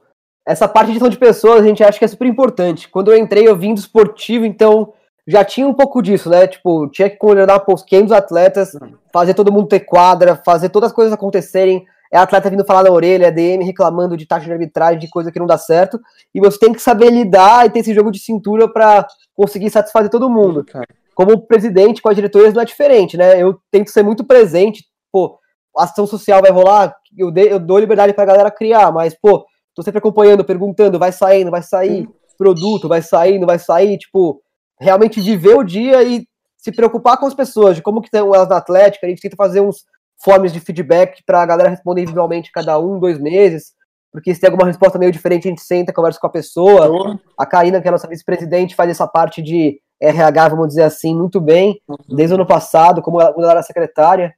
essa 0.46 0.68
parte 0.68 0.88
de 0.88 0.94
gestão 0.94 1.10
de 1.10 1.18
pessoas 1.18 1.62
a 1.62 1.68
gente 1.68 1.84
acha 1.84 1.98
que 1.98 2.06
é 2.06 2.08
super 2.08 2.28
importante. 2.28 2.90
Quando 2.90 3.12
eu 3.12 3.18
entrei, 3.18 3.48
eu 3.48 3.56
vim 3.56 3.74
do 3.74 3.80
esportivo, 3.80 4.46
então 4.46 4.94
já 5.28 5.46
tinha 5.46 5.68
um 5.68 5.74
pouco 5.74 6.02
disso, 6.02 6.30
né? 6.30 6.48
Tipo, 6.48 6.90
tinha 6.90 7.10
que 7.10 7.18
coordenar 7.18 7.64
pô, 7.64 7.74
os 7.74 7.84
500 7.84 8.12
atletas, 8.12 8.72
fazer 9.14 9.34
todo 9.34 9.52
mundo 9.52 9.68
ter 9.68 9.82
quadra, 9.82 10.36
fazer 10.36 10.70
todas 10.70 10.90
as 10.90 10.96
coisas 10.96 11.14
acontecerem. 11.14 11.86
É 12.12 12.18
atleta 12.18 12.50
vindo 12.50 12.66
falar 12.66 12.84
na 12.84 12.92
orelha, 12.92 13.28
é 13.28 13.32
DM 13.32 13.64
reclamando 13.64 14.18
de 14.18 14.26
taxa 14.26 14.46
de 14.46 14.52
arbitragem, 14.52 15.00
de 15.00 15.10
coisa 15.10 15.32
que 15.32 15.40
não 15.40 15.46
dá 15.48 15.58
certo. 15.58 16.00
E 16.36 16.40
você 16.42 16.60
tem 16.60 16.74
que 16.74 16.82
saber 16.82 17.10
lidar 17.10 17.66
e 17.66 17.70
ter 17.70 17.80
esse 17.80 17.94
jogo 17.94 18.12
de 18.12 18.20
cintura 18.20 18.68
para 18.72 19.08
conseguir 19.34 19.70
satisfazer 19.70 20.10
todo 20.10 20.30
mundo 20.30 20.66
Cara. 20.66 20.86
como 21.16 21.48
presidente 21.48 22.02
com 22.02 22.10
as 22.10 22.16
diretorias 22.16 22.54
não 22.54 22.62
é 22.62 22.66
diferente, 22.66 23.16
né? 23.16 23.42
Eu 23.42 23.58
tento 23.72 23.90
ser 23.92 24.04
muito 24.04 24.26
presente, 24.26 24.84
pô, 25.12 25.40
a 25.78 25.86
ação 25.86 26.06
social 26.06 26.42
vai 26.42 26.52
rolar, 26.52 26.94
eu, 27.18 27.32
dei- 27.32 27.52
eu 27.54 27.60
dou 27.60 27.80
liberdade 27.80 28.14
pra 28.14 28.26
galera 28.26 28.52
criar, 28.52 28.92
mas, 28.92 29.16
pô, 29.18 29.46
tô 29.74 29.82
sempre 29.82 30.00
acompanhando, 30.00 30.44
perguntando, 30.44 31.00
vai 31.00 31.14
saindo, 31.14 31.50
vai 31.50 31.62
sair 31.64 32.10
produto, 32.38 32.88
vai 32.90 33.02
sair, 33.04 33.38
não 33.40 33.46
vai 33.46 33.60
sair, 33.60 33.98
tipo, 34.00 34.42
realmente 34.80 35.22
viver 35.22 35.56
o 35.56 35.64
dia 35.64 36.02
e 36.04 36.26
se 36.58 36.72
preocupar 36.72 37.18
com 37.18 37.26
as 37.28 37.34
pessoas, 37.36 37.76
de 37.76 37.82
como 37.84 38.02
que 38.02 38.08
estão 38.08 38.34
elas 38.34 38.50
na 38.50 38.58
Atlética, 38.58 39.06
a 39.06 39.10
gente 39.10 39.22
tenta 39.22 39.36
fazer 39.36 39.62
uns 39.62 39.86
forms 40.24 40.52
de 40.52 40.60
feedback 40.60 41.24
pra 41.26 41.46
galera 41.46 41.70
responder 41.70 42.02
individualmente 42.02 42.52
cada 42.52 42.78
um, 42.80 43.00
dois 43.00 43.20
meses, 43.20 43.74
porque 44.12 44.34
se 44.34 44.42
tem 44.42 44.50
alguma 44.50 44.68
resposta 44.68 45.00
meio 45.00 45.12
diferente, 45.12 45.48
a 45.48 45.52
gente 45.52 45.62
senta, 45.62 45.94
conversa 45.94 46.20
com 46.20 46.28
a 46.28 46.32
pessoa, 46.32 47.20
a 47.38 47.46
Karina, 47.46 47.82
que 47.82 47.88
é 47.88 47.90
a 47.90 47.94
nossa 47.94 48.08
vice-presidente, 48.08 48.76
faz 48.76 48.90
essa 48.90 49.08
parte 49.08 49.42
de 49.42 49.80
RH, 50.02 50.50
vamos 50.50 50.68
dizer 50.70 50.84
assim, 50.84 51.16
muito 51.16 51.40
bem, 51.40 51.80
desde 52.10 52.34
o 52.34 52.36
ano 52.36 52.46
passado, 52.46 53.02
como 53.02 53.22
ela, 53.22 53.32
quando 53.32 53.46
ela 53.46 53.54
era 53.54 53.64
secretária. 53.64 54.34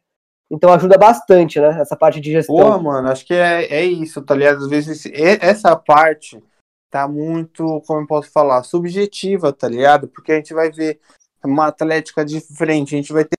Então 0.51 0.71
ajuda 0.71 0.97
bastante, 0.97 1.59
né? 1.59 1.81
Essa 1.81 1.95
parte 1.95 2.21
de 2.21 2.31
gestão. 2.31 2.55
Porra, 2.55 2.77
mano, 2.77 3.07
acho 3.09 3.25
que 3.25 3.33
é, 3.33 3.63
é 3.73 3.83
isso, 3.83 4.21
tá 4.21 4.35
ligado? 4.35 4.57
Às 4.57 4.67
vezes 4.67 5.03
essa 5.41 5.75
parte 5.75 6.43
tá 6.91 7.07
muito, 7.07 7.81
como 7.87 8.01
eu 8.01 8.07
posso 8.07 8.29
falar, 8.31 8.61
subjetiva, 8.61 9.51
tá 9.51 9.67
ligado? 9.67 10.07
Porque 10.07 10.31
a 10.31 10.35
gente 10.35 10.53
vai 10.53 10.69
ver 10.69 10.99
uma 11.43 11.67
atlética 11.67 12.23
diferente, 12.23 12.93
a 12.93 12.97
gente 12.97 13.11
vai 13.11 13.25
ter 13.25 13.35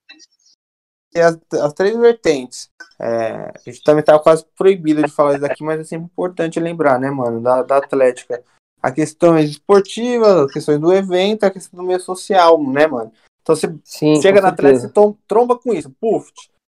as, 1.20 1.38
as 1.60 1.72
três 1.72 1.96
vertentes. 1.96 2.68
É, 3.00 3.52
a 3.54 3.60
gente 3.64 3.82
também 3.82 4.04
tá 4.04 4.18
quase 4.18 4.44
proibido 4.56 5.02
de 5.02 5.10
falar 5.10 5.32
isso 5.32 5.40
daqui, 5.40 5.62
mas 5.62 5.80
é 5.80 5.84
sempre 5.84 6.06
importante 6.06 6.60
lembrar, 6.60 6.98
né, 6.98 7.10
mano, 7.10 7.40
da, 7.40 7.62
da 7.62 7.76
atlética. 7.78 8.42
A 8.82 8.90
questão 8.90 9.38
esportiva, 9.38 10.44
as 10.44 10.52
questões 10.52 10.78
do 10.78 10.92
evento, 10.92 11.44
a 11.44 11.50
questão 11.50 11.80
do 11.80 11.86
meio 11.86 12.00
social, 12.00 12.62
né, 12.62 12.86
mano? 12.86 13.12
Então 13.42 13.54
você 13.54 13.74
Sim, 13.84 14.20
chega 14.20 14.40
na 14.40 14.48
Atlética 14.48 14.86
e 14.86 15.14
tromba 15.28 15.58
com 15.58 15.72
isso, 15.72 15.90
puf. 16.00 16.30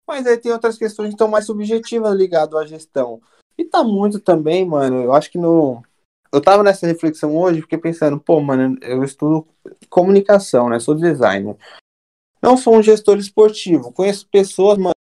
Mas 0.08 0.26
aí 0.26 0.38
tem 0.38 0.52
outras 0.52 0.78
questões 0.78 1.10
que 1.10 1.16
estão 1.16 1.28
mais 1.28 1.46
subjetivas 1.46 2.16
ligado 2.16 2.58
à 2.58 2.66
gestão. 2.66 3.22
E 3.58 3.66
tá 3.66 3.84
muito 3.84 4.20
também, 4.20 4.66
mano, 4.66 5.04
eu 5.04 5.14
acho 5.14 5.32
que 5.32 5.38
no 5.38 5.84
eu 6.32 6.40
tava 6.40 6.62
nessa 6.62 6.86
reflexão 6.86 7.36
hoje, 7.36 7.62
fiquei 7.62 7.78
pensando, 7.78 8.20
pô, 8.20 8.40
mano, 8.40 8.78
eu 8.82 9.04
estudo 9.04 9.48
comunicação, 9.90 10.70
né? 10.70 10.80
Sou 10.80 10.94
designer. 10.94 11.58
Não 12.42 12.58
sou 12.58 12.76
um 12.76 12.84
gestor 12.84 13.18
esportivo. 13.18 13.92
Conheço 13.92 14.28
pessoas, 14.32 14.78
mano, 14.78 14.96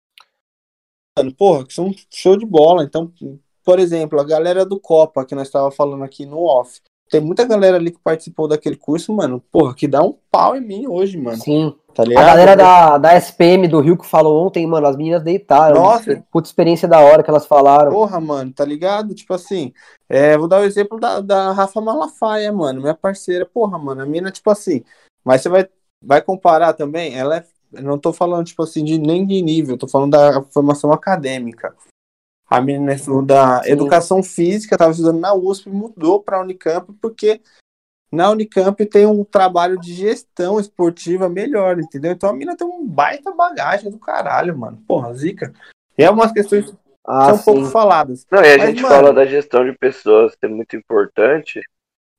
porra, 1.38 1.65
que 1.65 1.74
são 1.74 1.94
show 2.10 2.38
de 2.38 2.46
bola. 2.46 2.84
Então, 2.84 3.12
por 3.63 3.79
exemplo, 3.79 4.20
a 4.20 4.24
galera 4.24 4.65
do 4.65 4.79
Copa, 4.79 5.25
que 5.25 5.36
nós 5.36 5.48
estava 5.48 5.70
falando 5.72 6.03
aqui 6.03 6.25
no 6.25 6.39
off. 6.39 6.82
Tem 7.10 7.22
muita 7.22 7.46
galera 7.46 7.77
ali 7.77 7.91
que 7.91 8.00
participou 8.00 8.48
daquele 8.48 8.75
curso, 8.75 9.13
mano, 9.13 9.41
porra, 9.51 9.74
que 9.74 9.88
dá 9.88 10.01
um 10.01 10.13
pau 10.29 10.58
em 10.58 10.62
mim 10.62 10.88
hoje, 10.88 11.17
mano. 11.17 11.38
Sim. 11.38 11.74
Tá 11.94 12.03
ligado? 12.03 12.24
A 12.24 12.27
galera 12.27 12.56
da, 12.56 12.98
da 12.98 13.15
SPM 13.15 13.67
do 13.67 13.79
Rio 13.79 13.98
que 13.98 14.06
falou 14.06 14.46
ontem, 14.46 14.67
mano, 14.67 14.86
as 14.86 14.96
meninas 14.96 15.24
deitaram. 15.24 15.82
Nossa. 15.82 16.24
Puta 16.32 16.48
experiência 16.48 16.88
da 16.88 17.00
hora 17.00 17.24
que 17.24 17.29
elas 17.29 17.48
falaram. 17.48 17.91
Porra, 17.91 18.20
mano, 18.20 18.53
tá 18.53 18.63
ligado? 18.63 19.15
Tipo 19.15 19.34
assim, 19.34 19.74
é, 20.08 20.38
vou 20.38 20.48
dar 20.48 20.62
o 20.62 20.63
exemplo 20.63 21.00
da, 21.00 21.22
da 21.22 21.51
Rafa 21.53 21.82
Malafaia, 21.82 22.51
mano, 22.51 22.82
minha 22.82 22.94
parceira. 22.94 23.46
Porra, 23.46 23.79
mano, 23.79 24.01
a 24.01 24.06
mina, 24.06 24.29
tipo 24.29 24.50
assim, 24.51 24.84
mas 25.24 25.41
você 25.41 25.50
vai, 25.50 25.67
vai 26.01 26.22
comparar 26.22 26.74
também, 26.74 27.16
ela 27.16 27.38
é 27.38 27.46
não 27.72 27.98
tô 27.98 28.13
falando, 28.13 28.46
tipo 28.46 28.63
assim, 28.63 28.84
de 28.84 28.98
nem 28.98 29.25
de 29.25 29.42
nível, 29.42 29.77
tô 29.77 29.88
falando 29.88 30.12
da 30.12 30.42
formação 30.44 30.92
acadêmica. 30.92 31.75
A 32.50 32.62
menina 32.62 32.96
da 33.25 33.62
Sim. 33.62 33.72
educação 33.72 34.24
física, 34.24 34.75
estava 34.75 34.92
estudando 34.92 35.20
na 35.20 35.34
USP, 35.34 35.70
mudou 35.70 36.24
para 36.24 36.38
a 36.38 36.42
Unicamp, 36.42 36.94
porque 37.01 37.42
na 38.10 38.30
Unicamp 38.30 38.86
tem 38.86 39.06
um 39.06 39.25
trabalho 39.25 39.77
de 39.77 39.94
gestão 39.94 40.58
esportiva 40.60 41.27
melhor, 41.27 41.77
entendeu? 41.77 42.13
Então 42.13 42.30
a 42.30 42.34
menina 42.34 42.56
tem 42.56 42.66
um 42.66 42.88
baita 42.88 43.34
bagagem 43.34 43.92
do 43.92 44.00
caralho, 44.00 44.58
mano. 44.58 44.82
Porra, 44.88 45.13
zica. 45.13 45.54
E 45.98 46.04
é 46.04 46.10
umas 46.10 46.32
questões 46.32 46.72
que 46.72 46.77
ah, 47.06 47.25
são 47.25 47.38
sim. 47.38 47.44
pouco 47.44 47.66
faladas. 47.70 48.25
Não, 48.32 48.42
e 48.42 48.54
a 48.54 48.58
Mas, 48.58 48.68
gente 48.70 48.82
mano, 48.82 48.96
fala 48.96 49.13
da 49.13 49.25
gestão 49.25 49.66
de 49.70 49.77
pessoas 49.77 50.34
ser 50.39 50.48
muito 50.48 50.74
importante 50.77 51.60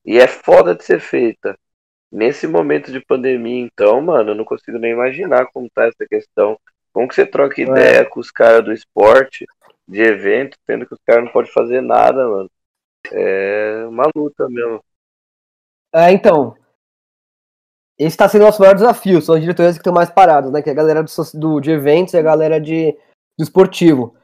e 0.05 0.19
é 0.19 0.29
foda 0.29 0.75
de 0.75 0.85
ser 0.85 1.01
feita. 1.01 1.59
Nesse 2.11 2.47
momento 2.47 2.91
de 2.91 3.01
pandemia, 3.01 3.61
então, 3.61 4.01
mano, 4.01 4.31
eu 4.31 4.35
não 4.35 4.45
consigo 4.45 4.79
nem 4.79 4.93
imaginar 4.93 5.47
como 5.53 5.69
tá 5.69 5.85
essa 5.87 6.07
questão. 6.09 6.59
Como 6.93 7.07
que 7.07 7.15
você 7.15 7.27
troca 7.27 7.61
é. 7.61 7.65
ideia 7.65 8.01
é. 8.01 8.05
com 8.05 8.19
os 8.19 8.31
caras 8.31 8.65
do 8.65 8.73
esporte, 8.73 9.47
de 9.87 10.01
evento, 10.01 10.57
tendo 10.67 10.87
que 10.87 10.95
os 10.95 11.01
caras 11.07 11.25
não 11.25 11.33
podem 11.33 11.53
fazer 11.53 11.83
nada, 11.83 12.27
mano. 12.27 12.51
É 13.13 13.85
uma 13.87 14.09
luta 14.15 14.49
mesmo. 14.49 14.83
É, 15.95 16.11
então. 16.11 16.57
Esse 17.99 18.09
está 18.09 18.29
sendo 18.29 18.43
o 18.43 18.45
nosso 18.47 18.61
maior 18.61 18.75
desafio. 18.75 19.21
São 19.21 19.35
as 19.35 19.41
diretores 19.41 19.73
que 19.73 19.81
estão 19.81 19.93
mais 19.93 20.09
parados, 20.09 20.51
né? 20.51 20.63
Que 20.63 20.71
é 20.71 20.73
a 20.73 20.77
galera 20.77 21.03
do, 21.03 21.11
do, 21.35 21.61
de 21.61 21.73
eventos 21.73 22.15
e 22.15 22.19
a 22.19 22.23
galera 22.23 22.61
de, 22.61 22.93
do 23.37 23.43
esportivo. 23.43 24.15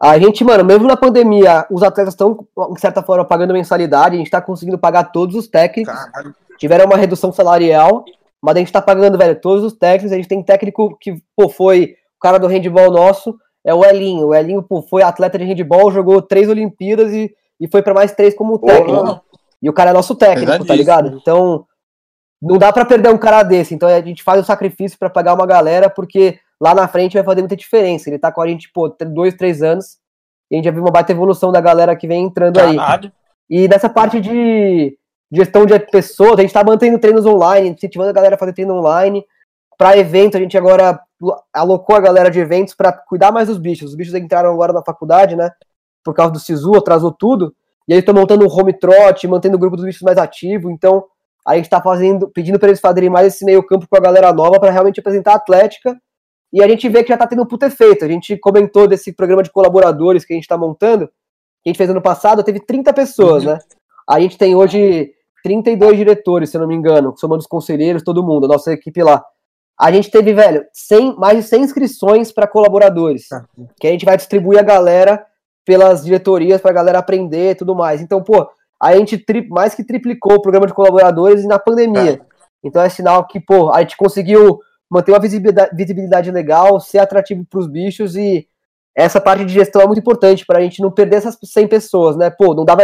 A 0.00 0.18
gente, 0.18 0.44
mano, 0.44 0.64
mesmo 0.64 0.86
na 0.86 0.96
pandemia, 0.96 1.66
os 1.70 1.82
atletas 1.82 2.14
estão, 2.14 2.46
de 2.72 2.80
certa 2.80 3.02
forma, 3.02 3.24
pagando 3.24 3.54
mensalidade. 3.54 4.14
A 4.14 4.18
gente 4.18 4.26
está 4.26 4.42
conseguindo 4.42 4.78
pagar 4.78 5.12
todos 5.12 5.34
os 5.34 5.48
técnicos. 5.48 5.94
Caralho 5.94 6.34
tiveram 6.62 6.84
uma 6.84 6.96
redução 6.96 7.32
salarial, 7.32 8.04
mas 8.40 8.54
a 8.54 8.58
gente 8.60 8.70
tá 8.70 8.80
pagando, 8.80 9.18
velho, 9.18 9.40
todos 9.40 9.64
os 9.64 9.72
técnicos. 9.72 10.12
A 10.12 10.16
gente 10.16 10.28
tem 10.28 10.40
técnico 10.44 10.96
que, 11.00 11.20
pô, 11.36 11.48
foi 11.48 11.96
o 12.16 12.20
cara 12.20 12.38
do 12.38 12.46
handball 12.46 12.88
nosso, 12.88 13.36
é 13.64 13.74
o 13.74 13.84
Elinho. 13.84 14.28
O 14.28 14.34
Elinho, 14.34 14.62
pô, 14.62 14.80
foi 14.80 15.02
atleta 15.02 15.36
de 15.36 15.44
handball, 15.44 15.90
jogou 15.90 16.22
três 16.22 16.48
Olimpíadas 16.48 17.12
e, 17.12 17.34
e 17.58 17.66
foi 17.66 17.82
para 17.82 17.92
mais 17.92 18.12
três 18.12 18.32
como 18.32 18.60
técnico. 18.60 19.20
E 19.60 19.68
o 19.68 19.72
cara 19.72 19.90
é 19.90 19.92
nosso 19.92 20.14
técnico, 20.14 20.64
tá 20.64 20.74
ligado? 20.76 21.18
Então, 21.20 21.66
não 22.40 22.58
dá 22.58 22.72
para 22.72 22.84
perder 22.84 23.10
um 23.10 23.18
cara 23.18 23.42
desse. 23.42 23.74
Então 23.74 23.88
a 23.88 24.00
gente 24.00 24.22
faz 24.22 24.40
o 24.40 24.46
sacrifício 24.46 24.96
para 24.96 25.10
pagar 25.10 25.34
uma 25.34 25.46
galera, 25.46 25.90
porque 25.90 26.38
lá 26.60 26.72
na 26.76 26.86
frente 26.86 27.14
vai 27.14 27.24
fazer 27.24 27.40
muita 27.40 27.56
diferença. 27.56 28.08
Ele 28.08 28.20
tá 28.20 28.30
com 28.30 28.40
a 28.40 28.46
gente, 28.46 28.70
pô, 28.72 28.88
dois, 28.88 29.34
três 29.34 29.62
anos. 29.62 29.96
E 30.48 30.54
a 30.54 30.56
gente 30.58 30.66
já 30.66 30.70
viu 30.70 30.82
uma 30.82 30.92
baita 30.92 31.10
evolução 31.10 31.50
da 31.50 31.60
galera 31.60 31.96
que 31.96 32.06
vem 32.06 32.22
entrando 32.22 32.54
Caralho. 32.54 33.06
aí. 33.06 33.12
E 33.50 33.66
nessa 33.66 33.88
parte 33.88 34.20
de, 34.20 34.96
gestão 35.32 35.64
de 35.64 35.78
pessoas, 35.78 36.34
a 36.34 36.42
gente 36.42 36.46
está 36.46 36.62
mantendo 36.62 36.98
treinos 36.98 37.24
online, 37.24 37.70
incentivando 37.70 38.10
a 38.10 38.12
galera 38.12 38.34
a 38.34 38.38
fazer 38.38 38.52
treino 38.52 38.74
online. 38.74 39.24
Para 39.78 39.96
evento, 39.96 40.36
a 40.36 40.40
gente 40.40 40.56
agora 40.58 41.00
alocou 41.52 41.96
a 41.96 42.00
galera 42.00 42.30
de 42.30 42.38
eventos 42.38 42.74
para 42.74 42.92
cuidar 42.92 43.32
mais 43.32 43.48
dos 43.48 43.58
bichos. 43.58 43.90
Os 43.90 43.96
bichos 43.96 44.14
entraram 44.14 44.52
agora 44.52 44.72
na 44.72 44.82
faculdade, 44.82 45.34
né? 45.34 45.50
Por 46.04 46.14
causa 46.14 46.32
do 46.32 46.38
SISU, 46.38 46.76
atrasou 46.76 47.10
tudo. 47.10 47.54
E 47.88 47.94
aí 47.94 48.00
estão 48.00 48.14
montando 48.14 48.44
um 48.44 48.48
home 48.48 48.72
trot, 48.78 49.26
mantendo 49.26 49.56
o 49.56 49.58
grupo 49.58 49.76
dos 49.76 49.84
bichos 49.84 50.02
mais 50.02 50.18
ativo. 50.18 50.70
Então, 50.70 51.04
a 51.46 51.56
gente 51.56 51.64
está 51.64 51.80
fazendo, 51.80 52.28
pedindo 52.28 52.58
para 52.58 52.68
eles 52.68 52.80
fazerem 52.80 53.08
mais 53.08 53.28
esse 53.28 53.44
meio 53.44 53.62
campo 53.64 53.86
com 53.88 53.96
a 53.96 54.00
galera 54.00 54.32
nova 54.32 54.60
para 54.60 54.70
realmente 54.70 55.00
apresentar 55.00 55.32
a 55.32 55.36
Atlética. 55.36 55.96
E 56.52 56.62
a 56.62 56.68
gente 56.68 56.88
vê 56.88 57.02
que 57.02 57.08
já 57.08 57.14
está 57.14 57.26
tendo 57.26 57.42
um 57.42 57.46
puto 57.46 57.64
efeito. 57.64 58.04
A 58.04 58.08
gente 58.08 58.36
comentou 58.36 58.86
desse 58.86 59.12
programa 59.12 59.42
de 59.42 59.50
colaboradores 59.50 60.24
que 60.24 60.34
a 60.34 60.36
gente 60.36 60.44
está 60.44 60.58
montando, 60.58 61.06
que 61.06 61.12
a 61.66 61.68
gente 61.70 61.78
fez 61.78 61.88
ano 61.88 62.02
passado, 62.02 62.44
teve 62.44 62.60
30 62.60 62.92
pessoas, 62.92 63.44
uhum. 63.44 63.52
né? 63.52 63.58
A 64.08 64.20
gente 64.20 64.36
tem 64.36 64.54
hoje 64.54 65.12
32 65.42 65.96
diretores, 65.96 66.50
se 66.50 66.56
eu 66.56 66.60
não 66.60 66.68
me 66.68 66.74
engano, 66.74 67.14
somando 67.16 67.40
os 67.40 67.46
conselheiros, 67.46 68.02
todo 68.02 68.22
mundo, 68.22 68.46
a 68.46 68.48
nossa 68.48 68.72
equipe 68.72 69.02
lá. 69.02 69.24
A 69.78 69.90
gente 69.90 70.10
teve, 70.10 70.32
velho, 70.32 70.64
100, 70.72 71.16
mais 71.16 71.38
de 71.38 71.42
100 71.44 71.62
inscrições 71.62 72.32
para 72.32 72.46
colaboradores, 72.46 73.28
tá. 73.28 73.44
que 73.80 73.86
a 73.86 73.90
gente 73.90 74.04
vai 74.04 74.16
distribuir 74.16 74.58
a 74.58 74.62
galera 74.62 75.24
pelas 75.64 76.04
diretorias 76.04 76.60
para 76.60 76.70
a 76.70 76.74
galera 76.74 76.98
aprender 76.98 77.52
e 77.52 77.54
tudo 77.54 77.74
mais. 77.74 78.00
Então, 78.00 78.22
pô, 78.22 78.48
a 78.80 78.96
gente 78.96 79.16
tri, 79.16 79.48
mais 79.48 79.74
que 79.74 79.84
triplicou 79.84 80.34
o 80.34 80.42
programa 80.42 80.66
de 80.66 80.74
colaboradores 80.74 81.44
na 81.44 81.58
pandemia. 81.58 82.18
Tá. 82.18 82.24
Então 82.64 82.82
é 82.82 82.88
sinal 82.88 83.26
que, 83.26 83.40
pô, 83.40 83.72
a 83.72 83.80
gente 83.80 83.96
conseguiu 83.96 84.58
manter 84.90 85.12
uma 85.12 85.20
visibilidade, 85.20 85.74
visibilidade 85.74 86.30
legal, 86.30 86.78
ser 86.80 86.98
atrativo 86.98 87.44
para 87.48 87.60
os 87.60 87.66
bichos 87.66 88.16
e 88.16 88.46
essa 88.94 89.20
parte 89.20 89.44
de 89.44 89.52
gestão 89.52 89.80
é 89.80 89.86
muito 89.86 90.00
importante 90.00 90.44
para 90.44 90.58
a 90.58 90.62
gente 90.62 90.82
não 90.82 90.90
perder 90.90 91.16
essas 91.16 91.38
100 91.42 91.66
pessoas, 91.68 92.16
né? 92.16 92.28
Pô, 92.28 92.54
não 92.54 92.64
dá, 92.64 92.76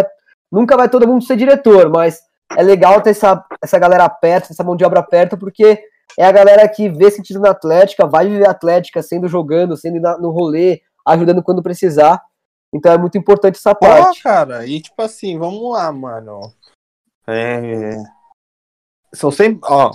nunca 0.51 0.77
vai 0.77 0.89
todo 0.89 1.07
mundo 1.07 1.23
ser 1.23 1.37
diretor, 1.37 1.91
mas 1.91 2.21
é 2.57 2.63
legal 2.63 3.01
ter 3.01 3.11
essa, 3.11 3.45
essa 3.63 3.79
galera 3.79 4.09
perto, 4.09 4.53
essa 4.53 4.65
mão 4.65 4.77
de 4.77 4.85
obra 4.85 5.03
perto, 5.03 5.37
porque 5.37 5.83
é 6.19 6.25
a 6.25 6.33
galera 6.33 6.69
que 6.69 6.89
vê 6.89 7.11
sentido 7.11 7.41
na 7.41 7.51
Atlética, 7.51 8.07
vai 8.07 8.29
viver 8.29 8.47
a 8.47 8.53
Atlética, 8.53 9.03
sendo 9.03 9.29
jogando, 9.29 9.77
sendo 9.77 10.01
no 10.19 10.31
rolê, 10.31 10.81
ajudando 11.07 11.43
quando 11.43 11.63
precisar. 11.63 12.23
Então 12.73 12.93
é 12.93 12.99
muito 12.99 13.17
importante 13.17 13.57
essa 13.57 13.75
parte. 13.75 14.23
Pô, 14.23 14.29
cara, 14.29 14.67
e 14.67 14.81
tipo 14.81 15.01
assim, 15.01 15.39
vamos 15.39 15.73
lá, 15.73 15.91
mano. 15.93 16.53
É... 17.27 17.97
São 19.15 19.31
sempre, 19.31 19.61
ó, 19.65 19.93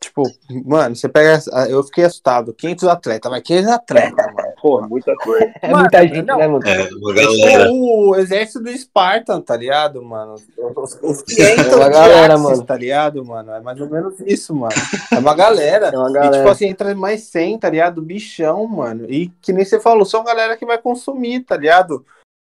Tipo, 0.00 0.22
mano, 0.64 0.94
você 0.94 1.08
pega. 1.08 1.40
Eu 1.68 1.82
fiquei 1.84 2.04
assustado. 2.04 2.54
500 2.54 2.88
atletas, 2.88 3.30
mas 3.30 3.42
500 3.42 3.70
atletas, 3.70 4.26
mano. 4.34 4.45
Porra, 4.60 4.88
muita 4.88 5.14
coisa. 5.16 5.46
É 5.62 5.68
mano, 5.68 5.80
muita 5.80 6.02
gente, 6.02 6.22
não, 6.22 6.38
né, 6.38 6.48
mano? 6.48 6.66
É, 6.66 6.88
uma 6.94 7.14
galera. 7.14 7.70
O, 7.70 8.10
o 8.10 8.16
exército 8.16 8.62
do 8.62 8.70
Spartan, 8.76 9.40
tá 9.40 9.56
ligado, 9.56 10.02
mano? 10.02 10.34
Os, 10.34 10.98
os 11.02 11.22
500 11.22 11.66
é 11.72 11.76
uma 11.76 11.88
galera, 11.88 12.34
Axis, 12.34 12.50
mano. 12.50 12.64
tá 12.64 12.76
ligado, 12.76 13.24
mano? 13.24 13.52
É 13.52 13.60
mais 13.60 13.80
ou 13.80 13.88
menos 13.88 14.20
isso, 14.20 14.54
mano. 14.54 14.74
É 15.12 15.18
uma 15.18 15.34
galera. 15.34 15.90
É 15.96 15.98
uma 15.98 16.12
galera. 16.12 16.36
E, 16.36 16.38
tipo 16.38 16.50
assim, 16.50 16.66
entra 16.66 16.94
mais 16.94 17.22
100, 17.24 17.58
tá 17.58 17.70
ligado? 17.70 18.02
Bichão, 18.02 18.66
mano. 18.66 19.06
E 19.08 19.28
que 19.40 19.52
nem 19.52 19.64
você 19.64 19.78
falou, 19.78 20.04
são 20.04 20.24
galera 20.24 20.56
que 20.56 20.66
vai 20.66 20.78
consumir, 20.78 21.40
tá 21.40 21.56
ligado? 21.56 22.04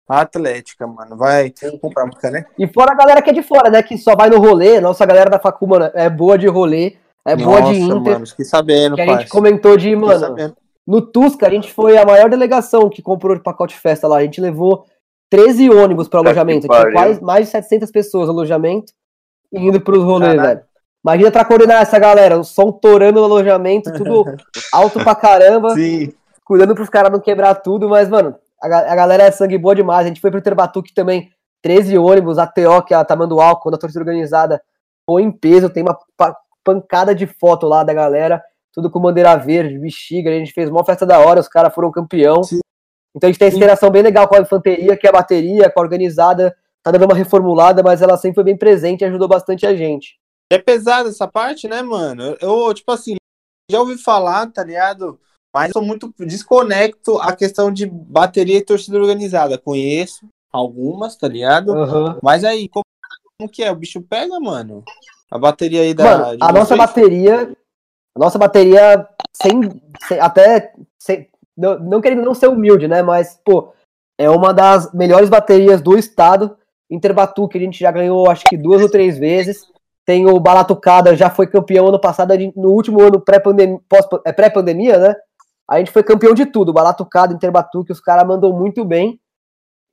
A 0.07 0.21
Atlética, 0.21 0.87
mano, 0.87 1.15
vai 1.15 1.53
comprar 1.81 2.05
música, 2.05 2.31
né? 2.31 2.45
E 2.57 2.67
fora 2.67 2.93
a 2.93 2.95
galera 2.95 3.21
que 3.21 3.29
é 3.29 3.33
de 3.33 3.43
fora, 3.43 3.69
né? 3.69 3.81
Que 3.83 3.97
só 3.97 4.15
vai 4.15 4.29
no 4.29 4.39
rolê. 4.39 4.81
Nossa 4.81 5.05
galera 5.05 5.29
da 5.29 5.39
Facu, 5.39 5.67
mano, 5.67 5.89
é 5.93 6.09
boa 6.09 6.37
de 6.37 6.47
rolê. 6.47 6.95
É 7.25 7.35
Nossa, 7.35 7.45
boa 7.45 7.73
de 7.73 7.79
Inter. 7.79 8.13
Mano, 8.13 8.27
fiquei 8.27 8.45
sabendo, 8.45 8.95
que 8.95 9.01
a 9.01 9.17
gente 9.17 9.29
comentou 9.29 9.77
de, 9.77 9.95
mano, 9.95 10.35
no 10.89 11.03
Tusca 11.03 11.45
a 11.45 11.51
gente 11.51 11.71
foi 11.71 11.99
a 11.99 12.03
maior 12.03 12.31
delegação 12.31 12.89
que 12.89 12.99
comprou 12.99 13.35
de 13.35 13.43
pacote 13.43 13.77
festa 13.77 14.07
lá. 14.07 14.17
A 14.17 14.23
gente 14.23 14.41
levou 14.41 14.85
13 15.29 15.69
ônibus 15.69 16.07
para 16.07 16.19
alojamento. 16.19 16.67
Tinha 16.67 16.91
quase 16.91 17.23
mais 17.23 17.45
de 17.45 17.51
700 17.51 17.91
pessoas 17.91 18.25
no 18.25 18.33
alojamento 18.33 18.91
indo 19.53 19.79
pros 19.79 20.03
rolês, 20.03 20.41
velho. 20.41 20.61
Imagina 21.05 21.31
pra 21.31 21.45
coordenar 21.45 21.83
essa 21.83 21.99
galera, 21.99 22.39
o 22.39 22.43
som 22.43 22.71
torando 22.71 23.19
no 23.19 23.25
alojamento, 23.25 23.93
tudo 23.93 24.25
alto 24.73 24.99
pra 25.03 25.13
caramba. 25.13 25.75
Sim. 25.75 26.11
Cuidando 26.43 26.73
pros 26.73 26.89
caras 26.89 27.11
não 27.11 27.19
quebrar 27.19 27.53
tudo, 27.53 27.87
mas, 27.87 28.09
mano, 28.09 28.35
a, 28.59 28.65
a 28.65 28.95
galera 28.95 29.23
é 29.25 29.31
sangue 29.31 29.59
boa 29.59 29.75
demais. 29.75 30.05
A 30.05 30.07
gente 30.07 30.19
foi 30.19 30.31
pro 30.31 30.41
Terbatuque 30.41 30.91
também, 30.91 31.29
13 31.61 31.99
ônibus, 31.99 32.39
a 32.39 32.47
TO, 32.47 32.81
que 32.83 32.95
é 32.95 32.97
a 32.97 33.05
Tamandual, 33.05 33.59
quando 33.59 33.75
a 33.75 33.77
torcida 33.77 34.01
organizada, 34.01 34.59
foi 35.05 35.21
em 35.21 35.31
peso, 35.31 35.69
tem 35.69 35.83
uma 35.83 35.95
pancada 36.63 37.13
de 37.13 37.27
foto 37.27 37.67
lá 37.67 37.83
da 37.83 37.93
galera, 37.93 38.43
tudo 38.79 38.89
com 38.89 38.99
bandeira 38.99 39.35
verde, 39.35 39.77
bexiga, 39.77 40.29
a 40.29 40.33
gente 40.33 40.53
fez 40.53 40.69
uma 40.69 40.85
festa 40.85 41.05
da 41.05 41.19
hora, 41.19 41.41
os 41.41 41.49
caras 41.49 41.73
foram 41.73 41.91
campeão. 41.91 42.41
Sim. 42.43 42.59
Então 43.15 43.27
a 43.27 43.31
gente 43.31 43.39
tem 43.39 43.49
essa 43.49 43.57
interação 43.57 43.91
bem 43.91 44.01
legal 44.01 44.27
com 44.27 44.35
a 44.35 44.41
infanteria, 44.41 44.95
que 44.95 45.05
é 45.05 45.09
a 45.09 45.13
bateria, 45.13 45.69
com 45.69 45.79
a 45.79 45.83
organizada, 45.83 46.55
tá 46.81 46.91
dando 46.91 47.05
uma 47.05 47.15
reformulada, 47.15 47.83
mas 47.83 48.01
ela 48.01 48.15
sempre 48.15 48.35
foi 48.35 48.43
bem 48.45 48.57
presente 48.57 49.01
e 49.01 49.05
ajudou 49.05 49.27
bastante 49.27 49.65
a 49.65 49.75
gente. 49.75 50.17
É 50.49 50.57
pesada 50.57 51.09
essa 51.09 51.27
parte, 51.27 51.67
né, 51.67 51.81
mano? 51.81 52.37
Eu, 52.39 52.73
tipo 52.73 52.91
assim, 52.91 53.17
já 53.69 53.79
ouvi 53.79 53.97
falar, 53.97 54.47
tá 54.51 54.63
ligado? 54.63 55.19
Mas 55.53 55.67
eu 55.67 55.73
sou 55.73 55.81
muito 55.81 56.13
desconecto 56.19 57.19
a 57.19 57.35
questão 57.35 57.71
de 57.71 57.85
bateria 57.85 58.57
e 58.57 58.65
torcida 58.65 58.97
organizada. 58.97 59.57
Conheço 59.57 60.27
algumas, 60.51 61.15
tá 61.15 61.27
ligado? 61.27 61.73
Uhum. 61.73 62.19
Mas 62.23 62.43
aí, 62.43 62.69
como, 62.69 62.85
como 63.37 63.49
que 63.49 63.63
é? 63.63 63.71
O 63.71 63.75
bicho 63.75 64.01
pega, 64.01 64.39
mano? 64.39 64.83
A 65.29 65.37
bateria 65.37 65.81
aí 65.81 65.93
da. 65.93 66.17
Mano, 66.17 66.37
a 66.41 66.51
nossa 66.51 66.75
bateria. 66.75 67.55
Nossa 68.19 68.37
bateria, 68.37 69.07
sem, 69.31 69.81
sem 70.05 70.19
até. 70.19 70.73
Sem, 70.99 71.29
não, 71.57 71.79
não 71.79 72.01
querendo 72.01 72.21
não 72.21 72.33
ser 72.33 72.49
humilde, 72.49 72.85
né? 72.85 73.01
Mas, 73.01 73.39
pô, 73.45 73.71
é 74.17 74.29
uma 74.29 74.53
das 74.53 74.93
melhores 74.93 75.29
baterias 75.29 75.81
do 75.81 75.97
estado. 75.97 76.57
Interbatu, 76.91 77.47
que 77.47 77.57
a 77.57 77.61
gente 77.61 77.79
já 77.79 77.89
ganhou 77.91 78.29
acho 78.29 78.43
que 78.43 78.57
duas 78.57 78.81
ou 78.81 78.91
três 78.91 79.17
vezes. 79.17 79.61
Tem 80.05 80.25
o 80.25 80.37
Balatucada, 80.37 81.15
já 81.15 81.29
foi 81.29 81.47
campeão 81.47 81.87
ano 81.87 81.99
passado, 81.99 82.33
no 82.57 82.71
último 82.71 83.01
ano 83.01 83.21
pré-pandemia, 83.21 83.79
é, 84.25 84.33
pré-pandemia, 84.33 84.97
né? 84.97 85.15
A 85.69 85.77
gente 85.77 85.91
foi 85.91 86.03
campeão 86.03 86.33
de 86.33 86.45
tudo. 86.45 86.73
Balatucada, 86.73 87.33
Interbatu, 87.33 87.85
que 87.85 87.93
os 87.93 88.01
caras 88.01 88.27
mandam 88.27 88.51
muito 88.51 88.83
bem. 88.83 89.17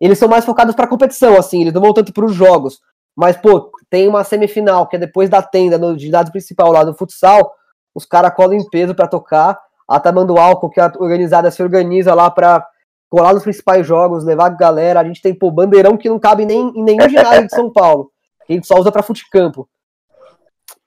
Eles 0.01 0.19
são 0.19 0.29
mais 0.29 0.45
focados 0.45 0.75
pra 0.75 0.89
competição, 0.89 1.37
assim, 1.39 1.61
eles 1.61 1.73
não 1.73 1.81
vão 1.81 1.95
tanto 1.95 2.13
pros 2.13 2.35
jogos. 2.35 2.81
Mas, 3.15 3.37
pô, 3.37 3.71
tem 3.89 4.09
uma 4.09 4.25
semifinal, 4.25 4.89
que 4.89 4.97
é 4.97 4.99
depois 4.99 5.31
da 5.31 5.43
tenda, 5.43 5.79
no 5.79 5.97
ginásio 5.97 6.33
principal 6.33 6.73
lá 6.73 6.83
do 6.83 6.93
futsal, 6.93 7.55
os 7.97 8.05
caras 8.05 8.35
colam 8.35 8.53
em 8.53 8.69
peso 8.69 8.95
para 8.95 9.09
tocar. 9.09 9.59
A 9.89 9.99
Tamando 9.99 10.37
Álcool, 10.37 10.69
que 10.69 10.81
é 10.81 10.85
organizada, 10.99 11.51
se 11.51 11.63
organiza 11.63 12.13
lá 12.13 12.31
pra 12.31 12.67
colar 13.09 13.33
nos 13.33 13.43
principais 13.43 13.87
jogos, 13.87 14.23
levar 14.23 14.47
a 14.47 14.51
galera. 14.51 15.01
A 15.01 15.05
gente 15.05 15.23
tem, 15.23 15.33
pô, 15.33 15.51
bandeirão 15.51 15.97
que 15.97 16.09
não 16.09 16.19
cabe 16.19 16.45
nem 16.45 16.73
em 16.75 16.83
nenhum 16.83 17.09
ginásio 17.09 17.47
de 17.47 17.55
São 17.55 17.73
Paulo. 17.73 18.11
Que 18.47 18.53
a 18.53 18.57
gente 18.57 18.67
só 18.67 18.79
usa 18.79 18.93
pra 18.93 19.03
futecampo. 19.03 19.67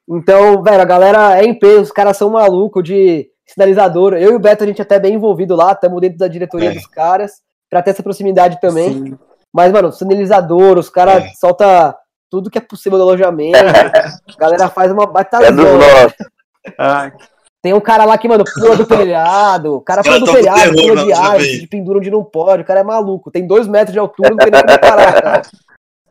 Então, 0.08 0.62
velho, 0.62 0.82
a 0.82 0.86
galera 0.86 1.39
é 1.39 1.45
em 1.45 1.58
peso, 1.58 1.84
os 1.84 1.91
caras 1.91 2.15
são 2.15 2.30
malucos 2.30 2.84
de 2.84 3.28
sinalizador. 3.48 4.13
Eu 4.13 4.34
e 4.34 4.36
o 4.36 4.39
Beto, 4.39 4.63
a 4.63 4.67
gente 4.67 4.80
é 4.80 4.84
até 4.84 5.00
bem 5.00 5.15
envolvido 5.15 5.56
lá, 5.56 5.72
estamos 5.72 6.00
dentro 6.02 6.19
da 6.19 6.28
diretoria 6.28 6.69
é. 6.69 6.74
dos 6.74 6.86
caras, 6.86 7.41
pra 7.69 7.82
ter 7.82 7.91
essa 7.91 8.04
proximidade 8.04 8.60
também. 8.62 8.93
Sim. 8.93 9.19
Mas, 9.52 9.72
mano, 9.72 9.91
sinalizador, 9.91 10.78
os 10.78 10.89
caras 10.89 11.24
é. 11.24 11.30
soltam 11.39 11.95
tudo 12.30 12.52
que 12.52 12.58
é 12.60 12.62
possível 12.62 13.00
do 13.00 13.04
alojamento. 13.04 13.58
a 13.58 14.39
galera 14.39 14.69
faz 14.69 14.91
uma 14.91 15.08
batalhona. 15.08 15.62
É 15.62 16.30
Tem 17.62 17.73
um 17.73 17.82
cara 17.82 18.05
lá 18.05 18.17
que, 18.17 18.27
mano, 18.27 18.43
pula 18.45 18.75
do 18.77 18.86
telhado. 18.86 19.75
O 19.75 19.82
cara 19.82 20.01
pula 20.01 20.19
do 20.19 20.32
telhado, 20.32 20.75
pula 20.75 21.03
de 21.03 21.12
árvore, 21.12 21.60
de 21.60 21.67
pendura 21.67 21.99
onde 21.99 22.10
não 22.10 22.23
pode. 22.23 22.63
O 22.63 22.65
cara 22.65 22.79
é 22.79 22.84
maluco. 22.84 23.32
Tem 23.32 23.45
dois 23.45 23.67
metros 23.67 23.93
de 23.93 23.99
altura, 23.99 24.29
não 24.29 24.38
tem 24.38 24.51
nem 24.51 24.62
como 24.62 24.79
parar, 24.79 25.21
cara. 25.21 25.41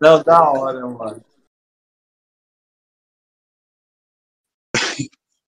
Não, 0.00 0.22
da 0.22 0.50
hora, 0.50 0.86
mano. 0.86 1.20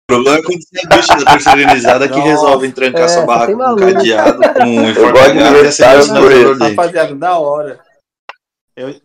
O 0.10 0.16
problema 0.16 0.38
é 0.38 0.42
quando 0.42 0.60
tem 0.72 0.84
a 0.84 0.96
ducha 0.96 1.16
da 1.18 1.32
terceirizada 1.34 2.10
que 2.10 2.20
resolve 2.20 2.72
trancar 2.72 3.04
é, 3.04 3.08
sua 3.10 3.26
barraca 3.28 3.54
com 3.54 3.76
cadeado, 3.76 4.40
com 4.40 4.90
enforcagado 4.90 5.58
e 5.58 5.68
acender 5.68 6.58
Rapaziada, 6.58 7.16
da 7.16 7.38
hora. 7.38 7.80
Eu... 8.76 9.00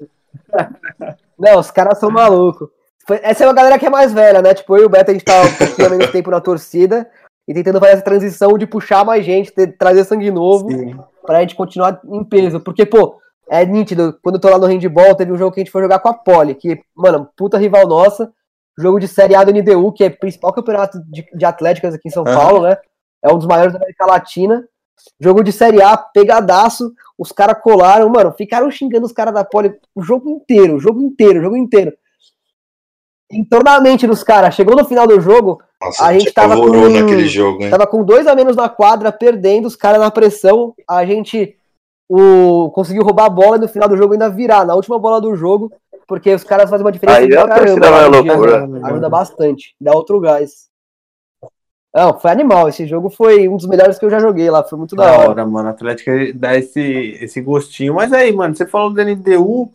Não, 1.39 1.59
os 1.59 1.71
caras 1.71 1.99
são 1.99 2.11
malucos. 2.11 2.71
Essa 3.23 3.45
é 3.45 3.47
uma 3.47 3.55
galera 3.55 3.79
que 3.79 3.87
é 3.87 3.91
mais 3.91 4.13
velha, 4.13 4.41
né? 4.41 4.55
Tipo, 4.55 4.77
eu 4.77 4.85
e 4.85 4.87
o 4.87 4.89
Beto, 4.89 5.11
a 5.11 5.15
gente 5.15 5.25
tá 5.25 5.35
um 5.87 5.91
menos 5.91 6.11
tempo 6.11 6.31
na 6.31 6.41
torcida 6.41 7.09
e 7.47 7.53
tentando 7.53 7.79
fazer 7.79 7.93
essa 7.93 8.03
transição 8.03 8.57
de 8.57 8.67
puxar 8.67 9.05
mais 9.05 9.25
gente, 9.25 9.53
ter, 9.53 9.77
trazer 9.77 10.05
sangue 10.05 10.31
novo 10.31 10.71
Sim. 10.71 10.99
pra 11.25 11.41
gente 11.41 11.55
continuar 11.55 12.01
em 12.05 12.25
peso. 12.25 12.61
Porque, 12.61 12.87
pô, 12.87 13.19
é 13.49 13.65
nítido, 13.67 14.19
quando 14.23 14.37
eu 14.37 14.41
tô 14.41 14.49
lá 14.49 14.59
no 14.59 14.67
handball, 14.67 15.15
teve 15.15 15.33
um 15.33 15.37
jogo 15.37 15.53
que 15.53 15.61
a 15.61 15.65
gente 15.65 15.71
foi 15.71 15.83
jogar 15.83 15.99
com 15.99 16.09
a 16.09 16.15
Poli, 16.15 16.55
que, 16.55 16.81
mano, 16.97 17.29
puta 17.37 17.59
rival 17.59 17.87
nossa, 17.87 18.33
jogo 18.79 18.99
de 18.99 19.07
Série 19.07 19.35
A 19.35 19.45
do 19.45 19.53
NDU, 19.53 19.93
que 19.93 20.05
é 20.05 20.07
o 20.09 20.19
principal 20.19 20.53
campeonato 20.53 20.99
de, 21.11 21.25
de 21.35 21.45
atléticas 21.45 21.95
aqui 21.95 22.09
em 22.09 22.11
São 22.11 22.25
uhum. 22.25 22.35
Paulo, 22.35 22.63
né? 22.63 22.79
É 23.23 23.33
um 23.33 23.39
dos 23.39 23.47
maiores 23.47 23.73
da 23.73 23.79
América 23.79 24.07
Latina. 24.07 24.65
Jogo 25.21 25.43
de 25.43 25.53
Série 25.53 25.83
A, 25.83 25.97
pegadaço, 25.97 26.93
os 27.19 27.31
caras 27.33 27.61
colaram, 27.63 28.09
mano, 28.09 28.33
ficaram 28.33 28.71
xingando 28.71 29.07
os 29.07 29.13
caras 29.13 29.35
da 29.35 29.45
Poli 29.45 29.75
o 29.95 30.03
jogo 30.03 30.31
inteiro, 30.31 30.77
o 30.77 30.81
jogo 30.81 31.03
inteiro, 31.03 31.41
o 31.41 31.43
jogo 31.43 31.57
inteiro. 31.57 31.93
Entornamente 33.31 34.07
dos 34.07 34.23
caras. 34.23 34.55
Chegou 34.55 34.77
no 34.77 34.85
final 34.85 35.07
do 35.07 35.21
jogo, 35.21 35.61
Nossa, 35.81 36.05
a 36.05 36.13
gente 36.13 36.33
tava 36.33 36.57
com, 36.57 36.89
naquele 36.89 37.27
jogo, 37.27 37.63
hein? 37.63 37.71
tava 37.71 37.87
com 37.87 38.05
dois 38.05 38.27
a 38.27 38.35
menos 38.35 38.57
na 38.57 38.69
quadra, 38.69 39.11
perdendo, 39.11 39.67
os 39.67 39.77
caras 39.77 40.01
na 40.01 40.11
pressão. 40.11 40.75
A 40.89 41.05
gente 41.05 41.57
o, 42.09 42.71
conseguiu 42.71 43.03
roubar 43.03 43.27
a 43.27 43.31
bola 43.31 43.57
e 43.57 43.61
no 43.61 43.69
final 43.69 43.89
do 43.89 43.97
jogo 43.97 44.13
ainda 44.13 44.29
virar, 44.29 44.65
na 44.65 44.75
última 44.75 44.99
bola 44.99 45.21
do 45.21 45.35
jogo, 45.35 45.73
porque 46.07 46.35
os 46.35 46.45
caras 46.45 46.69
fazem 46.69 46.85
uma 46.85 46.93
diferença 46.93 47.21
Aí 47.21 47.29
pra 47.29 47.49
caramba. 47.49 47.87
É 47.87 48.07
loucura. 48.07 48.67
Dia, 48.67 48.87
ajuda 48.87 49.09
bastante, 49.09 49.75
dá 49.81 49.93
outro 49.93 50.21
gás. 50.21 50.69
Não, 51.95 52.19
foi 52.19 52.33
animal. 52.33 52.69
Esse 52.69 52.87
jogo 52.87 53.09
foi 53.09 53.49
um 53.49 53.57
dos 53.57 53.67
melhores 53.67 53.99
que 53.99 54.05
eu 54.05 54.11
já 54.11 54.19
joguei 54.19 54.51
lá. 54.51 54.65
Foi 54.65 54.77
muito 54.77 54.97
da, 54.97 55.05
da 55.05 55.13
hora. 55.13 55.31
hora. 55.31 55.47
mano. 55.47 55.69
A 55.69 55.71
Atlética 55.71 56.13
dá 56.35 56.57
esse, 56.57 57.17
esse 57.21 57.41
gostinho. 57.41 57.95
Mas 57.95 58.13
aí, 58.13 58.33
mano, 58.33 58.55
você 58.55 58.67
falou 58.67 58.93
do 58.93 59.01
NDU. 59.01 59.73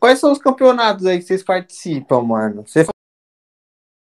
Quais 0.00 0.18
são 0.18 0.32
os 0.32 0.38
campeonatos 0.38 1.04
aí 1.04 1.18
que 1.18 1.24
vocês 1.24 1.42
participam, 1.42 2.22
mano? 2.22 2.66
Você 2.66 2.86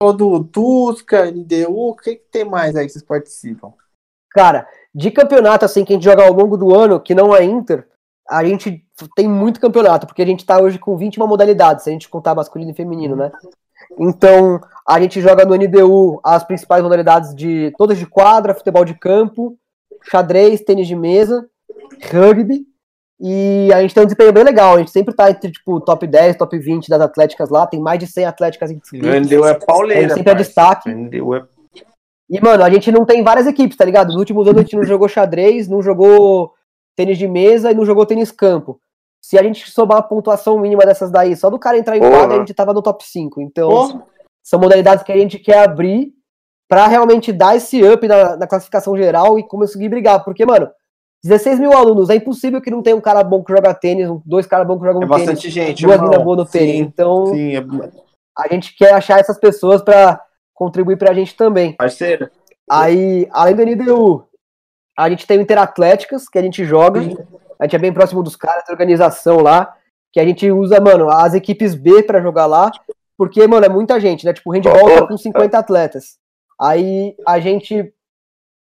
falou 0.01 0.15
do 0.15 0.45
Tusca, 0.45 1.31
NDU. 1.31 1.89
O 1.89 1.97
que, 1.97 2.17
que 2.17 2.31
tem 2.31 2.45
mais 2.45 2.77
aí 2.77 2.85
que 2.85 2.93
vocês 2.93 3.05
participam? 3.05 3.73
Cara, 4.31 4.69
de 4.95 5.11
campeonato 5.11 5.65
assim 5.65 5.85
que 5.85 5.93
a 5.93 5.97
gente 5.97 6.05
joga 6.05 6.23
ao 6.23 6.33
longo 6.35 6.57
do 6.57 6.75
ano, 6.75 7.01
que 7.01 7.15
não 7.15 7.35
é 7.35 7.43
Inter, 7.43 7.89
a 8.29 8.45
gente 8.45 8.87
tem 9.17 9.27
muito 9.27 9.61
campeonato, 9.61 10.07
porque 10.07 10.23
a 10.23 10.27
gente 10.27 10.45
tá 10.45 10.61
hoje 10.61 10.79
com 10.79 10.97
21 10.97 11.27
modalidades, 11.27 11.83
se 11.83 11.91
a 11.91 11.93
gente 11.93 12.09
contar 12.09 12.35
masculino 12.35 12.71
e 12.71 12.75
feminino, 12.75 13.17
né? 13.17 13.33
Então, 13.99 14.61
a 14.87 15.01
gente 15.01 15.21
joga 15.21 15.45
no 15.45 15.57
NDU 15.57 16.21
as 16.23 16.45
principais 16.45 16.83
modalidades 16.83 17.35
de 17.35 17.73
todas 17.77 17.99
de 17.99 18.07
quadra, 18.07 18.55
futebol 18.55 18.85
de 18.85 18.95
campo, 18.95 19.59
xadrez, 20.03 20.61
tênis 20.61 20.87
de 20.87 20.95
mesa, 20.95 21.49
rugby, 22.13 22.67
e 23.21 23.71
a 23.73 23.83
gente 23.83 23.95
tem 23.95 24.03
um 24.03 24.07
desempenho 24.07 24.33
bem 24.33 24.45
legal, 24.45 24.77
a 24.77 24.79
gente 24.79 24.91
sempre 24.91 25.15
tá 25.15 25.31
entre, 25.31 25.53
tipo, 25.53 25.79
top 25.81 26.07
10, 26.07 26.37
top 26.37 26.59
20 26.59 26.89
das 26.89 27.01
atléticas 27.03 27.51
lá, 27.51 27.67
tem 27.67 27.79
mais 27.79 27.99
de 27.99 28.07
100 28.07 28.25
atléticas 28.25 28.71
inscritas. 28.71 29.27
NDU 29.27 29.45
é 29.45 29.55
pauleira, 29.55 30.13
a 30.13 30.17
sempre 30.17 30.33
é 30.33 30.35
destaque. 30.35 30.89
NDU 30.89 31.35
é... 31.35 31.45
E, 32.31 32.41
mano, 32.41 32.65
a 32.65 32.71
gente 32.71 32.91
não 32.91 33.05
tem 33.05 33.23
várias 33.23 33.47
equipes, 33.47 33.77
tá 33.77 33.85
ligado? 33.85 34.09
Nos 34.09 34.17
últimos 34.17 34.47
anos 34.47 34.61
a 34.61 34.63
gente 34.63 34.77
não 34.77 34.85
jogou 34.85 35.09
xadrez, 35.09 35.69
não 35.69 35.83
jogou 35.83 36.55
tênis 36.97 37.19
de 37.19 37.27
mesa 37.29 37.71
e 37.71 37.75
não 37.75 37.85
jogou 37.85 38.07
tênis 38.07 38.31
campo. 38.31 38.81
Se 39.21 39.39
a 39.39 39.43
gente 39.43 39.71
somar 39.71 39.99
a 39.99 40.03
pontuação 40.03 40.59
mínima 40.59 40.87
dessas 40.87 41.11
daí, 41.11 41.37
só 41.37 41.51
do 41.51 41.59
cara 41.59 41.77
entrar 41.77 41.97
em 41.97 42.01
quadra, 42.01 42.37
a 42.37 42.39
gente 42.39 42.55
tava 42.55 42.73
no 42.73 42.81
top 42.81 43.05
5. 43.05 43.41
Então, 43.43 43.69
Porra. 43.69 44.07
são 44.43 44.59
modalidades 44.59 45.05
que 45.05 45.13
a 45.13 45.17
gente 45.17 45.39
quer 45.39 45.65
abrir 45.65 46.15
para 46.69 46.87
realmente 46.87 47.33
dar 47.33 47.57
esse 47.57 47.83
up 47.83 48.07
na, 48.07 48.37
na, 48.37 48.47
classificação 48.47 48.97
geral 48.97 49.39
e 49.39 49.47
conseguir 49.47 49.89
brigar. 49.89 50.25
Porque, 50.25 50.47
mano, 50.47 50.71
16 51.23 51.61
mil 51.61 51.73
alunos, 51.73 52.09
é 52.09 52.15
impossível 52.15 52.61
que 52.61 52.71
não 52.71 52.83
tenha 52.83 52.97
um 52.97 53.01
cara 53.01 53.23
bom 53.23 53.43
que 53.45 53.53
joga 53.53 53.75
tênis, 53.75 54.09
dois 54.25 54.47
caras 54.47 54.67
bons 54.67 54.79
que 54.79 54.87
jogam 54.87 55.03
é 55.03 55.07
tênis. 55.07 55.27
bastante 55.27 55.51
gente, 55.51 55.83
duas 55.85 56.01
minas 56.01 56.23
boas 56.23 56.39
no 56.39 56.47
tênis. 56.47 56.81
Então, 56.81 57.27
sim, 57.27 57.57
é... 57.57 57.65
a 58.39 58.49
gente 58.49 58.75
quer 58.77 58.95
achar 58.95 59.21
essas 59.21 59.39
pessoas 59.39 59.83
para 59.83 60.21
contribuir 60.55 60.97
pra 60.97 61.15
gente 61.15 61.37
também. 61.37 61.75
Parceiro. 61.75 62.31
Aí, 62.71 63.29
além 63.33 63.55
do 63.55 63.67
NDU, 63.67 64.25
a 64.97 65.09
gente 65.09 65.27
tem 65.27 65.39
o 65.39 65.41
Interatléticas, 65.41 66.29
que 66.29 66.39
a 66.39 66.43
gente 66.43 66.65
joga. 66.65 67.03
Sim. 67.03 67.17
A 67.59 67.65
gente 67.65 67.77
é 67.77 67.79
bem 67.79 67.93
próximo 67.93 68.23
dos 68.23 68.37
caras, 68.37 68.65
da 68.67 68.73
organização 68.73 69.39
lá. 69.39 69.75
Que 70.13 70.21
a 70.21 70.25
gente 70.25 70.51
usa, 70.51 70.81
mano, 70.81 71.09
as 71.11 71.35
equipes 71.35 71.75
B 71.75 72.03
para 72.03 72.21
jogar 72.21 72.47
lá. 72.47 72.71
Porque, 73.17 73.47
mano, 73.47 73.67
é 73.67 73.69
muita 73.69 73.99
gente, 74.01 74.25
né? 74.25 74.33
Tipo, 74.33 74.51
o 74.51 74.53
handball 74.53 74.95
tá 74.95 75.07
com 75.07 75.17
50 75.17 75.59
atletas. 75.59 76.19
Aí 76.61 77.15
a 77.27 77.41
gente. 77.41 77.93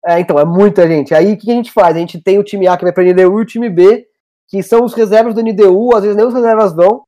É, 0.06 0.20
então, 0.20 0.40
é 0.40 0.46
muita 0.46 0.88
gente. 0.88 1.14
Aí 1.14 1.34
o 1.34 1.38
que 1.38 1.52
a 1.52 1.54
gente 1.54 1.72
faz? 1.72 1.96
A 1.96 2.00
gente 2.00 2.22
tem 2.22 2.38
o 2.38 2.44
time 2.44 2.68
A 2.68 2.78
que 2.78 2.84
vai 2.84 2.94
pra 2.94 3.04
NDU 3.04 3.40
e 3.40 3.42
o 3.42 3.46
time 3.46 3.70
B, 3.70 4.06
que 4.48 4.64
são 4.64 4.84
os 4.84 4.94
reservas 4.94 5.34
do 5.34 5.42
NDU, 5.42 5.96
às 5.96 6.04
vezes 6.04 6.16
nem 6.16 6.26
os 6.26 6.34
reservas 6.34 6.74
vão. 6.74 7.04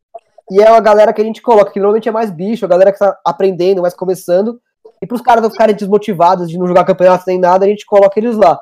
E 0.52 0.62
é 0.62 0.68
a 0.68 0.80
galera 0.80 1.14
que 1.14 1.22
a 1.22 1.24
gente 1.24 1.42
coloca, 1.42 1.72
que 1.72 1.80
normalmente 1.80 2.10
é 2.10 2.12
mais 2.12 2.32
bicho, 2.32 2.66
a 2.66 2.68
galera 2.68 2.92
que 2.92 3.00
tá 3.00 3.18
aprendendo, 3.26 3.82
mais 3.82 3.94
começando. 3.94 4.60
E 5.02 5.08
pros 5.08 5.22
caras 5.22 5.44
não 5.44 5.52
ficarem 5.52 5.76
desmotivados 5.76 6.50
de 6.50 6.58
não 6.58 6.68
jogar 6.68 6.84
campeonato 6.84 7.24
nem 7.28 7.40
nada, 7.40 7.66
a 7.66 7.70
gente 7.70 7.86
coloca 7.86 8.20
eles 8.20 8.36
lá. 8.36 8.60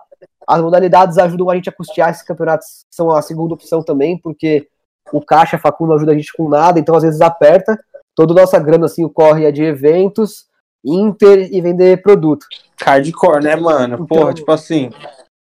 As 0.48 0.62
modalidades 0.62 1.18
ajudam 1.18 1.50
a 1.50 1.56
gente 1.56 1.70
a 1.70 1.72
custear 1.72 2.10
esses 2.10 2.24
campeonatos, 2.24 2.86
são 2.92 3.12
a 3.12 3.22
segunda 3.22 3.54
opção 3.54 3.82
também, 3.82 4.18
porque 4.18 4.68
o 5.12 5.22
caixa 5.22 5.58
Facundo 5.58 5.90
não 5.90 5.96
ajuda 5.96 6.12
a 6.12 6.16
gente 6.16 6.34
com 6.34 6.48
nada, 6.48 6.80
então 6.80 6.96
às 6.96 7.04
vezes 7.04 7.22
aperta. 7.22 7.78
Toda 8.16 8.34
a 8.34 8.42
nossa 8.42 8.60
grana 8.60 8.86
assim 8.86 9.08
corre 9.08 9.46
é 9.46 9.52
de 9.52 9.64
eventos, 9.64 10.46
Inter 10.86 11.54
e 11.54 11.62
vender 11.62 12.02
produto. 12.02 12.46
Hardcore, 12.82 13.44
né, 13.44 13.56
mano? 13.56 13.96
Então, 13.96 14.06
Porra, 14.06 14.34
tipo 14.34 14.52
assim. 14.52 14.90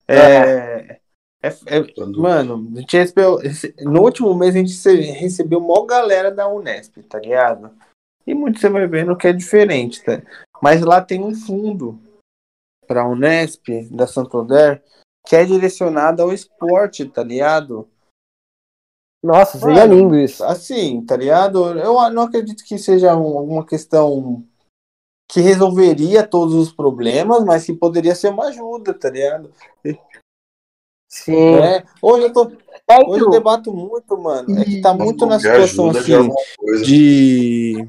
É, 0.07 1.01
é, 1.43 1.49
é, 1.67 2.03
mano, 2.17 2.71
a 2.75 2.81
gente 2.81 2.97
recebeu, 2.97 3.39
no 3.81 4.03
último 4.03 4.35
mês 4.35 4.55
a 4.55 4.59
gente 4.59 5.13
recebeu 5.13 5.61
maior 5.61 5.87
galera 5.87 6.31
da 6.31 6.49
Unesp, 6.49 6.99
tá 7.05 7.19
ligado? 7.19 7.71
E 8.27 8.35
muito 8.35 8.61
você 8.61 8.69
vai 8.69 8.87
vendo 8.87 9.17
que 9.17 9.27
é 9.27 9.33
diferente, 9.33 10.03
tá? 10.03 10.21
Mas 10.63 10.83
lá 10.83 11.01
tem 11.01 11.23
um 11.23 11.35
fundo 11.35 11.99
para 12.87 13.03
a 13.03 13.09
Unesp 13.09 13.89
da 13.91 14.07
Santander 14.07 14.83
que 15.27 15.35
é 15.35 15.45
direcionada 15.45 16.23
ao 16.23 16.33
esporte, 16.33 17.07
tá 17.07 17.23
ligado? 17.23 17.89
Nossa, 19.23 19.59
seria 19.59 19.87
Mano, 19.87 19.95
lindo 19.95 20.19
isso. 20.19 20.43
Assim, 20.45 21.05
tá 21.05 21.17
ligado? 21.17 21.79
Eu 21.79 22.11
não 22.11 22.23
acredito 22.23 22.65
que 22.65 22.79
seja 22.79 23.13
alguma 23.13 23.65
questão 23.65 24.47
que 25.31 25.41
resolveria 25.41 26.27
todos 26.27 26.55
os 26.55 26.73
problemas, 26.73 27.45
mas 27.45 27.65
que 27.65 27.73
poderia 27.73 28.15
ser 28.15 28.29
uma 28.29 28.47
ajuda, 28.47 28.93
tá 28.93 29.09
ligado? 29.09 29.53
Sim. 31.09 31.55
É, 31.57 31.85
hoje 32.03 32.25
eu 32.25 32.33
tô. 32.33 32.53
É. 32.89 32.99
Hoje 33.07 33.25
eu 33.25 33.31
debato 33.31 33.73
muito, 33.73 34.19
mano. 34.19 34.61
É 34.61 34.65
que 34.65 34.81
tá 34.81 34.93
muito 34.93 35.27
na 35.27 35.39
situação 35.39 35.91
assim 35.91 36.29
de. 36.83 37.89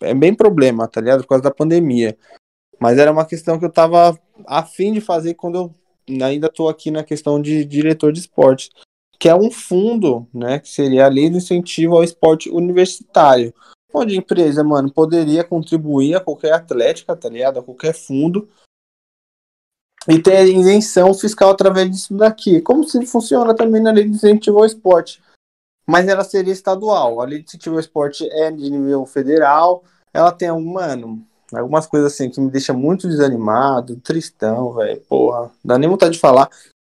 É 0.00 0.12
bem 0.12 0.34
problema, 0.34 0.88
tá 0.88 1.00
ligado? 1.00 1.22
Por 1.22 1.28
causa 1.28 1.44
da 1.44 1.50
pandemia. 1.50 2.16
Mas 2.80 2.98
era 2.98 3.12
uma 3.12 3.24
questão 3.24 3.58
que 3.58 3.64
eu 3.64 3.70
tava 3.70 4.18
afim 4.44 4.92
de 4.92 5.00
fazer 5.00 5.34
quando 5.34 5.54
eu 6.08 6.24
ainda 6.24 6.48
tô 6.48 6.68
aqui 6.68 6.90
na 6.90 7.04
questão 7.04 7.40
de 7.40 7.64
diretor 7.64 8.12
de 8.12 8.18
esporte. 8.18 8.70
que 9.20 9.28
é 9.28 9.34
um 9.36 9.52
fundo, 9.52 10.26
né, 10.34 10.58
que 10.58 10.68
seria 10.68 11.06
a 11.06 11.08
lei 11.08 11.30
de 11.30 11.36
incentivo 11.36 11.94
ao 11.94 12.02
esporte 12.02 12.50
universitário, 12.50 13.54
a 14.00 14.04
empresa, 14.04 14.64
mano, 14.64 14.90
poderia 14.90 15.44
contribuir 15.44 16.14
a 16.14 16.20
qualquer 16.20 16.52
atlética, 16.52 17.16
tá 17.16 17.28
ligado? 17.28 17.58
A 17.58 17.62
qualquer 17.62 17.94
fundo 17.94 18.48
e 20.08 20.20
ter 20.20 20.44
isenção 20.46 21.14
fiscal 21.14 21.50
através 21.50 21.90
disso 21.90 22.14
daqui. 22.16 22.60
Como 22.60 22.84
se 22.84 23.04
funciona 23.06 23.54
também 23.54 23.80
na 23.80 23.92
lei 23.92 24.04
de 24.04 24.10
incentivo 24.10 24.58
ao 24.58 24.66
esporte. 24.66 25.22
Mas 25.86 26.08
ela 26.08 26.24
seria 26.24 26.52
estadual. 26.52 27.20
A 27.20 27.24
lei 27.24 27.38
de 27.38 27.44
incentivo 27.44 27.76
ao 27.76 27.80
esporte 27.80 28.28
é 28.30 28.50
de 28.50 28.70
nível 28.70 29.06
federal. 29.06 29.84
Ela 30.12 30.32
tem, 30.32 30.50
mano, 30.60 31.24
algumas 31.52 31.86
coisas 31.86 32.12
assim 32.12 32.30
que 32.30 32.40
me 32.40 32.50
deixa 32.50 32.72
muito 32.72 33.08
desanimado, 33.08 33.96
tristão, 33.96 34.72
velho. 34.74 35.00
Porra, 35.02 35.50
dá 35.64 35.78
nem 35.78 35.88
vontade 35.88 36.14
de 36.14 36.20
falar. 36.20 36.48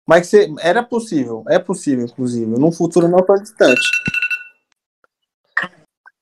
Mas 0.08 0.32
era 0.60 0.84
possível, 0.84 1.44
é 1.48 1.58
possível, 1.58 2.06
inclusive, 2.06 2.46
num 2.60 2.72
futuro 2.72 3.08
não 3.08 3.24
tão 3.24 3.36
distante. 3.38 3.82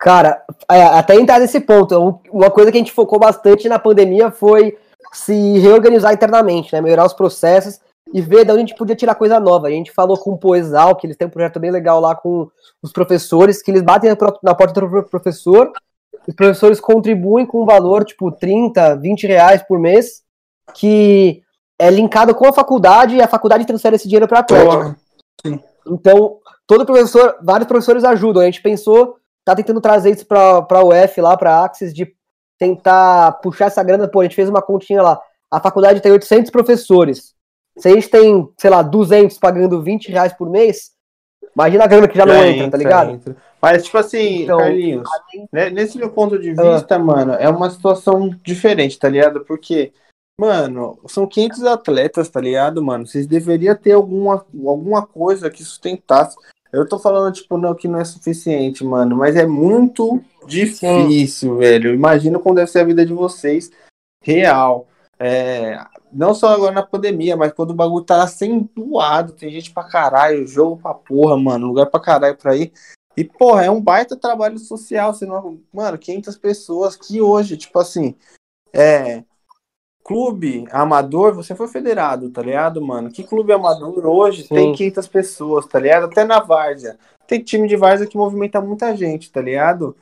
Cara, 0.03 0.43
é, 0.69 0.83
até 0.83 1.15
entrar 1.15 1.39
nesse 1.39 1.61
ponto, 1.61 2.19
uma 2.29 2.51
coisa 2.51 2.69
que 2.69 2.77
a 2.77 2.81
gente 2.81 2.91
focou 2.91 3.17
bastante 3.17 3.69
na 3.69 3.79
pandemia 3.79 4.29
foi 4.29 4.77
se 5.13 5.57
reorganizar 5.59 6.13
internamente, 6.13 6.73
né? 6.73 6.81
Melhorar 6.81 7.05
os 7.05 7.13
processos 7.13 7.79
e 8.13 8.19
ver 8.19 8.43
de 8.43 8.51
onde 8.51 8.63
a 8.63 8.65
gente 8.65 8.75
podia 8.75 8.97
tirar 8.97 9.15
coisa 9.15 9.39
nova. 9.39 9.67
A 9.67 9.71
gente 9.71 9.93
falou 9.93 10.17
com 10.17 10.31
o 10.31 10.37
Poesal, 10.37 10.97
que 10.97 11.07
eles 11.07 11.15
têm 11.15 11.27
um 11.27 11.31
projeto 11.31 11.57
bem 11.57 11.71
legal 11.71 12.01
lá 12.01 12.13
com 12.13 12.49
os 12.81 12.91
professores, 12.91 13.61
que 13.61 13.71
eles 13.71 13.81
batem 13.81 14.09
na 14.43 14.53
porta 14.53 14.81
do 14.81 15.03
professor, 15.03 15.71
os 16.27 16.35
professores 16.35 16.81
contribuem 16.81 17.45
com 17.45 17.63
um 17.63 17.65
valor, 17.65 18.03
tipo, 18.03 18.29
30, 18.29 18.97
20 18.97 19.25
reais 19.25 19.63
por 19.63 19.79
mês, 19.79 20.21
que 20.73 21.41
é 21.79 21.89
linkado 21.89 22.35
com 22.35 22.45
a 22.45 22.53
faculdade 22.53 23.15
e 23.15 23.21
a 23.21 23.27
faculdade 23.27 23.65
transfere 23.65 23.95
esse 23.95 24.07
dinheiro 24.07 24.27
para 24.27 24.39
a 24.39 24.41
Atlético. 24.41 24.95
Então, 25.87 26.37
todo 26.67 26.85
professor, 26.85 27.37
vários 27.41 27.67
professores 27.67 28.03
ajudam. 28.03 28.41
A 28.41 28.45
gente 28.45 28.61
pensou, 28.61 29.17
tá 29.45 29.55
tentando 29.55 29.81
trazer 29.81 30.11
isso 30.11 30.25
para 30.25 30.65
a 30.69 30.83
UF 30.83 31.21
lá, 31.21 31.37
para 31.37 31.55
a 31.55 31.65
Axis, 31.65 31.93
de 31.93 32.15
tentar 32.57 33.33
puxar 33.33 33.65
essa 33.65 33.83
grana, 33.83 34.07
pô, 34.07 34.21
a 34.21 34.23
gente 34.23 34.35
fez 34.35 34.49
uma 34.49 34.61
continha 34.61 35.01
lá. 35.01 35.21
A 35.51 35.59
faculdade 35.59 36.01
tem 36.01 36.11
800 36.11 36.49
professores. 36.49 37.33
Se 37.77 37.87
a 37.87 37.91
gente 37.91 38.09
tem, 38.09 38.47
sei 38.57 38.69
lá, 38.69 38.81
200 38.81 39.37
pagando 39.37 39.81
20 39.81 40.11
reais 40.11 40.33
por 40.33 40.49
mês, 40.49 40.91
imagina 41.55 41.83
a 41.83 41.87
grana 41.87 42.07
que 42.07 42.17
já, 42.17 42.25
já 42.25 42.33
não 42.33 42.45
entra, 42.45 42.57
entra, 42.57 42.71
tá 42.71 42.77
ligado? 42.77 43.11
Entra. 43.11 43.35
Mas, 43.61 43.83
tipo 43.83 43.97
assim, 43.97 44.43
então, 44.43 44.57
Carlinhos, 44.57 45.09
além... 45.09 45.47
né, 45.51 45.69
nesse 45.69 45.97
meu 45.97 46.09
ponto 46.09 46.37
de 46.37 46.51
ah. 46.51 46.73
vista, 46.73 46.99
mano, 46.99 47.33
é 47.33 47.49
uma 47.49 47.69
situação 47.69 48.29
diferente, 48.43 48.99
tá 48.99 49.09
ligado? 49.09 49.43
Porque, 49.45 49.93
mano, 50.37 50.99
são 51.07 51.25
500 51.25 51.63
atletas, 51.63 52.29
tá 52.29 52.39
ligado, 52.39 52.83
mano? 52.83 53.07
Vocês 53.07 53.25
deveriam 53.25 53.75
ter 53.75 53.93
alguma, 53.93 54.45
alguma 54.65 55.05
coisa 55.05 55.49
que 55.49 55.63
sustentasse. 55.63 56.35
Eu 56.73 56.87
tô 56.87 56.97
falando, 56.97 57.31
tipo, 57.31 57.55
não, 57.55 57.75
que 57.75 57.87
não 57.87 57.99
é 57.99 58.03
suficiente, 58.03 58.83
mano, 58.83 59.15
mas 59.15 59.35
é 59.35 59.45
muito 59.45 60.19
difícil, 60.47 61.53
Sim. 61.53 61.57
velho. 61.59 61.93
Imagina 61.93 62.39
como 62.39 62.55
deve 62.55 62.71
ser 62.71 62.79
a 62.79 62.83
vida 62.83 63.05
de 63.05 63.13
vocês 63.13 63.69
real. 64.23 64.87
É, 65.19 65.79
não 66.11 66.33
só 66.33 66.49
agora 66.49 66.73
na 66.73 66.81
pandemia, 66.81 67.37
mas 67.37 67.53
quando 67.53 67.69
o 67.69 67.75
bagulho 67.75 68.03
tá 68.03 68.23
acentuado, 68.23 69.33
tem 69.33 69.51
gente 69.51 69.71
pra 69.71 69.83
caralho, 69.83 70.47
jogo 70.47 70.81
pra 70.81 70.95
porra, 70.95 71.37
mano, 71.37 71.67
lugar 71.67 71.85
pra 71.85 71.99
caralho 71.99 72.35
pra 72.35 72.55
ir. 72.55 72.73
E, 73.15 73.23
porra, 73.23 73.65
é 73.65 73.69
um 73.69 73.79
baita 73.79 74.17
trabalho 74.17 74.57
social, 74.57 75.13
senão, 75.13 75.59
mano, 75.71 75.97
500 75.99 76.35
pessoas 76.37 76.95
que 76.95 77.21
hoje, 77.21 77.55
tipo 77.55 77.77
assim, 77.77 78.15
é, 78.73 79.23
clube 80.03 80.65
amador, 80.69 81.33
você 81.33 81.55
foi 81.55 81.67
federado, 81.67 82.29
tá 82.29 82.41
ligado, 82.41 82.81
mano? 82.81 83.09
Que 83.09 83.23
clube 83.23 83.53
amador 83.53 84.05
hoje 84.05 84.43
Sim. 84.43 84.55
tem 84.55 84.73
500 84.73 85.07
pessoas, 85.07 85.65
tá 85.65 85.79
ligado? 85.79 86.05
Até 86.05 86.23
na 86.25 86.39
várzea. 86.39 86.97
Tem 87.25 87.41
time 87.41 87.67
de 87.67 87.77
várzea 87.77 88.05
que 88.05 88.17
movimenta 88.17 88.59
muita 88.59 88.95
gente, 88.95 89.31
tá 89.31 89.41
ligado? 89.41 89.95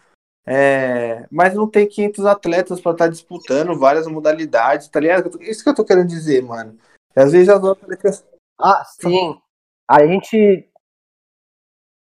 É, 0.46 1.28
mas 1.30 1.54
não 1.54 1.70
tem 1.70 1.88
500 1.88 2.26
atletas 2.26 2.82
para 2.82 2.94
estar 2.94 3.06
tá 3.06 3.12
disputando 3.12 3.78
várias 3.78 4.08
modalidades, 4.08 4.88
tá 4.88 5.00
ligado? 5.00 5.42
Isso 5.42 5.64
que 5.64 5.70
eu 5.70 5.76
tô 5.76 5.86
querendo 5.86 6.08
dizer, 6.08 6.42
mano. 6.42 6.78
Às 7.16 7.32
vezes 7.32 7.50
as 7.50 7.64
atletas. 7.64 8.26
Ah, 8.60 8.84
sim. 8.86 9.40
A 9.88 10.06
gente. 10.08 10.68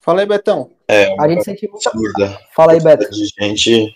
Fala 0.01 0.21
aí, 0.21 0.25
Betão. 0.25 0.71
É, 0.87 1.19
a 1.19 1.27
gente 1.27 1.43
sente 1.43 1.69
muita. 1.93 2.39
Fala 2.55 2.73
aí, 2.73 2.81
Beto. 2.81 3.09
De 3.09 3.25
gente 3.39 3.95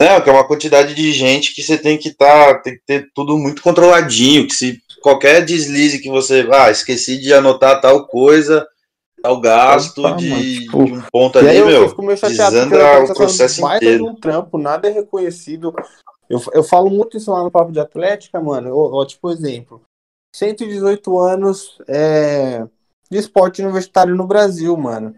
É, 0.00 0.20
que 0.20 0.28
é 0.28 0.32
uma 0.32 0.46
quantidade 0.46 0.94
de 0.94 1.12
gente 1.12 1.54
que 1.54 1.62
você 1.62 1.78
tem 1.78 1.96
que 1.96 2.10
estar, 2.10 2.54
tá, 2.54 2.60
tem 2.60 2.74
que 2.74 2.82
ter 2.86 3.10
tudo 3.14 3.38
muito 3.38 3.62
controladinho, 3.62 4.46
que 4.46 4.52
se 4.52 4.78
qualquer 5.00 5.42
deslize 5.44 6.00
que 6.00 6.10
você, 6.10 6.46
ah, 6.52 6.70
esqueci 6.70 7.16
de 7.18 7.32
anotar 7.32 7.80
tal 7.80 8.06
coisa, 8.06 8.66
tal 9.22 9.40
gasto 9.40 10.04
Opa, 10.04 10.16
de, 10.16 10.60
tipo, 10.60 10.84
de, 10.84 10.92
um 10.92 11.00
ponto 11.10 11.38
ali, 11.38 11.56
eu, 11.56 11.66
meu, 11.66 11.82
eu 11.82 11.88
fico 11.88 12.02
meio 12.02 12.20
desanda 12.20 13.04
o 13.04 13.14
processo 13.14 13.66
inteiro. 13.66 14.06
Um 14.06 14.14
trampo, 14.14 14.58
nada 14.58 14.86
é 14.86 14.92
reconhecido. 14.92 15.74
Eu, 16.28 16.42
eu 16.52 16.62
falo 16.62 16.90
muito 16.90 17.16
isso 17.16 17.32
lá 17.32 17.42
no 17.42 17.50
Papo 17.50 17.72
de 17.72 17.80
Atlética, 17.80 18.38
mano, 18.38 18.70
ó, 18.74 19.04
tipo 19.06 19.30
exemplo, 19.30 19.80
118 20.34 21.18
anos 21.18 21.78
é, 21.88 22.66
de 23.10 23.18
esporte 23.18 23.62
universitário 23.62 24.14
no 24.14 24.26
Brasil, 24.26 24.76
mano. 24.76 25.14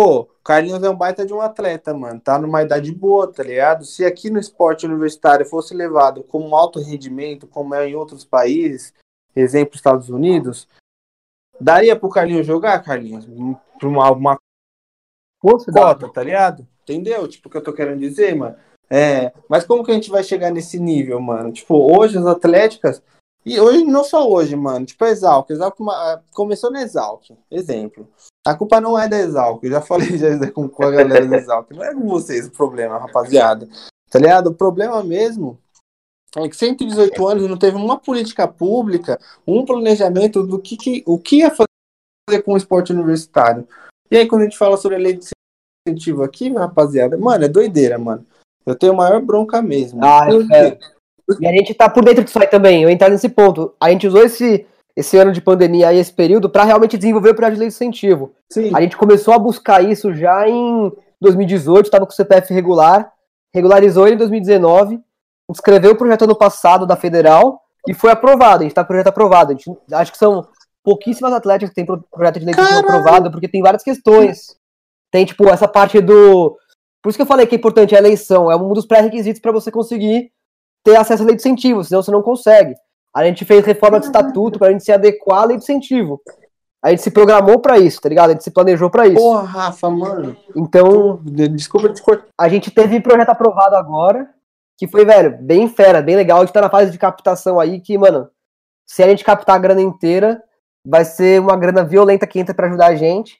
Pô, 0.00 0.28
Carlinhos 0.44 0.80
é 0.84 0.88
um 0.88 0.94
baita 0.94 1.26
de 1.26 1.34
um 1.34 1.40
atleta, 1.40 1.92
mano. 1.92 2.20
Tá 2.20 2.38
numa 2.38 2.62
idade 2.62 2.92
boa, 2.92 3.32
tá 3.32 3.42
ligado? 3.42 3.84
Se 3.84 4.04
aqui 4.04 4.30
no 4.30 4.38
esporte 4.38 4.86
universitário 4.86 5.44
fosse 5.44 5.74
levado 5.74 6.22
como 6.22 6.54
alto 6.54 6.78
rendimento, 6.78 7.48
como 7.48 7.74
é 7.74 7.88
em 7.88 7.96
outros 7.96 8.24
países, 8.24 8.94
exemplo 9.34 9.74
Estados 9.74 10.08
Unidos, 10.08 10.68
daria 11.60 11.98
pro 11.98 12.08
Carlinhos 12.08 12.46
jogar, 12.46 12.80
Carlinhos? 12.84 13.26
Pra 13.76 13.88
uma, 13.88 14.12
uma 14.12 14.38
Poxa, 15.40 15.72
cota, 15.72 16.08
tá 16.08 16.22
ligado? 16.22 16.64
Entendeu? 16.84 17.26
Tipo, 17.26 17.48
o 17.48 17.50
que 17.50 17.56
eu 17.56 17.64
tô 17.64 17.72
querendo 17.72 17.98
dizer, 17.98 18.36
mano? 18.36 18.56
É, 18.88 19.32
mas 19.48 19.64
como 19.64 19.82
que 19.82 19.90
a 19.90 19.94
gente 19.94 20.10
vai 20.10 20.22
chegar 20.22 20.52
nesse 20.52 20.78
nível, 20.78 21.20
mano? 21.20 21.50
Tipo, 21.50 21.92
hoje 21.92 22.16
as 22.16 22.24
atléticas. 22.24 23.02
E 23.44 23.58
hoje, 23.58 23.82
não 23.82 24.04
só 24.04 24.30
hoje, 24.30 24.54
mano. 24.54 24.86
Tipo, 24.86 25.04
a 25.04 25.08
Exalc. 25.08 25.50
Exalc 25.50 25.76
começou 26.32 26.70
na 26.70 26.82
Exalc. 26.82 27.30
Exemplo. 27.50 28.08
A 28.48 28.54
culpa 28.54 28.80
não 28.80 28.98
é 28.98 29.06
da 29.06 29.18
Exalc, 29.18 29.62
eu 29.62 29.70
já 29.70 29.82
falei 29.82 30.16
já 30.16 30.28
com, 30.52 30.70
a 30.82 30.90
galera 30.90 31.26
da 31.26 31.36
Exalc. 31.36 31.70
Não 31.70 31.84
é 31.84 31.92
com 31.92 32.08
vocês 32.08 32.46
o 32.46 32.50
problema, 32.50 32.98
rapaziada. 32.98 33.68
Tá 34.10 34.18
ligado? 34.18 34.46
O 34.46 34.54
problema 34.54 35.04
mesmo 35.04 35.58
é 36.34 36.48
que 36.48 36.56
118 36.56 37.28
anos 37.28 37.46
não 37.46 37.58
teve 37.58 37.76
uma 37.76 37.98
política 37.98 38.48
pública, 38.48 39.20
um 39.46 39.66
planejamento 39.66 40.42
do 40.42 40.58
que, 40.58 40.78
que 40.78 41.02
o 41.06 41.18
que 41.18 41.40
ia 41.40 41.50
fazer 41.50 42.42
com 42.42 42.54
o 42.54 42.56
esporte 42.56 42.90
universitário. 42.90 43.68
E 44.10 44.16
aí, 44.16 44.26
quando 44.26 44.42
a 44.42 44.44
gente 44.44 44.56
fala 44.56 44.78
sobre 44.78 44.96
a 44.96 45.00
lei 45.00 45.18
de 45.18 45.28
incentivo 45.86 46.22
aqui, 46.22 46.50
rapaziada, 46.50 47.18
mano, 47.18 47.44
é 47.44 47.48
doideira, 47.48 47.98
mano. 47.98 48.26
Eu 48.64 48.74
tenho 48.74 48.96
maior 48.96 49.20
bronca 49.20 49.60
mesmo. 49.60 50.02
Ah, 50.02 50.26
é. 50.54 50.78
E 51.38 51.46
a 51.46 51.52
gente 51.52 51.74
tá 51.74 51.90
por 51.90 52.02
dentro 52.02 52.24
disso 52.24 52.38
aí 52.38 52.46
também, 52.46 52.82
eu 52.82 52.88
entrar 52.88 53.10
nesse 53.10 53.28
ponto. 53.28 53.74
A 53.78 53.90
gente 53.90 54.06
usou 54.06 54.22
esse 54.22 54.66
esse 54.98 55.16
ano 55.16 55.30
de 55.30 55.40
pandemia 55.40 55.92
e 55.92 55.98
esse 55.98 56.12
período 56.12 56.50
para 56.50 56.64
realmente 56.64 56.98
desenvolver 56.98 57.30
o 57.30 57.34
projeto 57.34 57.54
de 57.54 57.60
lei 57.60 57.68
de 57.68 57.74
incentivo. 57.74 58.34
Sim. 58.50 58.72
A 58.74 58.80
gente 58.80 58.96
começou 58.96 59.32
a 59.32 59.38
buscar 59.38 59.80
isso 59.80 60.12
já 60.12 60.48
em 60.48 60.92
2018, 61.20 61.86
estava 61.86 62.04
com 62.04 62.10
o 62.10 62.14
CPF 62.14 62.52
regular, 62.52 63.12
regularizou 63.54 64.06
ele 64.06 64.16
em 64.16 64.18
2019, 64.18 65.00
escreveu 65.52 65.92
o 65.92 65.96
projeto 65.96 66.22
ano 66.22 66.34
passado 66.34 66.84
da 66.84 66.96
federal 66.96 67.62
e 67.86 67.94
foi 67.94 68.10
aprovado. 68.10 68.58
A 68.58 68.62
gente 68.62 68.72
está 68.72 68.82
com 68.82 68.86
o 68.86 68.88
projeto 68.88 69.06
aprovado. 69.06 69.52
A 69.52 69.54
gente, 69.54 69.70
acho 69.92 70.10
que 70.10 70.18
são 70.18 70.48
pouquíssimas 70.82 71.32
atletas 71.32 71.68
que 71.68 71.76
têm 71.76 71.86
projeto 71.86 72.40
de 72.40 72.46
lei 72.46 72.54
de 72.54 72.60
incentivo 72.60 72.80
aprovado, 72.80 73.30
porque 73.30 73.46
tem 73.46 73.62
várias 73.62 73.84
questões. 73.84 74.56
Tem, 75.12 75.24
tipo, 75.24 75.48
essa 75.48 75.68
parte 75.68 76.00
do. 76.00 76.58
Por 77.00 77.10
isso 77.10 77.18
que 77.18 77.22
eu 77.22 77.26
falei 77.26 77.46
que 77.46 77.54
é 77.54 77.58
importante 77.58 77.94
a 77.94 77.98
eleição, 77.98 78.50
é 78.50 78.56
um 78.56 78.72
dos 78.72 78.84
pré-requisitos 78.84 79.40
para 79.40 79.52
você 79.52 79.70
conseguir 79.70 80.32
ter 80.82 80.96
acesso 80.96 81.22
à 81.22 81.26
lei 81.26 81.36
de 81.36 81.40
incentivo, 81.40 81.84
senão 81.84 82.02
você 82.02 82.10
não 82.10 82.20
consegue. 82.20 82.74
A 83.18 83.24
gente 83.24 83.44
fez 83.44 83.66
reforma 83.66 83.98
de 83.98 84.06
estatuto 84.06 84.60
para 84.60 84.68
a 84.68 84.70
gente 84.70 84.84
se 84.84 84.92
adequar 84.92 85.42
à 85.42 85.44
lei 85.46 85.56
de 85.56 85.64
incentivo. 85.64 86.20
A 86.80 86.90
gente 86.90 87.02
se 87.02 87.10
programou 87.10 87.58
para 87.58 87.76
isso, 87.76 88.00
tá 88.00 88.08
ligado? 88.08 88.30
A 88.30 88.32
gente 88.34 88.44
se 88.44 88.52
planejou 88.52 88.88
para 88.88 89.08
isso. 89.08 89.16
Porra, 89.16 89.42
Rafa, 89.42 89.90
mano. 89.90 90.36
Então, 90.54 91.18
desculpa 91.24 91.88
te 91.88 92.00
cortar. 92.00 92.28
A 92.38 92.48
gente 92.48 92.70
teve 92.70 93.00
projeto 93.00 93.30
aprovado 93.30 93.74
agora, 93.74 94.30
que 94.76 94.86
foi, 94.86 95.04
velho, 95.04 95.36
bem 95.42 95.66
fera, 95.66 96.00
bem 96.00 96.14
legal. 96.14 96.38
A 96.38 96.40
gente 96.42 96.52
tá 96.52 96.60
na 96.60 96.70
fase 96.70 96.92
de 96.92 96.98
captação 96.98 97.58
aí 97.58 97.80
que, 97.80 97.98
mano, 97.98 98.28
se 98.86 99.02
a 99.02 99.08
gente 99.08 99.24
captar 99.24 99.56
a 99.56 99.58
grana 99.58 99.82
inteira, 99.82 100.40
vai 100.86 101.04
ser 101.04 101.40
uma 101.40 101.56
grana 101.56 101.84
violenta 101.84 102.24
que 102.24 102.38
entra 102.38 102.54
para 102.54 102.68
ajudar 102.68 102.86
a 102.86 102.94
gente. 102.94 103.36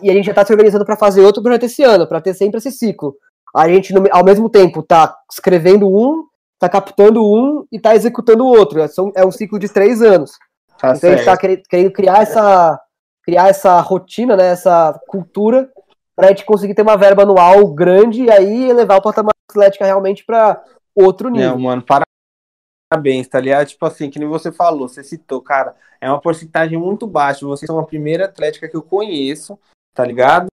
E 0.00 0.08
a 0.08 0.14
gente 0.14 0.26
já 0.26 0.34
tá 0.34 0.46
se 0.46 0.52
organizando 0.52 0.84
para 0.84 0.96
fazer 0.96 1.22
outro 1.22 1.42
projeto 1.42 1.64
esse 1.64 1.82
ano, 1.82 2.06
para 2.06 2.20
ter 2.20 2.34
sempre 2.34 2.58
esse 2.58 2.70
ciclo. 2.70 3.16
A 3.52 3.68
gente, 3.68 3.92
ao 4.12 4.24
mesmo 4.24 4.48
tempo, 4.48 4.80
tá 4.80 5.16
escrevendo 5.28 5.88
um 5.88 6.24
tá 6.58 6.68
captando 6.68 7.24
um 7.24 7.66
e 7.70 7.80
tá 7.80 7.94
executando 7.94 8.44
o 8.44 8.48
outro. 8.48 8.80
É, 8.80 8.88
é 9.16 9.24
um 9.24 9.30
ciclo 9.30 9.58
de 9.58 9.68
três 9.68 10.02
anos. 10.02 10.32
Tá 10.78 10.94
então 10.96 11.10
a 11.10 11.16
gente 11.16 11.24
tá 11.24 11.36
querendo 11.36 11.92
criar 11.92 12.22
essa, 12.22 12.80
criar 13.22 13.48
essa 13.48 13.80
rotina, 13.80 14.36
né, 14.36 14.48
essa 14.48 14.98
cultura, 15.08 15.70
pra 16.14 16.28
gente 16.28 16.44
conseguir 16.44 16.74
ter 16.74 16.82
uma 16.82 16.96
verba 16.96 17.22
anual 17.22 17.66
grande 17.68 18.24
e 18.24 18.30
aí 18.30 18.70
elevar 18.70 18.98
o 18.98 19.02
patamar 19.02 19.32
atlética 19.50 19.84
realmente 19.84 20.24
para 20.24 20.62
outro 20.94 21.28
nível. 21.28 21.52
É, 21.52 21.56
mano, 21.56 21.82
para 21.82 22.04
parabéns, 22.90 23.28
tá 23.28 23.38
ligado? 23.38 23.66
Tipo 23.66 23.86
assim, 23.86 24.10
que 24.10 24.18
nem 24.18 24.28
você 24.28 24.50
falou, 24.50 24.88
você 24.88 25.04
citou, 25.04 25.42
cara, 25.42 25.76
é 26.00 26.08
uma 26.08 26.20
porcentagem 26.20 26.78
muito 26.78 27.06
baixa. 27.06 27.46
Vocês 27.46 27.66
são 27.66 27.78
a 27.78 27.86
primeira 27.86 28.24
atlética 28.24 28.68
que 28.68 28.76
eu 28.76 28.82
conheço, 28.82 29.58
tá 29.94 30.04
ligado? 30.04 30.46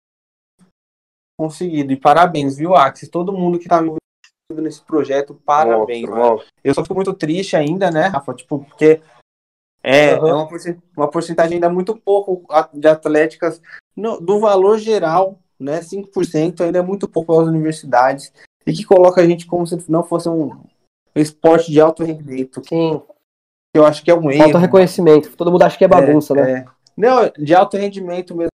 Conseguido. 1.39 1.93
E 1.93 1.97
parabéns, 1.97 2.57
viu, 2.57 2.75
Axis? 2.75 3.09
Todo 3.09 3.33
mundo 3.33 3.59
que 3.59 3.69
tá 3.69 3.77
envolvido 3.77 4.04
nesse 4.53 4.83
projeto, 4.83 5.35
parabéns. 5.47 6.09
Monstro. 6.09 6.47
Eu 6.63 6.75
só 6.75 6.83
fico 6.83 6.95
muito 6.95 7.15
triste 7.15 7.57
ainda, 7.57 7.91
né, 7.91 8.07
Rafa? 8.09 8.35
Tipo, 8.35 8.59
porque 8.61 9.01
é, 9.83 10.15
Uhum. 10.19 10.29
é 10.29 10.35
uma, 10.35 10.49
uma 10.97 11.09
porcentagem 11.09 11.55
ainda 11.55 11.69
muito 11.71 11.97
pouco 11.97 12.45
de 12.73 12.87
atléticas 12.89 13.61
no- 13.97 14.21
do 14.21 14.39
valor 14.41 14.79
geral, 14.79 15.39
né? 15.59 15.81
5% 15.83 16.63
ainda 16.63 16.79
é 16.79 16.83
muito 16.83 17.09
pouco 17.09 17.33
para 17.33 17.43
as 17.43 17.49
universidades 17.49 18.33
e 18.67 18.73
que 18.73 18.85
coloca 18.85 19.21
a 19.21 19.27
gente 19.27 19.47
como 19.47 19.67
se 19.67 19.79
não 19.91 20.03
fosse 20.03 20.29
um, 20.29 20.51
esporte 21.15 21.71
de 21.71 21.81
alto 21.81 22.03
rendimento, 22.03 22.61
Sim, 22.67 23.01
eu 23.75 23.85
acho 23.87 24.03
que 24.03 24.11
é 24.11 24.15
um 24.15 24.31
erro. 24.31 24.43
falta 24.45 24.59
reconhecimento. 24.59 25.37
Todo 25.37 25.51
mundo 25.51 25.63
acha 25.63 25.79
que 25.79 25.85
é 25.85 25.89
bagunça, 25.89 26.35
né? 26.35 26.53
É. 26.61 26.65
Não, 26.97 27.31
de 27.37 27.55
alto 27.55 27.77
rendimento 27.77 28.35
mesmo. 28.35 28.49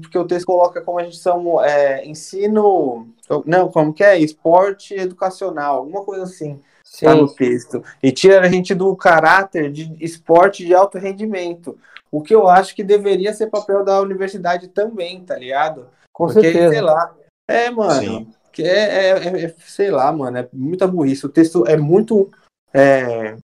Porque 0.00 0.18
o 0.18 0.26
texto 0.26 0.46
coloca 0.46 0.80
como 0.80 0.98
a 0.98 1.04
gente 1.04 1.18
são 1.18 1.62
é, 1.62 2.04
ensino. 2.06 3.08
Não, 3.44 3.68
como 3.70 3.92
que 3.92 4.02
é? 4.02 4.18
Esporte 4.18 4.94
educacional, 4.94 5.78
alguma 5.78 6.02
coisa 6.02 6.24
assim. 6.24 6.56
Tá 7.00 7.12
Sim, 7.12 7.20
no 7.20 7.34
texto. 7.34 7.82
E 8.02 8.10
tira 8.12 8.40
a 8.40 8.48
gente 8.48 8.74
do 8.74 8.94
caráter 8.96 9.70
de 9.70 9.94
esporte 10.00 10.64
de 10.64 10.74
alto 10.74 10.98
rendimento. 10.98 11.78
O 12.10 12.22
que 12.22 12.34
eu 12.34 12.48
acho 12.48 12.74
que 12.74 12.84
deveria 12.84 13.32
ser 13.32 13.48
papel 13.48 13.84
da 13.84 14.00
universidade 14.00 14.68
também, 14.68 15.24
tá 15.24 15.36
ligado? 15.36 15.88
com 16.12 16.26
Porque, 16.26 16.42
certeza. 16.42 16.68
sei 16.70 16.80
lá. 16.82 17.14
É, 17.48 17.70
mano. 17.70 18.00
Sim. 18.00 18.32
Que 18.52 18.62
é, 18.62 19.08
é- 19.08 19.10
é- 19.10 19.44
é- 19.44 19.54
sei 19.66 19.90
lá, 19.90 20.12
mano. 20.12 20.38
É 20.38 20.48
muita 20.52 20.86
burrice. 20.86 21.24
O 21.24 21.30
texto 21.30 21.66
é 21.66 21.76
muito. 21.76 22.30
é, 22.74 23.36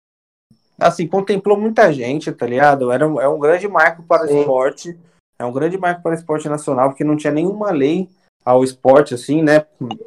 assim, 0.79 1.07
contemplou 1.07 1.59
muita 1.59 1.93
gente, 1.93 2.31
tá 2.33 2.47
ligado? 2.47 2.93
Era, 2.93 3.05
é 3.05 3.29
um 3.29 3.39
grande 3.39 3.67
marco 3.67 4.03
para 4.03 4.25
o 4.25 4.29
Sim. 4.29 4.41
esporte. 4.41 4.99
É 5.41 5.45
um 5.45 5.53
grande 5.53 5.79
marco 5.79 6.03
para 6.03 6.11
o 6.13 6.15
esporte 6.15 6.49
nacional, 6.49 6.89
porque 6.89 7.05
não 7.05 7.17
tinha 7.17 7.33
nenhuma 7.33 7.71
lei 7.71 8.09
ao 8.45 8.65
esporte, 8.65 9.15
assim, 9.15 9.41
né? 9.43 9.65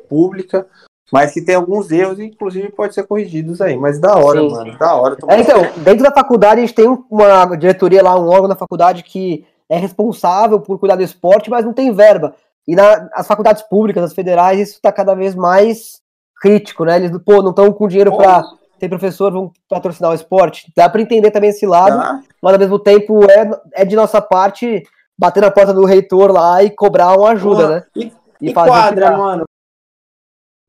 Pública. 0.10 0.67
Mas 1.12 1.32
que 1.34 1.41
tem 1.41 1.56
alguns 1.56 1.91
erros, 1.91 2.20
e 2.20 2.26
inclusive 2.26 2.70
pode 2.72 2.94
ser 2.94 3.04
corrigidos 3.04 3.62
aí. 3.62 3.76
Mas 3.78 4.00
da 4.00 4.15
hora, 4.17 4.39
Sim. 4.41 4.50
mano. 4.52 4.78
Da 4.78 4.96
hora. 4.96 5.17
É, 5.30 5.39
então, 5.41 5.62
dentro 5.84 6.04
da 6.04 6.12
faculdade 6.12 6.60
a 6.62 6.65
gente 6.65 6.74
tem 6.76 6.88
um- 6.88 7.04
uma 7.10 7.56
diretoria 7.56 8.02
lá, 8.02 8.17
um 8.17 8.28
órgão 8.30 8.48
da 8.48 8.56
faculdade 8.56 9.04
que 9.04 9.46
é 9.70 9.78
responsável 9.78 10.60
por 10.60 10.80
cuidar 10.80 10.96
do 10.96 11.04
esporte, 11.04 11.50
mas 11.50 11.65
não 11.65 11.74
tem 11.74 11.94
verba. 11.94 12.34
E 12.67 12.76
na- 12.76 13.10
as 13.13 13.28
faculdades 13.28 13.62
públicas, 13.63 14.04
as 14.04 14.13
federais, 14.13 14.60
isso 14.60 14.74
está 14.76 14.91
cada 14.91 15.13
vez 15.13 15.36
mais 15.36 16.02
crítico, 16.41 16.86
né? 16.86 16.96
Eles, 16.98 17.12
pô, 17.26 17.41
não 17.41 17.50
estão 17.52 17.72
com 17.74 17.88
dinheiro 17.88 18.15
para 18.15 18.44
ter 18.80 18.88
professor, 18.89 19.32
vão 19.32 19.52
patrocinar 19.70 20.12
o 20.12 20.15
esporte. 20.15 20.72
Dá 20.76 20.89
para 20.89 21.02
entender 21.02 21.32
também 21.32 21.50
esse 21.52 21.65
lado, 21.65 21.98
Tá? 21.98 22.22
mas 22.41 22.54
ao 22.54 22.60
mesmo 22.60 22.80
tempo 22.80 23.24
é, 23.30 23.50
é 23.74 23.86
de 23.86 23.96
nossa 23.96 24.22
parte 24.22 24.84
bater 25.22 25.42
na 25.42 25.52
porta 25.52 25.72
do 25.72 25.86
reitor 25.86 26.32
lá 26.32 26.64
e 26.64 26.72
cobrar 26.72 27.16
uma 27.16 27.30
ajuda, 27.30 27.62
Porra, 27.62 27.76
né? 27.76 27.86
E, 27.96 28.12
E 28.42 28.50
e 28.50 28.54
quadra, 28.54 29.16
mano? 29.16 29.44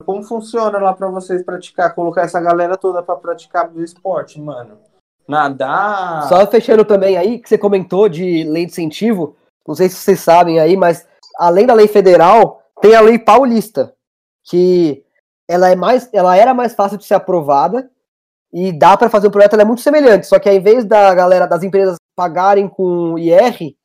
Como 0.05 0.23
funciona 0.23 0.79
lá 0.79 0.93
pra 0.93 1.09
vocês 1.09 1.43
praticar? 1.43 1.95
Colocar 1.95 2.23
essa 2.23 2.39
galera 2.39 2.77
toda 2.77 3.03
pra 3.03 3.17
praticar 3.17 3.73
o 3.75 3.83
esporte, 3.83 4.39
mano? 4.39 4.79
Nadar. 5.27 6.29
Só 6.29 6.47
fechando 6.47 6.85
também 6.85 7.17
aí, 7.17 7.39
que 7.39 7.49
você 7.49 7.57
comentou 7.57 8.11
de 8.11 8.45
lei 8.45 8.67
de 8.67 8.73
incentivo, 8.73 9.37
não 9.67 9.75
sei 9.75 9.89
se 9.89 9.95
vocês 9.95 10.21
sabem 10.21 10.61
aí, 10.61 10.77
mas 10.77 11.09
além 11.39 11.65
da 11.65 11.73
lei 11.73 11.89
federal, 11.89 12.63
tem 12.83 12.95
a 12.95 13.01
lei 13.01 13.19
paulista, 13.19 13.95
que 14.45 15.03
ela 15.49 15.71
é 15.71 15.77
mais, 15.77 16.11
ela 16.13 16.37
era 16.37 16.53
mais 16.53 16.75
fácil 16.75 16.99
de 16.99 17.07
ser 17.07 17.15
aprovada 17.15 17.89
e 18.53 18.71
dá 18.71 18.99
para 18.99 19.09
fazer 19.09 19.29
um 19.29 19.31
projeto, 19.31 19.55
ela 19.55 19.63
é 19.63 19.65
muito 19.65 19.81
semelhante, 19.81 20.27
só 20.27 20.39
que 20.39 20.49
ao 20.49 20.55
invés 20.55 20.85
da 20.85 21.15
galera 21.15 21.47
das 21.47 21.63
empresas 21.63 21.97
pagarem 22.15 22.69
com 22.69 23.19
IR, 23.19 23.77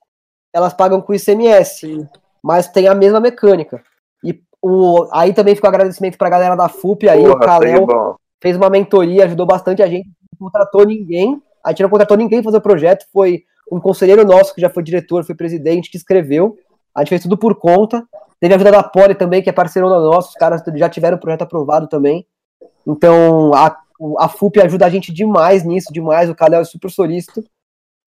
elas 0.58 0.74
pagam 0.74 1.00
com 1.00 1.13
ICMS, 1.13 1.82
Sim. 1.82 2.08
mas 2.41 2.67
tem 2.67 2.88
a 2.88 2.96
mesma 2.96 3.20
mecânica. 3.20 3.82
E 4.24 4.41
o, 4.62 5.08
aí 5.13 5.32
também 5.32 5.54
fica 5.54 5.67
o 5.67 5.70
agradecimento 5.70 6.17
pra 6.17 6.30
galera 6.30 6.56
da 6.56 6.67
FUP 6.67 7.08
aí, 7.08 7.22
o 7.22 7.34
Porra, 7.34 7.39
Kalel 7.39 7.86
bom. 7.86 8.15
fez 8.41 8.58
uma 8.58 8.70
mentoria, 8.70 9.26
ajudou 9.26 9.46
bastante 9.46 9.84
a 9.84 9.88
gente, 9.88 10.10
não 10.39 10.48
contratou 10.48 10.84
ninguém, 10.84 11.39
a 11.63 11.70
gente 11.70 11.84
não 11.84 11.89
contratou 11.89 12.17
ninguém 12.17 12.41
fazer 12.41 12.58
o 12.58 12.62
projeto, 12.62 13.06
foi 13.13 13.43
um 13.72 13.80
conselheiro 13.80 14.26
nosso 14.26 14.56
que 14.56 14.62
já 14.62 14.70
foi 14.70 14.82
diretor, 14.82 15.24
foi 15.24 15.36
presidente, 15.36 15.91
que 15.91 15.98
escreveu, 15.98 16.58
a 16.96 17.02
gente 17.02 17.10
fez 17.10 17.22
tudo 17.22 17.38
por 17.38 17.54
conta, 17.54 18.04
teve 18.39 18.54
a 18.54 18.56
ajuda 18.56 18.72
da 18.72 18.84
Poli 18.84 19.13
também, 19.13 19.43
que 19.43 19.50
é 19.50 19.54
parceirona 19.54 20.00
nossa, 20.00 20.30
os 20.30 20.36
caras 20.36 20.63
já 20.76 20.89
tiveram 20.89 21.17
o 21.17 21.20
projeto 21.20 21.43
aprovado 21.43 21.88
também, 21.88 22.26
então 22.86 23.54
a, 23.54 23.78
a 24.17 24.28
FUP 24.28 24.60
ajuda 24.60 24.88
a 24.88 24.89
gente 24.89 25.13
demais 25.13 25.63
nisso, 25.63 25.93
demais, 25.93 26.32
o 26.32 26.36
Kalel 26.36 26.62
é 26.62 26.63
super 26.65 26.89
solícito, 26.89 27.43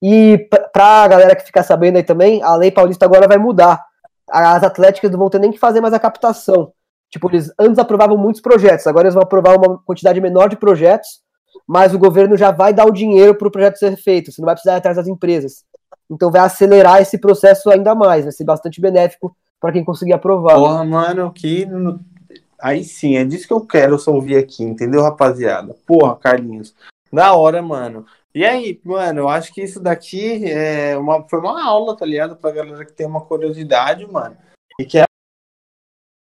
e 0.03 0.39
pra- 0.51 0.69
pra 0.69 1.09
galera 1.09 1.37
que 1.37 1.45
ficar 1.45 1.63
sabendo 1.63 1.97
aí 1.97 2.03
também, 2.03 2.43
a 2.43 2.55
lei 2.57 2.71
paulista 2.71 3.05
agora 3.05 3.29
vai 3.29 3.39
mudar, 3.39 3.85
as 4.29 4.63
atléticas 4.63 5.11
não 5.11 5.19
vão 5.19 5.31
ter 5.31 5.39
nem 5.39 5.51
que 5.53 5.59
fazer 5.59 5.81
mais 5.81 5.95
a 5.95 5.99
captação, 5.99 6.73
Tipo, 7.11 7.29
eles 7.29 7.53
antes 7.59 7.79
aprovavam 7.79 8.17
muitos 8.17 8.41
projetos, 8.41 8.87
agora 8.87 9.07
eles 9.07 9.15
vão 9.15 9.23
aprovar 9.25 9.57
uma 9.59 9.79
quantidade 9.79 10.21
menor 10.21 10.49
de 10.49 10.57
projetos, 10.57 11.21
mas 11.67 11.93
o 11.93 11.99
governo 11.99 12.37
já 12.37 12.53
vai 12.53 12.73
dar 12.73 12.87
o 12.87 12.93
dinheiro 12.93 13.35
para 13.35 13.49
o 13.49 13.51
projeto 13.51 13.79
ser 13.79 13.97
feito, 13.97 14.31
você 14.31 14.41
não 14.41 14.47
vai 14.47 14.55
precisar 14.55 14.75
ir 14.75 14.79
atrás 14.79 14.97
das 14.97 15.09
empresas. 15.09 15.65
Então 16.09 16.31
vai 16.31 16.41
acelerar 16.41 17.03
esse 17.03 17.19
processo 17.19 17.69
ainda 17.69 17.97
mais, 17.97 18.25
vai 18.25 18.33
ser 18.33 18.45
bastante 18.45 18.81
benéfico 18.81 19.37
para 19.61 19.73
quem 19.73 19.85
conseguir 19.85 20.13
aprovar. 20.13 20.55
Porra, 20.55 20.85
mano, 20.85 21.33
que. 21.33 21.67
Aí 22.61 22.85
sim, 22.85 23.17
é 23.17 23.25
disso 23.25 23.47
que 23.49 23.53
eu 23.53 23.67
quero 23.67 23.99
só 23.99 24.13
ouvir 24.13 24.37
aqui, 24.37 24.63
entendeu, 24.63 25.03
rapaziada? 25.03 25.75
Porra, 25.87 26.15
Carlinhos. 26.15 26.75
Da 27.13 27.33
hora, 27.35 27.61
mano. 27.61 28.07
E 28.35 28.45
aí, 28.45 28.81
mano, 28.85 29.21
eu 29.21 29.29
acho 29.29 29.53
que 29.53 29.63
isso 29.63 29.81
daqui 29.81 30.45
é 30.51 30.97
uma, 30.97 31.27
foi 31.29 31.41
uma 31.41 31.65
aula, 31.65 31.97
tá 31.97 32.07
ligado? 32.07 32.37
Pra 32.37 32.53
galera 32.53 32.85
que 32.85 32.93
tem 32.93 33.07
uma 33.07 33.25
curiosidade, 33.25 34.07
mano. 34.07 34.37
E 34.79 34.85
quer 34.85 35.05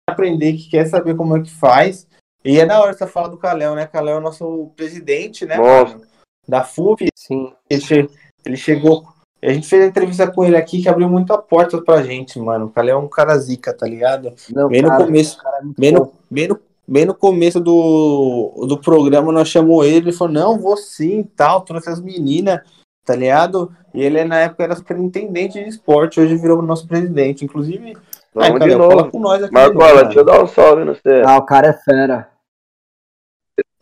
aprender, 0.09 0.53
que 0.53 0.69
quer 0.69 0.85
saber 0.85 1.15
como 1.15 1.35
é 1.37 1.41
que 1.41 1.51
faz. 1.51 2.07
E 2.43 2.59
é 2.59 2.65
da 2.65 2.79
hora 2.79 2.91
essa 2.91 3.07
fala 3.07 3.27
do 3.29 3.37
Calel, 3.37 3.75
né? 3.75 3.85
Calel 3.85 4.15
é 4.15 4.19
o 4.19 4.21
nosso 4.23 4.71
presidente, 4.75 5.45
né, 5.45 5.57
mano? 5.57 6.01
Da 6.47 6.63
FUP. 6.63 7.07
Sim. 7.13 7.53
Ele, 7.69 7.81
che- 7.81 8.09
ele 8.45 8.55
chegou. 8.57 9.05
A 9.43 9.51
gente 9.51 9.67
fez 9.67 9.83
a 9.83 9.87
entrevista 9.87 10.31
com 10.31 10.43
ele 10.45 10.55
aqui 10.55 10.81
que 10.81 10.89
abriu 10.89 11.09
muita 11.09 11.37
porta 11.37 11.81
pra 11.81 12.01
gente, 12.01 12.39
mano. 12.39 12.67
O 12.67 12.69
Calel 12.71 12.97
é 12.97 13.01
um 13.01 13.09
cara 13.09 13.37
zica, 13.37 13.75
tá 13.75 13.85
ligado? 13.85 14.33
Não, 14.49 14.69
Bem 14.69 14.81
no 14.81 14.87
cara, 14.87 15.05
começo. 15.05 15.37
cara 15.37 15.57
é 15.57 15.61
Bem 15.77 15.91
no, 15.91 16.13
bem, 16.31 16.47
no, 16.47 16.59
bem 16.87 17.05
no 17.05 17.13
começo 17.13 17.59
do, 17.59 18.65
do 18.67 18.79
programa, 18.79 19.31
nós 19.31 19.49
chamou 19.49 19.83
ele, 19.83 19.97
ele 20.09 20.11
falou, 20.13 20.33
não, 20.33 20.59
vou 20.59 20.77
sim, 20.77 21.23
tal, 21.35 21.61
trouxe 21.61 21.89
as 21.89 21.99
meninas, 21.99 22.61
tá 23.05 23.15
ligado? 23.15 23.75
E 23.93 24.01
ele, 24.01 24.23
na 24.23 24.39
época, 24.39 24.63
era 24.63 24.75
superintendente 24.75 25.61
de 25.61 25.67
esporte, 25.69 26.19
hoje 26.19 26.35
virou 26.37 26.61
nosso 26.61 26.87
presidente. 26.87 27.43
Inclusive, 27.43 27.93
Vamos 28.33 28.49
aí, 28.49 28.53
de 28.53 28.59
Calil, 28.59 28.77
fala 28.77 28.95
novo. 29.01 29.11
com 29.11 29.19
nós 29.19 29.43
aqui. 29.43 29.53
Marcola, 29.53 29.93
mano. 29.95 30.03
deixa 30.05 30.19
eu 30.19 30.25
dar 30.25 30.43
um 30.43 30.47
salve 30.47 30.83
no 30.85 30.93
você. 30.93 31.23
Ah, 31.25 31.37
o 31.37 31.45
cara 31.45 31.67
é 31.69 31.73
fera. 31.73 32.29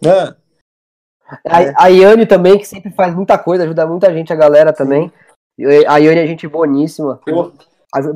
Ah, 0.06 0.36
A, 1.50 1.62
É. 1.63 1.74
a 1.78 1.88
Iane 1.88 2.26
também, 2.26 2.58
que 2.58 2.65
sempre 2.65 2.91
faz 2.91 3.13
muita 3.15 3.38
coisa, 3.38 3.63
ajuda 3.63 3.86
muita 3.88 4.13
gente, 4.13 4.32
a 4.32 4.36
galera 4.36 4.72
também. 4.72 5.12
E 5.58 5.65
A 5.86 5.98
Iane 5.98 6.20
é 6.22 6.28
gente 6.28 6.48
boníssima. 6.48 7.20
pô, 7.26 7.52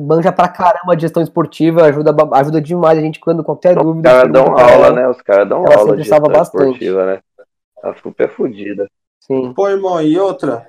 Manja 0.00 0.32
pra 0.32 0.48
caramba 0.48 0.94
de 0.96 1.02
gestão 1.02 1.22
esportiva, 1.22 1.84
ajuda, 1.84 2.14
ajuda 2.32 2.60
demais 2.60 2.98
a 2.98 3.02
gente 3.02 3.20
quando 3.20 3.42
qualquer 3.44 3.76
Os 3.76 3.82
dúvida. 3.82 4.08
caras 4.10 4.32
pergunta 4.32 4.54
dão 4.56 4.58
aula, 4.58 4.86
ela. 4.86 4.92
né? 4.96 5.08
Os 5.08 5.22
caras 5.22 5.48
dão 5.48 5.64
Ela 5.64 5.76
aula 5.76 5.96
de 5.96 6.02
gestão 6.02 6.20
bastante. 6.22 6.64
esportiva, 6.66 7.06
né? 7.06 7.20
A 7.82 7.94
FUP 7.94 8.22
é 8.22 8.28
fodida. 8.28 8.88
Sim. 9.20 9.52
pô, 9.54 9.68
irmão, 9.68 10.00
e 10.02 10.18
outra? 10.18 10.68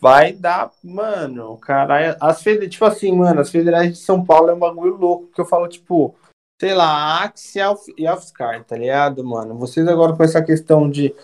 Vai 0.00 0.32
dar, 0.32 0.70
mano, 0.82 1.56
caralho. 1.58 2.16
As 2.20 2.42
federais, 2.42 2.70
tipo 2.70 2.84
assim, 2.84 3.12
mano, 3.12 3.40
as 3.40 3.50
federais 3.50 3.90
de 3.92 3.98
São 3.98 4.24
Paulo 4.24 4.48
é 4.50 4.54
um 4.54 4.58
bagulho 4.58 4.96
louco, 4.96 5.26
que 5.34 5.40
eu 5.40 5.44
falo, 5.44 5.66
tipo, 5.68 6.14
sei 6.60 6.72
lá, 6.72 6.86
a 6.86 7.24
Axe 7.24 7.58
e 7.98 8.06
a 8.06 8.10
a 8.12 8.14
UFSCar, 8.14 8.64
tá 8.64 8.76
ligado, 8.76 9.24
mano? 9.24 9.56
Vocês 9.58 9.86
agora 9.88 10.12
com 10.16 10.22
essa 10.22 10.42
questão 10.42 10.88
de 10.88 11.14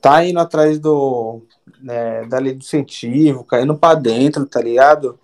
tá 0.00 0.24
indo 0.24 0.38
atrás 0.40 0.78
do 0.78 1.42
né, 1.80 2.24
da 2.26 2.38
lei 2.38 2.52
do 2.54 2.58
incentivo, 2.58 3.44
caindo 3.44 3.76
pra 3.76 3.94
dentro, 3.94 4.44
tá 4.46 4.60
ligado? 4.60 5.18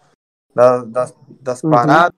Da- 0.54 0.84
das, 0.84 1.14
das 1.40 1.62
Uhum. 1.62 1.70
paradas. 1.70 2.14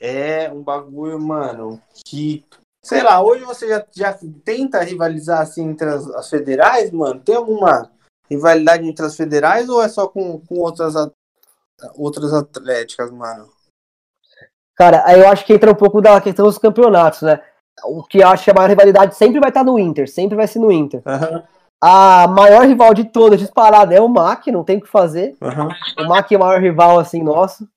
É 0.00 0.50
um 0.52 0.62
bagulho, 0.62 1.18
mano, 1.20 1.80
que. 2.06 2.44
Sei 2.84 3.02
lá, 3.02 3.20
hoje 3.20 3.44
você 3.44 3.68
já, 3.68 3.84
já 3.92 4.18
tenta 4.44 4.80
rivalizar 4.80 5.40
assim 5.40 5.68
entre 5.70 5.88
as, 5.88 6.06
as 6.10 6.30
federais, 6.30 6.90
mano? 6.92 7.20
Tem 7.20 7.34
alguma 7.34 7.90
rivalidade 8.30 8.86
entre 8.86 9.04
as 9.04 9.16
federais 9.16 9.68
ou 9.68 9.82
é 9.82 9.88
só 9.88 10.06
com, 10.06 10.38
com 10.40 10.56
outras, 10.60 10.94
outras 11.96 12.32
atléticas, 12.32 13.10
mano? 13.10 13.48
Cara, 14.76 15.02
aí 15.06 15.18
eu 15.20 15.28
acho 15.28 15.44
que 15.44 15.52
entra 15.54 15.70
um 15.72 15.74
pouco 15.74 16.00
da 16.00 16.20
questão 16.20 16.46
dos 16.46 16.58
campeonatos, 16.58 17.22
né? 17.22 17.42
O 17.84 18.02
que 18.04 18.18
eu 18.18 18.28
acho 18.28 18.44
que 18.44 18.50
a 18.50 18.54
maior 18.54 18.68
rivalidade 18.68 19.16
sempre 19.16 19.40
vai 19.40 19.48
estar 19.48 19.64
no 19.64 19.78
Inter, 19.78 20.08
sempre 20.08 20.36
vai 20.36 20.46
ser 20.46 20.58
no 20.60 20.70
Inter. 20.70 21.02
Aham, 21.04 21.42
A 21.82 22.26
maior 22.28 22.66
rival 22.66 22.94
de 22.94 23.04
todas, 23.04 23.38
disparada, 23.38 23.94
é 23.94 24.00
o 24.00 24.08
MAC, 24.08 24.50
não 24.50 24.64
tem 24.64 24.78
o 24.78 24.80
que 24.80 24.88
fazer. 24.88 25.36
aham. 25.42 25.68
O 25.98 26.08
MAC 26.08 26.32
é 26.32 26.36
o 26.36 26.40
maior 26.40 26.60
rival, 26.60 26.98
assim, 26.98 27.22
nosso. 27.22 27.68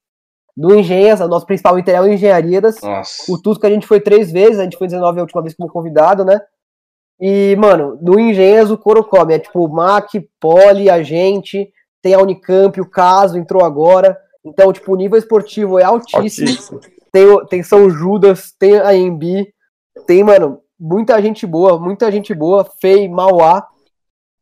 Do 0.56 0.76
Engenhas, 0.76 1.22
o 1.22 1.28
nosso 1.28 1.45
principal 1.45 1.78
Inter 1.78 1.95
é 1.95 2.02
o 2.02 2.08
Engenharias. 2.08 2.82
Nossa. 2.82 3.32
O 3.32 3.41
Tusco 3.41 3.66
a 3.66 3.70
gente 3.70 3.88
foi 3.88 4.00
três 4.00 4.32
vezes, 4.32 4.60
a 4.60 4.64
gente 4.64 4.78
foi 4.78 4.88
19 4.88 5.20
a 5.20 5.24
última 5.24 5.41
vez 5.41 5.54
como 5.56 5.70
convidado, 5.70 6.26
né? 6.26 6.41
E, 7.20 7.56
mano, 7.58 7.97
no 8.02 8.20
Engenhas 8.20 8.72
o 8.72 8.78
couro 8.78 9.04
come. 9.04 9.34
É 9.34 9.39
tipo 9.39 9.68
Mac, 9.68 10.10
Poli, 10.39 10.89
a 10.89 11.04
gente, 11.04 11.70
tem 12.02 12.14
a 12.14 12.20
Unicamp, 12.20 12.80
o 12.80 12.89
caso 12.89 13.38
entrou 13.38 13.64
agora. 13.64 14.18
Então, 14.43 14.72
tipo, 14.72 14.93
o 14.93 14.95
nível 14.95 15.18
esportivo 15.20 15.78
é 15.78 15.84
altíssimo. 15.84 16.47
Altíssimo. 16.47 16.80
Tem, 17.12 17.45
tem 17.47 17.64
São 17.64 17.89
Judas, 17.89 18.54
tem 18.58 18.80
a 18.80 18.95
Embi, 18.95 19.52
tem, 20.06 20.24
mano, 20.24 20.62
muita 20.80 21.22
gente 21.22 21.45
boa, 21.45 21.80
muita 21.80 22.12
gente 22.12 22.34
boa, 22.34 22.66
Fei, 22.80 23.08
Mauá. 23.10 23.68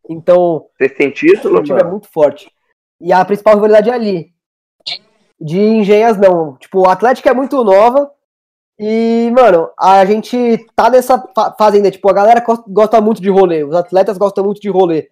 Então, 0.09 0.65
Vocês 0.77 0.93
têm 0.93 1.07
o 1.09 1.13
título, 1.13 1.63
time 1.63 1.79
é 1.79 1.83
muito 1.83 2.07
forte. 2.07 2.49
E 2.99 3.11
a 3.11 3.23
principal 3.25 3.55
rivalidade 3.55 3.89
é 3.89 3.93
ali. 3.93 4.27
De 5.39 5.59
Engenhas, 5.59 6.17
não. 6.17 6.55
Tipo, 6.57 6.81
o 6.81 6.89
Atlético 6.89 7.29
é 7.29 7.33
muito 7.33 7.63
nova. 7.63 8.09
E, 8.79 9.31
mano, 9.35 9.69
a 9.79 10.05
gente 10.05 10.65
tá 10.75 10.89
nessa 10.89 11.19
fa- 11.35 11.53
fase 11.57 11.77
ainda. 11.77 11.91
Tipo, 11.91 12.09
a 12.09 12.13
galera 12.13 12.43
gosta 12.67 13.01
muito 13.01 13.21
de 13.21 13.29
rolê. 13.29 13.63
Os 13.63 13.75
atletas 13.75 14.17
gostam 14.17 14.43
muito 14.43 14.61
de 14.61 14.69
rolê. 14.69 15.09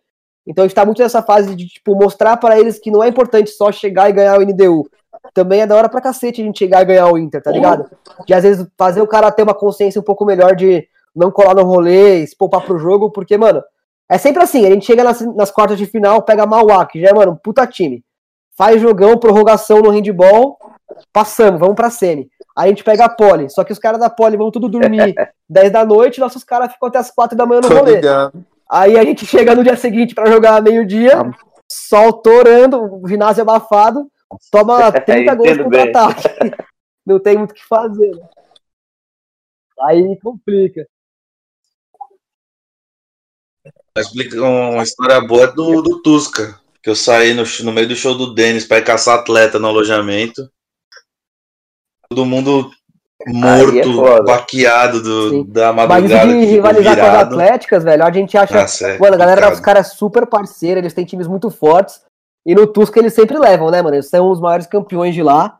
Então 0.47 0.63
a 0.63 0.67
gente 0.67 0.75
tá 0.75 0.85
muito 0.85 1.01
nessa 1.01 1.21
fase 1.23 1.55
de, 1.55 1.67
tipo, 1.67 1.95
mostrar 1.95 2.37
pra 2.37 2.59
eles 2.59 2.77
que 2.79 2.91
não 2.91 3.03
é 3.03 3.07
importante 3.07 3.49
só 3.49 3.71
chegar 3.71 4.09
e 4.09 4.13
ganhar 4.13 4.37
o 4.39 4.43
NDU. 4.43 4.87
Também 5.33 5.61
é 5.61 5.67
da 5.67 5.75
hora 5.75 5.89
pra 5.89 6.01
cacete 6.01 6.41
a 6.41 6.45
gente 6.45 6.59
chegar 6.59 6.81
e 6.83 6.85
ganhar 6.85 7.07
o 7.11 7.17
Inter, 7.17 7.41
tá 7.41 7.51
ligado? 7.51 7.89
De 8.27 8.33
às 8.33 8.43
vezes 8.43 8.67
fazer 8.77 9.01
o 9.01 9.07
cara 9.07 9.31
ter 9.31 9.41
uma 9.41 9.55
consciência 9.55 9.99
um 9.99 10.03
pouco 10.03 10.23
melhor 10.23 10.55
de 10.55 10.87
não 11.15 11.31
colar 11.31 11.55
no 11.55 11.63
rolê, 11.63 12.25
se 12.27 12.35
poupar 12.37 12.63
pro 12.63 12.77
jogo, 12.77 13.09
porque, 13.09 13.35
mano, 13.37 13.63
é 14.09 14.17
sempre 14.17 14.43
assim, 14.43 14.65
a 14.65 14.69
gente 14.69 14.85
chega 14.85 15.03
nas, 15.03 15.21
nas 15.35 15.51
quartas 15.51 15.77
de 15.77 15.85
final, 15.85 16.21
pega 16.21 16.45
Mauá, 16.45 16.85
que 16.85 16.99
já 17.01 17.09
é, 17.09 17.13
mano, 17.13 17.39
puta 17.41 17.65
time. 17.67 18.03
Faz 18.57 18.79
jogão, 18.81 19.17
prorrogação 19.17 19.79
no 19.81 19.89
handball, 19.89 20.57
passamos, 21.11 21.59
vamos 21.59 21.75
pra 21.75 21.89
semi. 21.89 22.29
Aí 22.55 22.67
a 22.67 22.69
gente 22.69 22.83
pega 22.85 23.05
a 23.05 23.09
Poli, 23.09 23.49
só 23.49 23.63
que 23.65 23.73
os 23.73 23.79
caras 23.79 23.99
da 23.99 24.09
Poli 24.09 24.37
vão 24.37 24.49
tudo 24.51 24.69
dormir 24.69 25.13
10 25.49 25.71
da 25.71 25.83
noite, 25.85 26.19
nossos 26.21 26.43
caras 26.43 26.71
ficam 26.71 26.87
até 26.87 26.99
as 26.99 27.11
4 27.11 27.35
da 27.37 27.45
manhã 27.45 27.61
no 27.61 27.67
Tô 27.67 27.75
rolê. 27.75 27.95
ligado. 27.95 28.45
Aí 28.69 28.97
a 28.97 29.03
gente 29.03 29.25
chega 29.25 29.53
no 29.53 29.63
dia 29.63 29.75
seguinte 29.75 30.15
pra 30.15 30.25
jogar 30.31 30.61
meio-dia, 30.61 31.19
Ah. 31.21 31.31
sol 31.69 32.13
torando, 32.13 32.81
o 33.03 33.07
ginásio 33.07 33.41
abafado, 33.41 34.09
toma 34.49 34.89
30 35.03 35.35
gols 35.35 35.49
Entendo 35.49 35.63
contra 35.65 35.83
bem. 35.83 35.89
ataque. 35.89 36.23
Não 37.05 37.19
tem 37.19 37.37
muito 37.37 37.51
o 37.51 37.53
que 37.53 37.63
fazer. 37.67 38.09
né? 38.15 38.27
Aí 39.81 40.17
complica. 40.23 40.87
Explica 43.97 44.41
uma 44.41 44.83
história 44.83 45.19
boa 45.21 45.47
do, 45.47 45.81
do 45.81 46.01
Tusca. 46.01 46.59
Que 46.83 46.89
eu 46.89 46.95
saí 46.95 47.33
no, 47.33 47.43
no 47.63 47.71
meio 47.71 47.87
do 47.87 47.95
show 47.95 48.15
do 48.15 48.33
Denis 48.33 48.65
pra 48.65 48.77
ir 48.77 48.83
caçar 48.83 49.17
atleta 49.17 49.57
no 49.57 49.67
alojamento. 49.67 50.49
Todo 52.09 52.25
mundo 52.25 52.69
é 53.25 53.31
morto, 53.31 53.93
foda. 53.95 54.23
baqueado 54.23 55.01
do, 55.01 55.29
Sim. 55.29 55.45
da 55.47 55.73
Mas 55.73 55.87
madrugada. 55.87 56.27
de 56.27 56.33
que 56.33 56.39
ficou 56.41 56.49
rivalizar 56.51 56.95
com 56.95 57.05
as 57.05 57.23
atléticas, 57.23 57.83
velho, 57.83 58.03
a 58.03 58.11
gente 58.11 58.37
acha. 58.37 58.61
Nossa, 58.61 58.87
é 58.87 58.99
mano, 58.99 59.15
a 59.15 59.17
galera 59.17 59.41
dos 59.41 59.49
complicado. 59.49 59.65
caras 59.65 59.91
é 59.91 59.95
super 59.95 60.27
parceira, 60.27 60.79
eles 60.79 60.93
têm 60.93 61.05
times 61.05 61.25
muito 61.25 61.49
fortes. 61.49 62.01
E 62.45 62.53
no 62.53 62.67
Tusca 62.67 62.99
eles 62.99 63.13
sempre 63.13 63.39
levam, 63.39 63.71
né, 63.71 63.81
mano? 63.81 63.95
Eles 63.95 64.07
são 64.09 64.29
os 64.29 64.39
maiores 64.39 64.67
campeões 64.67 65.15
de 65.15 65.23
lá. 65.23 65.59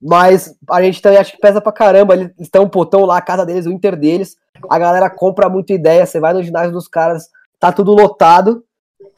Mas 0.00 0.54
a 0.70 0.82
gente 0.82 1.00
também 1.00 1.18
acha 1.18 1.32
que 1.32 1.40
pesa 1.40 1.60
pra 1.60 1.72
caramba. 1.72 2.14
Eles 2.14 2.30
estão, 2.38 2.68
pô, 2.68 2.84
tão 2.84 3.04
lá, 3.04 3.16
a 3.16 3.22
casa 3.22 3.46
deles, 3.46 3.66
o 3.66 3.72
Inter 3.72 3.96
deles. 3.96 4.36
A 4.68 4.78
galera 4.78 5.08
compra 5.08 5.48
muita 5.48 5.72
ideia. 5.72 6.04
Você 6.04 6.20
vai 6.20 6.34
no 6.34 6.42
ginásio 6.42 6.72
dos 6.72 6.86
caras, 6.86 7.28
tá 7.58 7.72
tudo 7.72 7.92
lotado. 7.92 8.64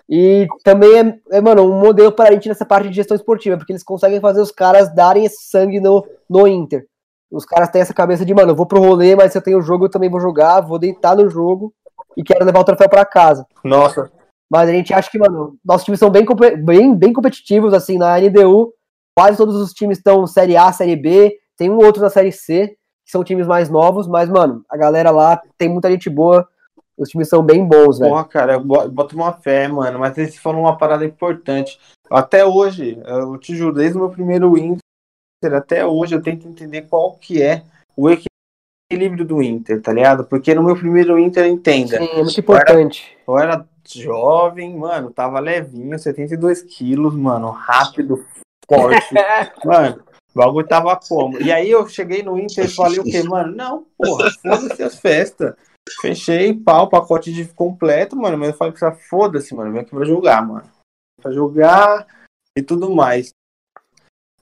E 0.08 0.48
também 0.64 0.98
é, 0.98 1.36
é, 1.36 1.40
mano, 1.40 1.62
um 1.62 1.78
modelo 1.78 2.10
pra 2.10 2.32
gente 2.32 2.48
nessa 2.48 2.66
parte 2.66 2.88
de 2.88 2.96
gestão 2.96 3.16
esportiva, 3.16 3.56
porque 3.56 3.72
eles 3.72 3.84
conseguem 3.84 4.20
fazer 4.20 4.40
os 4.40 4.50
caras 4.50 4.92
darem 4.92 5.24
esse 5.24 5.48
sangue 5.48 5.78
no, 5.78 6.04
no 6.28 6.48
Inter. 6.48 6.84
Os 7.30 7.44
caras 7.44 7.68
têm 7.68 7.80
essa 7.80 7.94
cabeça 7.94 8.24
de, 8.24 8.34
mano, 8.34 8.50
eu 8.50 8.56
vou 8.56 8.66
pro 8.66 8.80
rolê, 8.80 9.14
mas 9.14 9.30
se 9.30 9.38
eu 9.38 9.42
tenho 9.42 9.62
jogo, 9.62 9.84
eu 9.84 9.90
também 9.90 10.10
vou 10.10 10.20
jogar, 10.20 10.60
vou 10.62 10.80
deitar 10.80 11.14
no 11.14 11.28
jogo 11.28 11.72
e 12.16 12.24
quero 12.24 12.44
levar 12.44 12.58
o 12.58 12.64
troféu 12.64 12.88
pra 12.88 13.04
casa. 13.04 13.46
Nossa, 13.62 14.10
Mas 14.50 14.68
a 14.68 14.72
gente 14.72 14.92
acha 14.92 15.08
que, 15.08 15.18
mano, 15.18 15.56
nossos 15.64 15.84
times 15.84 16.00
são 16.00 16.10
bem, 16.10 16.26
bem, 16.58 16.92
bem 16.92 17.12
competitivos, 17.12 17.72
assim, 17.72 17.96
na 17.96 18.18
NDU. 18.18 18.72
Quase 19.16 19.36
todos 19.36 19.54
os 19.54 19.72
times 19.72 19.98
estão 19.98 20.26
Série 20.26 20.56
A, 20.56 20.72
Série 20.72 20.96
B. 20.96 21.36
Tem 21.56 21.70
um 21.70 21.76
outro 21.76 22.02
na 22.02 22.10
Série 22.10 22.32
C, 22.32 22.76
que 23.04 23.12
são 23.12 23.22
times 23.22 23.46
mais 23.46 23.70
novos. 23.70 24.08
Mas, 24.08 24.28
mano, 24.28 24.64
a 24.68 24.76
galera 24.76 25.12
lá 25.12 25.40
tem 25.56 25.68
muita 25.68 25.88
gente 25.88 26.10
boa. 26.10 26.48
Os 27.00 27.08
times 27.08 27.28
são 27.30 27.42
bem 27.42 27.64
bons, 27.64 27.98
velho. 27.98 28.10
porra, 28.10 28.24
cara, 28.24 28.52
eu 28.52 28.60
bo- 28.60 28.86
boto 28.90 29.16
uma 29.16 29.32
fé, 29.32 29.66
mano. 29.66 29.98
Mas 29.98 30.18
eles 30.18 30.36
falou 30.38 30.60
uma 30.60 30.76
parada 30.76 31.02
importante. 31.02 31.80
Até 32.10 32.44
hoje, 32.44 33.00
eu 33.06 33.38
te 33.38 33.56
juro, 33.56 33.74
desde 33.74 33.96
o 33.96 34.00
meu 34.02 34.10
primeiro 34.10 34.58
Inter, 34.58 35.54
até 35.54 35.86
hoje 35.86 36.14
eu 36.14 36.20
tento 36.22 36.46
entender 36.46 36.82
qual 36.82 37.12
que 37.14 37.40
é 37.40 37.62
o 37.96 38.10
equilíbrio 38.10 39.24
do 39.24 39.42
Inter, 39.42 39.80
tá 39.80 39.92
ligado? 39.92 40.24
Porque 40.24 40.54
no 40.54 40.62
meu 40.62 40.76
primeiro 40.76 41.18
Inter, 41.18 41.46
entenda, 41.46 41.98
Sim, 41.98 42.08
é 42.10 42.22
muito 42.22 42.38
importante. 42.40 43.16
eu 43.26 43.38
era 43.38 43.64
jovem, 43.88 44.76
mano, 44.76 45.10
tava 45.10 45.40
levinho, 45.40 45.98
72 45.98 46.62
quilos, 46.62 47.14
mano, 47.14 47.48
rápido, 47.50 48.26
forte. 48.70 49.14
mano, 49.64 50.02
o 50.34 50.38
bagulho 50.38 50.66
tava 50.68 50.98
como? 51.08 51.40
E 51.40 51.50
aí 51.50 51.70
eu 51.70 51.88
cheguei 51.88 52.22
no 52.22 52.38
Inter 52.38 52.66
e 52.66 52.68
falei 52.68 52.98
o 52.98 53.04
quê, 53.04 53.22
mano? 53.22 53.56
Não, 53.56 53.86
porra, 53.96 54.30
foda-se 54.42 54.82
as 54.82 54.96
festas. 54.96 55.54
Fechei, 56.00 56.54
pau, 56.54 56.88
pacote 56.88 57.32
de 57.32 57.46
completo, 57.46 58.16
mano, 58.16 58.36
mas 58.38 58.50
eu 58.50 58.56
falei 58.56 58.74
pra 58.74 58.92
foda-se, 58.92 59.54
mano, 59.54 59.72
vem 59.72 59.82
aqui 59.82 59.90
pra 59.90 60.04
jogar, 60.04 60.46
mano. 60.46 60.68
Pra 61.20 61.32
jogar 61.32 62.06
e 62.56 62.62
tudo 62.62 62.90
mais. 62.90 63.32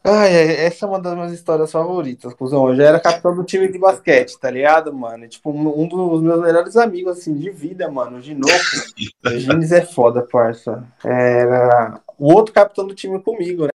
Ai, 0.04 0.32
essa 0.32 0.86
é 0.86 0.88
uma 0.88 1.00
das 1.00 1.14
minhas 1.14 1.32
histórias 1.32 1.70
favoritas, 1.70 2.32
cuzão. 2.32 2.68
Eu 2.68 2.76
já 2.76 2.84
era 2.84 3.00
capitão 3.00 3.34
do 3.34 3.44
time 3.44 3.70
de 3.70 3.78
basquete, 3.78 4.38
tá 4.38 4.50
ligado, 4.50 4.94
mano? 4.94 5.24
E, 5.24 5.28
tipo, 5.28 5.50
um 5.50 5.88
dos 5.88 6.22
meus 6.22 6.40
melhores 6.40 6.76
amigos, 6.76 7.18
assim, 7.18 7.34
de 7.34 7.50
vida, 7.50 7.90
mano, 7.90 8.18
o 8.18 8.20
Ginoco. 8.20 8.52
o 9.26 9.30
Gines 9.30 9.72
é 9.72 9.84
foda, 9.84 10.26
parça. 10.26 10.86
Era 11.04 12.00
o 12.16 12.32
outro 12.32 12.54
capitão 12.54 12.86
do 12.86 12.94
time 12.94 13.20
comigo, 13.20 13.64
né? 13.64 13.70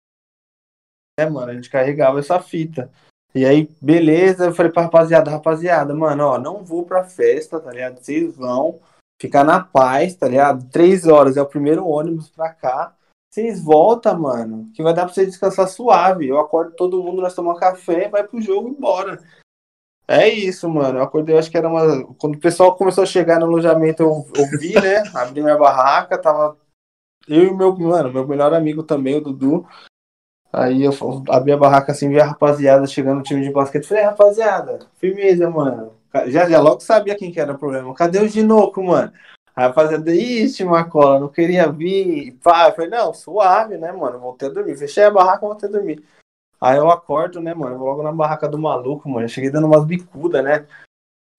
É, 1.19 1.29
mano, 1.29 1.51
a 1.51 1.55
gente 1.55 1.71
carregava 1.71 2.19
essa 2.19 2.41
fita. 2.41 2.91
E 3.35 3.45
aí, 3.45 3.71
beleza, 3.81 4.47
eu 4.47 4.55
falei 4.55 4.73
pra 4.73 4.83
rapaziada, 4.83 5.31
rapaziada, 5.31 5.95
mano, 5.95 6.25
ó, 6.25 6.39
não 6.39 6.65
vou 6.65 6.85
pra 6.85 7.05
festa, 7.05 7.61
tá 7.61 7.71
ligado? 7.71 7.99
Vocês 7.99 8.35
vão 8.35 8.81
ficar 9.21 9.45
na 9.45 9.61
paz, 9.61 10.15
tá 10.15 10.27
ligado? 10.27 10.69
Três 10.71 11.07
horas 11.07 11.37
é 11.37 11.43
o 11.43 11.47
primeiro 11.47 11.87
ônibus 11.87 12.29
pra 12.29 12.53
cá. 12.53 12.95
Vocês 13.31 13.63
voltam, 13.63 14.19
mano, 14.19 14.71
que 14.75 14.83
vai 14.83 14.95
dar 14.95 15.05
pra 15.05 15.13
vocês 15.13 15.29
descansar 15.29 15.69
suave. 15.69 16.27
Eu 16.27 16.39
acordo 16.39 16.73
todo 16.75 17.03
mundo, 17.03 17.21
nós 17.21 17.35
tomamos 17.35 17.61
café, 17.61 18.09
vai 18.09 18.27
pro 18.27 18.41
jogo 18.41 18.71
e 18.71 18.81
bora. 18.81 19.23
É 20.09 20.27
isso, 20.27 20.67
mano. 20.71 20.99
Eu 20.99 21.03
acordei, 21.03 21.37
acho 21.37 21.51
que 21.51 21.59
era 21.59 21.69
uma. 21.69 22.15
Quando 22.15 22.37
o 22.37 22.41
pessoal 22.41 22.75
começou 22.75 23.05
a 23.05 23.07
chegar 23.07 23.39
no 23.39 23.45
alojamento, 23.45 24.03
eu, 24.03 24.27
eu 24.35 24.59
vi, 24.59 24.73
né? 24.75 25.03
Abri 25.15 25.43
minha 25.43 25.59
barraca, 25.59 26.17
tava. 26.17 26.57
Eu 27.29 27.45
e 27.45 27.55
meu, 27.55 27.77
mano, 27.77 28.11
meu 28.11 28.27
melhor 28.27 28.55
amigo 28.55 28.83
também, 28.83 29.17
o 29.17 29.21
Dudu. 29.21 29.67
Aí 30.53 30.83
eu 30.83 30.93
abri 31.29 31.53
a 31.53 31.57
barraca 31.57 31.93
assim, 31.93 32.09
vi 32.09 32.21
a 32.21 32.27
rapaziada 32.27 32.87
chegando 32.87 33.19
no 33.19 33.23
time 33.23 33.43
de 33.43 33.53
basquete. 33.53 33.87
Falei, 33.87 34.05
rapaziada, 34.05 34.81
firmeza, 34.99 35.49
mano. 35.51 35.93
Já, 36.27 36.49
já 36.49 36.61
logo 36.61 36.81
sabia 36.81 37.17
quem 37.17 37.31
que 37.31 37.39
era 37.41 37.53
o 37.53 37.59
problema. 37.59 37.95
Cadê 37.95 38.19
o 38.19 38.29
Ginoco, 38.29 38.83
mano? 38.83 39.13
A 39.55 39.63
rapaziada, 39.63 40.15
ixi, 40.15 40.65
Marcola, 40.65 41.21
não 41.21 41.29
queria 41.29 41.71
vir. 41.71 42.33
Pá, 42.43 42.69
eu 42.69 42.75
falei, 42.75 42.91
não, 42.91 43.13
suave, 43.13 43.77
né, 43.77 43.93
mano? 43.93 44.19
Voltei 44.19 44.49
a 44.49 44.53
dormir. 44.53 44.77
Fechei 44.77 45.05
a 45.05 45.11
barraca, 45.11 45.47
voltei 45.47 45.69
a 45.69 45.73
dormir. 45.73 46.03
Aí 46.61 46.77
eu 46.77 46.91
acordo, 46.91 47.41
né, 47.41 47.55
mano? 47.55 47.79
Vou 47.79 47.89
logo 47.89 48.03
na 48.03 48.13
barraca 48.13 48.49
do 48.49 48.59
maluco, 48.59 49.09
mano. 49.09 49.27
Eu 49.27 49.29
cheguei 49.29 49.51
dando 49.51 49.67
umas 49.67 49.85
bicudas, 49.85 50.43
né? 50.43 50.67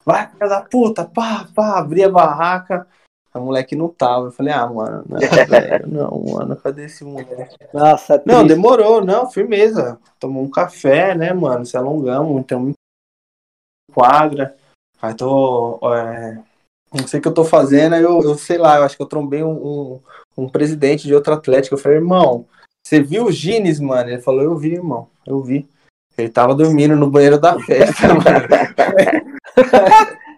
Vai, 0.05 0.29
filha 0.29 0.47
da 0.47 0.61
puta, 0.61 1.05
pá, 1.05 1.47
pá, 1.53 1.77
abri 1.77 2.03
a 2.03 2.09
barraca. 2.09 2.87
A 3.39 3.41
moleque 3.41 3.73
não 3.73 3.87
tava. 3.87 4.27
Eu 4.27 4.31
falei, 4.31 4.53
ah, 4.53 4.67
mano, 4.67 5.05
não, 5.07 5.19
velho, 5.47 5.87
não, 5.87 6.23
mano, 6.33 6.57
cadê 6.57 6.85
esse 6.85 7.05
moleque? 7.05 7.55
Nossa, 7.73 8.15
é 8.15 8.21
Não, 8.25 8.45
demorou, 8.45 9.03
não, 9.03 9.31
firmeza. 9.31 9.97
Tomou 10.19 10.43
um 10.43 10.49
café, 10.49 11.15
né, 11.15 11.31
mano? 11.31 11.65
Se 11.65 11.77
alongamos, 11.77 12.37
então 12.37 12.69
em 12.69 12.73
quadra. 13.93 14.55
Aí 15.01 15.13
tô. 15.13 15.79
é, 15.95 16.37
não 16.93 17.07
sei 17.07 17.19
o 17.19 17.21
que 17.21 17.29
eu 17.29 17.33
tô 17.33 17.45
fazendo, 17.45 17.95
aí 17.95 18.03
eu, 18.03 18.21
eu 18.21 18.37
sei 18.37 18.57
lá, 18.57 18.77
eu 18.77 18.83
acho 18.83 18.97
que 18.97 19.01
eu 19.01 19.07
trombei 19.07 19.41
um, 19.41 19.51
um, 19.51 19.99
um 20.37 20.49
presidente 20.49 21.07
de 21.07 21.15
outro 21.15 21.33
atlético. 21.33 21.75
Eu 21.75 21.79
falei, 21.79 21.99
irmão, 21.99 22.45
você 22.85 23.01
viu 23.01 23.25
o 23.25 23.31
Gines, 23.31 23.79
mano? 23.79 24.09
Ele 24.09 24.21
falou, 24.21 24.41
eu 24.41 24.57
vi, 24.57 24.73
irmão, 24.73 25.07
eu 25.25 25.41
vi. 25.41 25.65
Ele 26.17 26.29
tava 26.29 26.53
dormindo 26.53 26.97
no 26.97 27.09
banheiro 27.09 27.39
da 27.39 27.57
festa, 27.57 28.09
mano. 28.13 28.47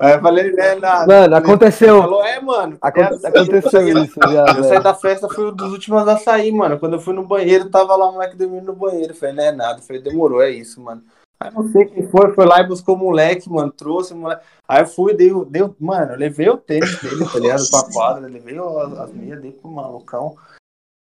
Aí 0.00 0.14
eu 0.14 0.20
falei, 0.22 0.50
né, 0.52 0.76
nada. 0.76 1.06
Mano, 1.06 1.26
Ele 1.26 1.44
aconteceu. 1.44 2.00
falou, 2.00 2.24
é, 2.24 2.40
mano. 2.40 2.78
Aconte- 2.80 3.12
é 3.12 3.16
assim, 3.16 3.26
aconteceu 3.26 3.88
eu- 3.88 4.04
isso 4.04 4.18
já, 4.18 4.44
eu 4.46 4.54
saí 4.62 4.70
velho. 4.70 4.82
da 4.82 4.94
festa, 4.94 5.28
fui 5.28 5.50
um 5.50 5.54
dos 5.54 5.72
últimos 5.72 6.08
a 6.08 6.16
sair, 6.16 6.50
mano. 6.52 6.78
Quando 6.78 6.94
eu 6.94 7.00
fui 7.00 7.12
no 7.12 7.22
banheiro, 7.26 7.68
tava 7.68 7.94
lá 7.96 8.08
o 8.08 8.12
moleque 8.12 8.34
dormindo 8.34 8.64
no 8.66 8.72
banheiro. 8.74 9.12
Eu 9.12 9.16
Falei, 9.16 9.34
não 9.34 9.44
é 9.44 9.52
nada. 9.52 9.78
Eu 9.78 9.82
Falei, 9.82 10.00
demorou, 10.00 10.40
é 10.42 10.48
isso, 10.48 10.80
mano. 10.80 11.02
Aí 11.38 11.50
não 11.52 11.70
sei 11.70 11.84
quem 11.84 12.08
foi, 12.08 12.32
foi 12.32 12.46
lá 12.46 12.60
e 12.60 12.66
buscou 12.66 12.94
o 12.94 12.98
moleque, 12.98 13.50
mano. 13.50 13.70
Trouxe 13.70 14.14
o 14.14 14.16
moleque. 14.16 14.42
Aí 14.66 14.82
eu 14.82 14.86
fui, 14.86 15.12
dei, 15.14 15.30
dei, 15.48 15.70
mano, 15.78 16.12
eu 16.12 16.18
levei 16.18 16.48
o 16.48 16.56
tênis 16.56 16.98
dele, 17.02 17.26
tá 17.30 17.38
ligado? 17.38 17.62
Pra 17.70 17.92
quadra, 17.92 18.26
levei 18.26 18.58
as, 18.58 18.98
as 19.00 19.12
meias 19.12 19.40
dele 19.40 19.52
pro 19.60 19.70
malucão. 19.70 20.34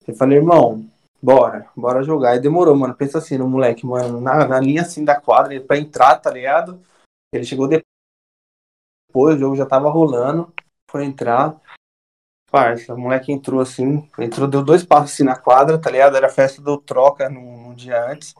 Eu 0.06 0.14
falei, 0.14 0.40
irmão, 0.40 0.86
bora, 1.22 1.68
bora 1.76 2.04
jogar. 2.04 2.32
Aí 2.32 2.40
demorou, 2.40 2.76
mano. 2.76 2.94
Pensa 2.94 3.20
assim 3.20 3.38
no 3.38 3.48
moleque, 3.48 3.86
mano, 3.86 4.20
na, 4.20 4.46
na 4.46 4.60
linha 4.60 4.82
assim 4.82 5.06
da 5.06 5.16
quadra, 5.20 5.54
ele 5.56 5.64
pra 5.64 5.78
entrar, 5.78 6.18
tá 6.18 6.30
ligado? 6.30 6.80
Ele 7.34 7.46
chegou 7.46 7.66
depois 7.68 7.93
depois, 9.14 9.36
o 9.36 9.39
jogo 9.39 9.55
já 9.55 9.68
tava 9.68 9.91
rolando. 9.91 10.51
Foi 10.89 11.05
entrar. 11.05 11.55
Parça, 12.51 12.95
o 12.95 12.97
moleque 12.97 13.32
entrou 13.32 13.61
assim, 13.61 14.07
entrou, 14.20 14.47
deu 14.47 14.64
dois 14.64 14.84
passos 14.84 15.14
assim 15.14 15.24
na 15.24 15.36
quadra, 15.36 15.78
tá 15.78 15.89
ligado? 15.89 16.18
Era 16.18 16.28
a 16.28 16.32
festa 16.32 16.61
do 16.61 16.78
troca 16.78 17.30
num, 17.30 17.64
num 17.64 17.74
dia 17.74 18.03
antes. 18.05 18.36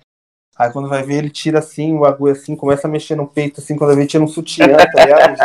Aí 0.56 0.72
quando 0.72 0.88
vai 0.88 1.02
ver, 1.02 1.16
ele 1.16 1.32
tira 1.32 1.60
assim, 1.60 1.96
o 1.96 2.02
bagulho 2.02 2.34
assim, 2.34 2.56
começa 2.56 2.88
a 2.88 2.92
mexer 2.92 3.16
no 3.16 3.28
peito, 3.28 3.60
assim, 3.60 3.76
quando 3.76 3.96
vê, 3.96 4.06
tira 4.06 4.24
um 4.24 4.28
sutiã, 4.28 4.78
tá 4.78 5.04
ligado? 5.04 5.36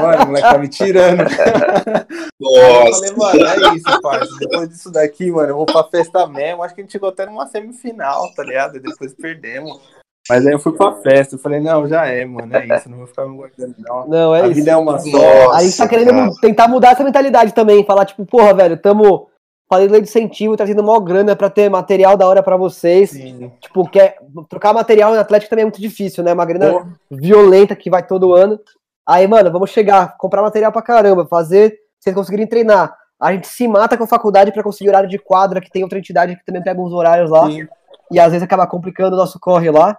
Mano, 0.00 0.24
o 0.24 0.26
moleque 0.26 0.48
tá 0.48 0.58
me 0.58 0.68
tirando. 0.68 1.22
Aí 1.22 2.88
eu 2.88 2.94
falei, 2.94 3.12
mano, 3.16 3.46
é 3.46 3.76
isso, 3.76 4.00
parça. 4.02 4.36
Depois 4.40 4.68
disso 4.68 4.90
daqui, 4.90 5.30
mano, 5.30 5.50
eu 5.50 5.56
vou 5.56 5.66
pra 5.66 5.84
festa 5.84 6.26
mesmo. 6.26 6.64
Acho 6.64 6.74
que 6.74 6.80
a 6.80 6.84
gente 6.84 6.92
chegou 6.92 7.10
até 7.10 7.26
numa 7.26 7.46
semifinal, 7.46 8.34
tá 8.34 8.42
ligado? 8.42 8.76
E 8.76 8.80
depois 8.80 9.14
perdemos. 9.14 9.80
Mas 10.28 10.46
aí 10.46 10.52
eu 10.52 10.58
fui 10.58 10.72
pra 10.72 10.92
festa. 10.92 11.34
Eu 11.34 11.38
falei, 11.38 11.60
não, 11.60 11.86
já 11.86 12.06
é, 12.06 12.24
mano. 12.24 12.54
É 12.56 12.76
isso, 12.76 12.88
não 12.88 12.98
vou 12.98 13.06
ficar 13.06 13.26
me 13.26 13.36
guardando, 13.36 13.74
não. 13.78 14.08
Não, 14.08 14.34
é 14.34 14.42
a 14.42 14.46
isso. 14.46 14.54
vida 14.54 14.70
é 14.70 14.76
uma 14.76 14.98
só. 14.98 15.10
Nossa, 15.10 15.56
a 15.56 15.62
gente 15.62 15.76
tá 15.76 15.88
querendo 15.88 16.10
cara. 16.10 16.30
tentar 16.40 16.68
mudar 16.68 16.92
essa 16.92 17.04
mentalidade 17.04 17.52
também. 17.52 17.84
Falar, 17.84 18.06
tipo, 18.06 18.24
porra, 18.24 18.54
velho, 18.54 18.76
tamo 18.78 19.28
fazendo 19.68 19.92
lei 19.92 20.00
de 20.00 20.08
incentivo, 20.08 20.56
trazendo 20.56 20.82
maior 20.82 21.00
grana 21.00 21.36
pra 21.36 21.50
ter 21.50 21.68
material 21.68 22.16
da 22.16 22.26
hora 22.26 22.42
pra 22.42 22.56
vocês. 22.56 23.10
Sim. 23.10 23.52
Tipo, 23.60 23.88
quer, 23.88 24.16
trocar 24.48 24.72
material 24.72 25.12
no 25.12 25.20
Atlético 25.20 25.50
também 25.50 25.62
é 25.62 25.66
muito 25.66 25.80
difícil, 25.80 26.24
né? 26.24 26.32
Uma 26.32 26.44
grana 26.44 26.72
Porra. 26.72 26.92
violenta 27.10 27.76
que 27.76 27.90
vai 27.90 28.06
todo 28.06 28.34
ano. 28.34 28.58
Aí, 29.06 29.26
mano, 29.26 29.50
vamos 29.50 29.70
chegar, 29.70 30.16
comprar 30.16 30.40
material 30.40 30.72
pra 30.72 30.80
caramba, 30.80 31.26
fazer, 31.26 31.70
se 31.70 32.04
vocês 32.04 32.16
conseguirem 32.16 32.46
treinar. 32.46 32.96
A 33.20 33.32
gente 33.32 33.46
se 33.46 33.68
mata 33.68 33.96
com 33.96 34.04
a 34.04 34.06
faculdade 34.06 34.52
pra 34.52 34.62
conseguir 34.62 34.88
horário 34.88 35.08
de 35.08 35.18
quadra, 35.18 35.60
que 35.60 35.70
tem 35.70 35.82
outra 35.82 35.98
entidade 35.98 36.36
que 36.36 36.44
também 36.44 36.62
pega 36.62 36.80
uns 36.80 36.92
horários 36.92 37.30
lá. 37.30 37.46
Sim. 37.46 37.66
e 38.10 38.18
às 38.18 38.30
vezes 38.30 38.42
acaba 38.42 38.66
complicando 38.66 39.14
o 39.14 39.18
nosso 39.18 39.38
corre 39.38 39.70
lá. 39.70 39.98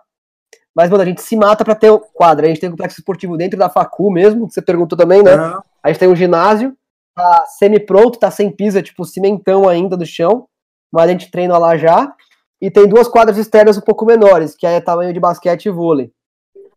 Mas, 0.75 0.89
mano, 0.89 1.03
a 1.03 1.05
gente 1.05 1.21
se 1.21 1.37
mata 1.37 1.63
pra 1.63 1.73
ter 1.73 1.89
o 1.89 1.99
quadra. 1.99 2.45
A 2.45 2.49
gente 2.49 2.59
tem 2.59 2.67
um 2.67 2.73
complexo 2.73 2.99
esportivo 2.99 3.37
dentro 3.37 3.57
da 3.57 3.69
facu 3.69 4.11
mesmo, 4.11 4.47
que 4.47 4.53
você 4.53 4.61
perguntou 4.61 4.97
também, 4.97 5.23
né? 5.23 5.33
Aham. 5.33 5.63
A 5.81 5.87
gente 5.87 5.99
tem 5.99 6.09
um 6.09 6.15
ginásio, 6.15 6.75
tá 7.15 7.45
semi-pronto, 7.57 8.19
tá 8.19 8.29
sem 8.29 8.51
pisa, 8.51 8.81
tipo 8.81 9.05
cimentão 9.05 9.69
ainda 9.69 9.95
do 9.95 10.05
chão, 10.05 10.47
mas 10.91 11.05
a 11.07 11.11
gente 11.11 11.31
treina 11.31 11.57
lá 11.57 11.77
já. 11.77 12.13
E 12.61 12.69
tem 12.69 12.87
duas 12.87 13.07
quadras 13.07 13.37
externas 13.37 13.77
um 13.77 13.81
pouco 13.81 14.05
menores, 14.05 14.55
que 14.55 14.65
é 14.65 14.81
tamanho 14.81 15.13
de 15.13 15.19
basquete 15.19 15.67
e 15.67 15.69
vôlei. 15.69 16.11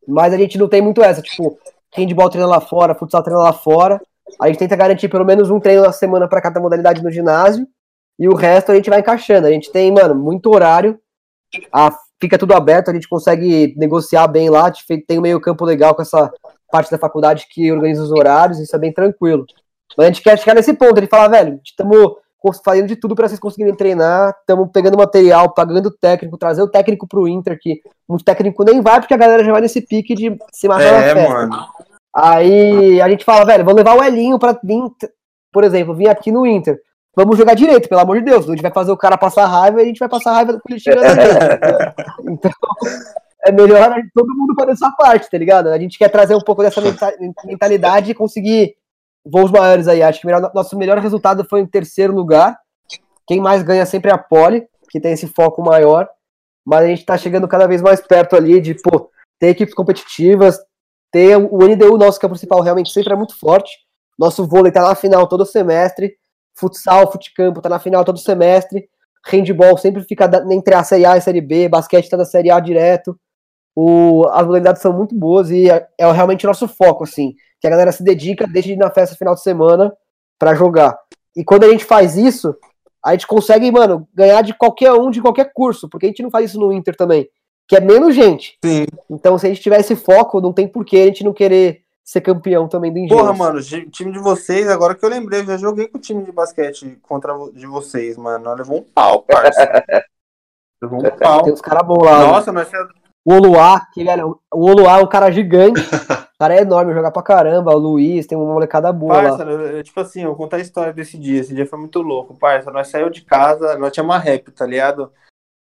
Mas 0.06 0.32
a 0.32 0.36
gente 0.36 0.58
não 0.58 0.68
tem 0.68 0.80
muito 0.80 1.02
essa, 1.02 1.20
tipo, 1.20 1.58
handball 1.94 2.30
treina 2.30 2.46
lá 2.46 2.60
fora, 2.60 2.94
futsal 2.94 3.22
treina 3.22 3.42
lá 3.42 3.52
fora. 3.52 4.00
A 4.40 4.46
gente 4.46 4.58
tenta 4.58 4.76
garantir 4.76 5.08
pelo 5.08 5.24
menos 5.24 5.50
um 5.50 5.58
treino 5.58 5.82
na 5.82 5.92
semana 5.92 6.28
para 6.28 6.40
cada 6.40 6.60
modalidade 6.60 7.02
no 7.02 7.10
ginásio. 7.10 7.66
E 8.18 8.28
o 8.28 8.34
resto 8.34 8.72
a 8.72 8.74
gente 8.74 8.90
vai 8.90 9.00
encaixando. 9.00 9.46
A 9.46 9.50
gente 9.50 9.72
tem, 9.72 9.90
mano, 9.92 10.14
muito 10.14 10.52
horário. 10.52 10.98
A, 11.72 11.90
fica 12.20 12.38
tudo 12.38 12.54
aberto, 12.54 12.90
a 12.90 12.94
gente 12.94 13.08
consegue 13.08 13.74
negociar 13.76 14.26
bem 14.28 14.50
lá. 14.50 14.72
Tem 15.06 15.18
um 15.18 15.22
meio 15.22 15.40
campo 15.40 15.64
legal 15.64 15.94
com 15.94 16.02
essa 16.02 16.30
parte 16.70 16.90
da 16.90 16.98
faculdade 16.98 17.46
que 17.50 17.70
organiza 17.72 18.02
os 18.02 18.10
horários, 18.12 18.58
isso 18.58 18.74
é 18.74 18.78
bem 18.78 18.92
tranquilo. 18.92 19.44
Mas 19.96 20.06
a 20.06 20.10
gente 20.10 20.22
quer 20.22 20.38
chegar 20.38 20.54
nesse 20.54 20.74
ponto, 20.74 21.00
de 21.00 21.06
falar, 21.06 21.28
velho, 21.28 21.58
estamos 21.64 22.12
fazendo 22.64 22.86
de 22.86 22.96
tudo 22.96 23.14
para 23.14 23.26
vocês 23.26 23.40
conseguirem 23.40 23.74
treinar, 23.74 24.34
estamos 24.40 24.68
pegando 24.72 24.96
material, 24.96 25.52
pagando 25.52 25.90
técnico, 25.90 26.38
trazer 26.38 26.62
o 26.62 26.68
técnico 26.68 27.06
pro 27.06 27.26
Inter, 27.26 27.58
que 27.60 27.80
muito 28.08 28.24
técnico 28.24 28.62
nem 28.64 28.80
vai, 28.80 29.00
porque 29.00 29.14
a 29.14 29.18
galera 29.18 29.42
já 29.42 29.50
vai 29.50 29.60
nesse 29.60 29.80
pique 29.80 30.14
de 30.14 30.36
se 30.52 30.68
matar 30.68 30.92
na 30.92 30.98
É, 31.04 31.14
festa. 31.14 31.30
mano. 31.30 31.66
Aí 32.14 33.00
a 33.00 33.08
gente 33.08 33.24
fala, 33.24 33.44
velho, 33.44 33.64
vou 33.64 33.74
levar 33.74 33.96
o 33.96 34.02
Elinho 34.02 34.38
pra 34.38 34.58
vir, 34.62 34.82
por 35.52 35.64
exemplo, 35.64 35.94
vir 35.94 36.08
aqui 36.08 36.30
no 36.30 36.46
Inter. 36.46 36.78
Vamos 37.18 37.36
jogar 37.36 37.54
direito, 37.54 37.88
pelo 37.88 38.00
amor 38.00 38.18
de 38.20 38.26
Deus. 38.26 38.46
A 38.46 38.50
gente 38.52 38.62
vai 38.62 38.70
fazer 38.72 38.92
o 38.92 38.96
cara 38.96 39.18
passar 39.18 39.44
raiva 39.46 39.80
e 39.80 39.82
a 39.82 39.86
gente 39.86 39.98
vai 39.98 40.08
passar 40.08 40.32
raiva 40.34 40.52
quando 40.52 40.62
ele 40.70 40.78
chega 40.78 41.00
na. 41.00 41.94
Então, 42.30 42.52
é 43.44 43.50
melhor 43.50 43.92
todo 44.14 44.32
mundo 44.36 44.54
fazer 44.54 44.70
essa 44.70 44.92
parte, 44.92 45.28
tá 45.28 45.36
ligado? 45.36 45.68
A 45.68 45.78
gente 45.80 45.98
quer 45.98 46.08
trazer 46.10 46.36
um 46.36 46.40
pouco 46.40 46.62
dessa 46.62 46.80
menta- 46.80 47.12
mentalidade 47.44 48.12
e 48.12 48.14
conseguir 48.14 48.76
voos 49.26 49.50
maiores 49.50 49.88
aí. 49.88 50.00
Acho 50.00 50.20
que 50.20 50.26
o 50.26 50.30
melhor- 50.30 50.52
nosso 50.54 50.78
melhor 50.78 50.98
resultado 50.98 51.44
foi 51.44 51.60
em 51.60 51.66
terceiro 51.66 52.14
lugar. 52.14 52.56
Quem 53.26 53.40
mais 53.40 53.64
ganha 53.64 53.84
sempre 53.84 54.12
é 54.12 54.14
a 54.14 54.18
Poli, 54.18 54.64
que 54.88 55.00
tem 55.00 55.12
esse 55.12 55.26
foco 55.26 55.60
maior. 55.60 56.08
Mas 56.64 56.84
a 56.84 56.86
gente 56.86 57.04
tá 57.04 57.18
chegando 57.18 57.48
cada 57.48 57.66
vez 57.66 57.82
mais 57.82 58.00
perto 58.00 58.36
ali 58.36 58.60
de, 58.60 58.74
pô, 58.74 59.10
ter 59.40 59.48
equipes 59.48 59.74
competitivas, 59.74 60.56
ter 61.10 61.36
o 61.36 61.58
NDU 61.66 61.98
nosso, 61.98 62.20
que 62.20 62.26
é 62.26 62.28
o 62.28 62.30
principal, 62.30 62.60
realmente 62.60 62.92
sempre 62.92 63.12
é 63.12 63.16
muito 63.16 63.36
forte. 63.36 63.72
Nosso 64.16 64.46
vôlei 64.46 64.70
tá 64.70 64.82
na 64.82 64.94
final 64.94 65.26
todo 65.26 65.44
semestre. 65.44 66.14
Futsal, 66.58 67.10
futecampo 67.10 67.60
tá 67.60 67.68
na 67.68 67.78
final 67.78 68.04
todo 68.04 68.18
semestre. 68.18 68.88
Handball 69.26 69.76
sempre 69.76 70.02
fica 70.02 70.30
entre 70.50 70.74
a 70.74 70.82
Série 70.82 71.04
A 71.04 71.14
e 71.14 71.18
a 71.18 71.20
Série 71.20 71.40
B. 71.40 71.68
Basquete 71.68 72.08
tá 72.08 72.16
na 72.16 72.24
Série 72.24 72.50
A 72.50 72.58
direto. 72.58 73.18
O, 73.76 74.26
as 74.30 74.44
modalidades 74.44 74.82
são 74.82 74.92
muito 74.92 75.14
boas 75.14 75.50
e 75.50 75.70
é, 75.70 75.86
é 75.96 76.10
realmente 76.10 76.44
o 76.44 76.48
nosso 76.48 76.66
foco, 76.66 77.04
assim. 77.04 77.34
Que 77.60 77.66
a 77.66 77.70
galera 77.70 77.92
se 77.92 78.02
dedica 78.02 78.46
desde 78.46 78.72
ir 78.72 78.76
na 78.76 78.90
festa 78.90 79.14
final 79.14 79.34
de 79.34 79.42
semana 79.42 79.92
pra 80.38 80.54
jogar. 80.54 80.98
E 81.36 81.44
quando 81.44 81.64
a 81.64 81.68
gente 81.68 81.84
faz 81.84 82.16
isso, 82.16 82.56
a 83.04 83.12
gente 83.12 83.26
consegue, 83.26 83.70
mano, 83.70 84.08
ganhar 84.12 84.42
de 84.42 84.52
qualquer 84.54 84.92
um, 84.92 85.10
de 85.10 85.20
qualquer 85.20 85.52
curso. 85.52 85.88
Porque 85.88 86.06
a 86.06 86.08
gente 86.08 86.22
não 86.22 86.30
faz 86.30 86.50
isso 86.50 86.58
no 86.58 86.72
Inter 86.72 86.96
também. 86.96 87.28
Que 87.68 87.76
é 87.76 87.80
menos 87.80 88.14
gente. 88.14 88.58
Sim. 88.64 88.86
Então, 89.08 89.38
se 89.38 89.46
a 89.46 89.48
gente 89.48 89.60
tiver 89.60 89.78
esse 89.78 89.94
foco, 89.94 90.40
não 90.40 90.52
tem 90.52 90.66
porquê 90.66 90.98
a 90.98 91.06
gente 91.06 91.22
não 91.22 91.32
querer 91.32 91.82
ser 92.08 92.22
campeão 92.22 92.66
também 92.66 92.90
do 92.90 92.98
Engenhos. 92.98 93.20
Porra, 93.20 93.34
mano, 93.34 93.58
o 93.58 93.90
time 93.90 94.10
de 94.10 94.18
vocês, 94.18 94.66
agora 94.66 94.94
que 94.94 95.04
eu 95.04 95.10
lembrei, 95.10 95.40
eu 95.40 95.44
já 95.44 95.56
joguei 95.58 95.88
com 95.88 95.98
o 95.98 96.00
time 96.00 96.24
de 96.24 96.32
basquete 96.32 96.98
contra 97.02 97.34
de 97.52 97.66
vocês, 97.66 98.16
mano. 98.16 98.42
Nós 98.44 98.56
levou 98.56 98.78
um 98.78 98.82
pau, 98.82 99.24
parça. 99.24 99.60
levou 100.80 101.00
um 101.04 101.10
pau. 101.18 101.42
Tem 101.42 101.52
uns 101.52 101.60
caras 101.60 101.86
bons 101.86 102.02
lá. 102.02 102.18
né? 102.20 102.24
Nossa, 102.24 102.50
nós 102.50 102.70
O 103.26 103.34
Oluá, 103.34 103.86
que, 103.92 104.02
velho, 104.02 104.40
o 104.50 104.70
Oluá 104.70 105.00
é 105.00 105.02
um 105.02 105.06
cara 105.06 105.30
gigante. 105.30 105.80
O 106.38 106.40
cara 106.40 106.54
é 106.54 106.60
enorme, 106.60 106.94
joga 106.94 107.10
pra 107.10 107.20
caramba. 107.20 107.74
O 107.74 107.78
Luiz, 107.78 108.24
tem 108.24 108.38
uma 108.38 108.52
molecada 108.52 108.92
boa 108.92 109.14
Parça, 109.14 109.42
lá. 109.44 109.82
tipo 109.82 109.98
assim, 109.98 110.20
eu 110.22 110.28
vou 110.28 110.36
contar 110.36 110.58
a 110.58 110.60
história 110.60 110.92
desse 110.92 111.18
dia. 111.18 111.40
Esse 111.40 111.52
dia 111.52 111.66
foi 111.66 111.76
muito 111.80 112.00
louco, 112.00 112.32
parça. 112.38 112.70
Nós 112.70 112.86
saímos 112.86 113.12
de 113.12 113.22
casa, 113.22 113.76
nós 113.76 113.92
tinha 113.92 114.04
uma 114.04 114.20
rap, 114.20 114.48
tá 114.52 114.64
ligado? 114.64 115.12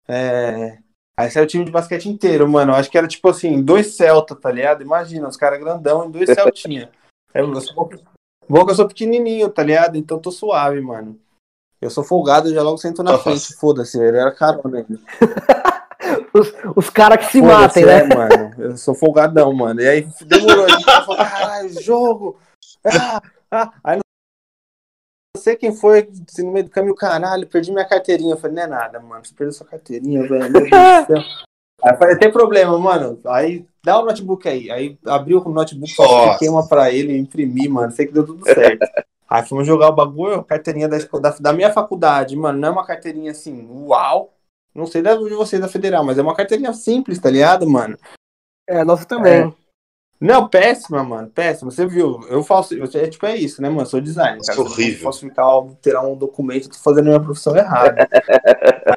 É... 0.08 0.78
Aí 1.18 1.30
saiu 1.30 1.44
o 1.44 1.46
time 1.46 1.64
de 1.64 1.70
basquete 1.70 2.08
inteiro, 2.08 2.46
mano. 2.48 2.74
Acho 2.74 2.90
que 2.90 2.98
era 2.98 3.08
tipo 3.08 3.28
assim, 3.28 3.62
dois 3.62 3.96
Celta, 3.96 4.34
tá 4.36 4.50
ligado? 4.50 4.82
Imagina, 4.82 5.28
os 5.28 5.36
caras 5.36 5.58
grandão 5.58 6.06
e 6.06 6.12
dois 6.12 6.28
Celtinha. 6.34 6.90
Eu, 7.32 7.52
eu 7.52 7.60
sou... 7.60 7.90
Bom 8.48 8.64
que 8.64 8.70
eu 8.70 8.76
sou 8.76 8.86
pequenininho, 8.86 9.48
tá 9.48 9.62
ligado? 9.62 9.96
Então 9.96 10.18
tô 10.18 10.30
suave, 10.30 10.80
mano. 10.80 11.18
Eu 11.80 11.90
sou 11.90 12.04
folgado, 12.04 12.48
eu 12.48 12.54
já 12.54 12.62
logo 12.62 12.78
sento 12.78 13.02
na 13.02 13.12
Nossa. 13.12 13.24
frente. 13.24 13.54
Foda-se, 13.54 13.98
velho. 13.98 14.16
Era 14.16 14.32
carona 14.32 14.78
ainda. 14.78 15.00
Os, 16.32 16.52
os 16.76 16.90
caras 16.90 17.24
que 17.24 17.32
se 17.32 17.42
matem, 17.42 17.84
né? 17.84 18.00
é, 18.00 18.04
mano. 18.04 18.54
Eu 18.58 18.76
sou 18.76 18.94
folgadão, 18.94 19.52
mano. 19.52 19.80
E 19.80 19.88
aí 19.88 20.08
demorou, 20.26 20.66
a 20.66 20.68
gente 20.68 20.84
falou, 20.84 21.16
caralho, 21.16 21.82
jogo! 21.82 22.38
Ah, 22.84 23.22
ah. 23.50 23.72
Aí 23.82 23.96
não 23.96 24.05
sei 25.36 25.56
quem 25.56 25.74
foi, 25.74 26.08
assim, 26.28 26.44
no 26.44 26.52
meio 26.52 26.64
do 26.64 26.70
caminho, 26.70 26.94
caralho, 26.94 27.46
perdi 27.46 27.72
minha 27.72 27.84
carteirinha. 27.84 28.34
Eu 28.34 28.38
falei, 28.38 28.56
não 28.56 28.62
é 28.62 28.66
nada, 28.66 29.00
mano. 29.00 29.24
Você 29.24 29.34
perdeu 29.34 29.52
sua 29.52 29.66
carteirinha, 29.66 30.26
velho. 30.26 30.50
Meu 30.50 30.62
Deus 30.62 30.70
do 30.70 31.06
céu. 31.06 31.22
Aí 31.82 31.92
eu 31.92 31.98
falei, 31.98 32.16
tem 32.16 32.30
problema, 32.30 32.78
mano. 32.78 33.20
Aí 33.26 33.66
dá 33.84 34.00
o 34.00 34.04
notebook 34.04 34.48
aí. 34.48 34.70
Aí 34.70 34.98
abriu 35.06 35.40
o 35.40 35.48
notebook, 35.50 35.92
Nossa. 35.98 36.32
fiquei 36.34 36.48
uma 36.48 36.66
pra 36.68 36.90
ele, 36.90 37.16
imprimi, 37.16 37.68
mano. 37.68 37.92
Sei 37.92 38.06
que 38.06 38.12
deu 38.12 38.24
tudo 38.24 38.44
certo. 38.44 38.86
Aí 39.28 39.44
fomos 39.44 39.66
jogar 39.66 39.88
o 39.88 39.94
bagulho, 39.94 40.44
carteirinha 40.44 40.88
da, 40.88 40.98
da, 40.98 41.30
da 41.40 41.52
minha 41.52 41.72
faculdade, 41.72 42.36
mano. 42.36 42.60
Não 42.60 42.68
é 42.68 42.70
uma 42.70 42.86
carteirinha 42.86 43.32
assim, 43.32 43.66
uau. 43.68 44.32
Não 44.72 44.86
sei 44.86 45.02
da 45.02 45.16
de 45.16 45.34
vocês 45.34 45.60
da 45.60 45.66
Federal, 45.66 46.04
mas 46.04 46.16
é 46.16 46.22
uma 46.22 46.34
carteirinha 46.34 46.72
simples, 46.72 47.18
tá 47.18 47.28
ligado, 47.28 47.68
mano? 47.68 47.98
É, 48.68 48.84
nosso 48.84 49.04
também. 49.04 49.52
Não, 50.20 50.48
péssima, 50.48 51.02
mano. 51.04 51.28
Péssima. 51.28 51.70
Você 51.70 51.86
viu? 51.86 52.20
Eu 52.28 52.42
faço. 52.42 52.74
eu- 52.74 52.84
É 52.94 53.06
tipo, 53.06 53.26
é 53.26 53.36
isso, 53.36 53.60
né, 53.60 53.68
mano? 53.68 53.82
Eu 53.82 53.86
sou 53.86 54.00
designer. 54.00 54.38
É 54.42 54.46
Cara. 54.46 54.52
Se 54.54 54.58
eu 54.58 54.64
horrível. 54.64 54.94
não 54.94 55.02
falsificar, 55.02 55.44
alterar 55.44 56.04
um 56.06 56.16
documento, 56.16 56.64
eu 56.64 56.70
tô 56.70 56.78
fazendo 56.78 57.06
a 57.06 57.10
minha 57.10 57.20
profissão 57.20 57.56
errada. 57.56 58.08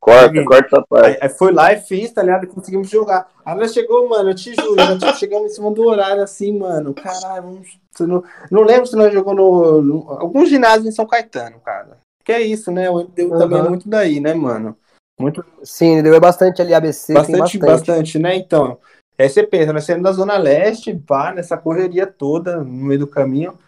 Corta, 0.00 0.32
Sim. 0.32 0.44
corta 0.44 0.66
essa 0.66 0.86
parte. 0.88 1.06
aí, 1.06 1.18
aí 1.22 1.28
foi 1.28 1.52
lá 1.52 1.72
e 1.72 1.80
fiz, 1.80 2.12
tá 2.12 2.22
ligado? 2.22 2.44
E 2.44 2.46
conseguimos 2.46 2.88
jogar. 2.88 3.28
Aí 3.44 3.54
nós 3.56 3.74
chegou, 3.74 4.08
mano, 4.08 4.30
eu 4.30 4.34
te 4.34 4.54
juro, 4.54 4.76
nós 4.76 5.00
chegamos 5.18 5.50
em 5.50 5.54
cima 5.54 5.70
do 5.72 5.82
horário 5.84 6.22
assim, 6.22 6.56
mano. 6.56 6.94
Caralho, 6.94 7.42
vamos- 7.42 7.78
você 7.92 8.06
não, 8.06 8.22
não 8.50 8.62
lembro 8.62 8.86
se 8.86 8.94
nós 8.96 9.12
jogou 9.12 9.34
no, 9.34 9.82
no- 9.82 10.10
algum 10.12 10.46
ginásio 10.46 10.88
em 10.88 10.92
São 10.92 11.04
Caetano, 11.06 11.58
cara. 11.60 11.98
Que 12.24 12.30
é 12.32 12.40
isso, 12.40 12.70
né? 12.70 12.88
O 12.88 13.00
MDU 13.00 13.38
também 13.38 13.58
é 13.58 13.68
muito 13.68 13.88
daí, 13.88 14.20
né, 14.20 14.34
mano? 14.34 14.76
Muito 15.20 15.44
Sim, 15.64 16.00
deu 16.00 16.18
bastante 16.20 16.62
ali 16.62 16.72
ABC, 16.72 17.06
tem 17.08 17.14
bastante, 17.16 17.58
bastante. 17.58 17.66
bastante, 17.66 18.18
né? 18.20 18.36
Então, 18.36 18.78
aí 19.22 19.28
você 19.28 19.42
pensa, 19.44 19.72
nós 19.72 19.84
saímos 19.84 20.04
da 20.04 20.12
Zona 20.12 20.36
Leste, 20.36 20.94
pá, 20.94 21.32
nessa 21.32 21.56
correria 21.56 22.06
toda, 22.06 22.58
no 22.58 22.64
meio 22.64 23.00
do 23.00 23.06
caminho. 23.06 23.58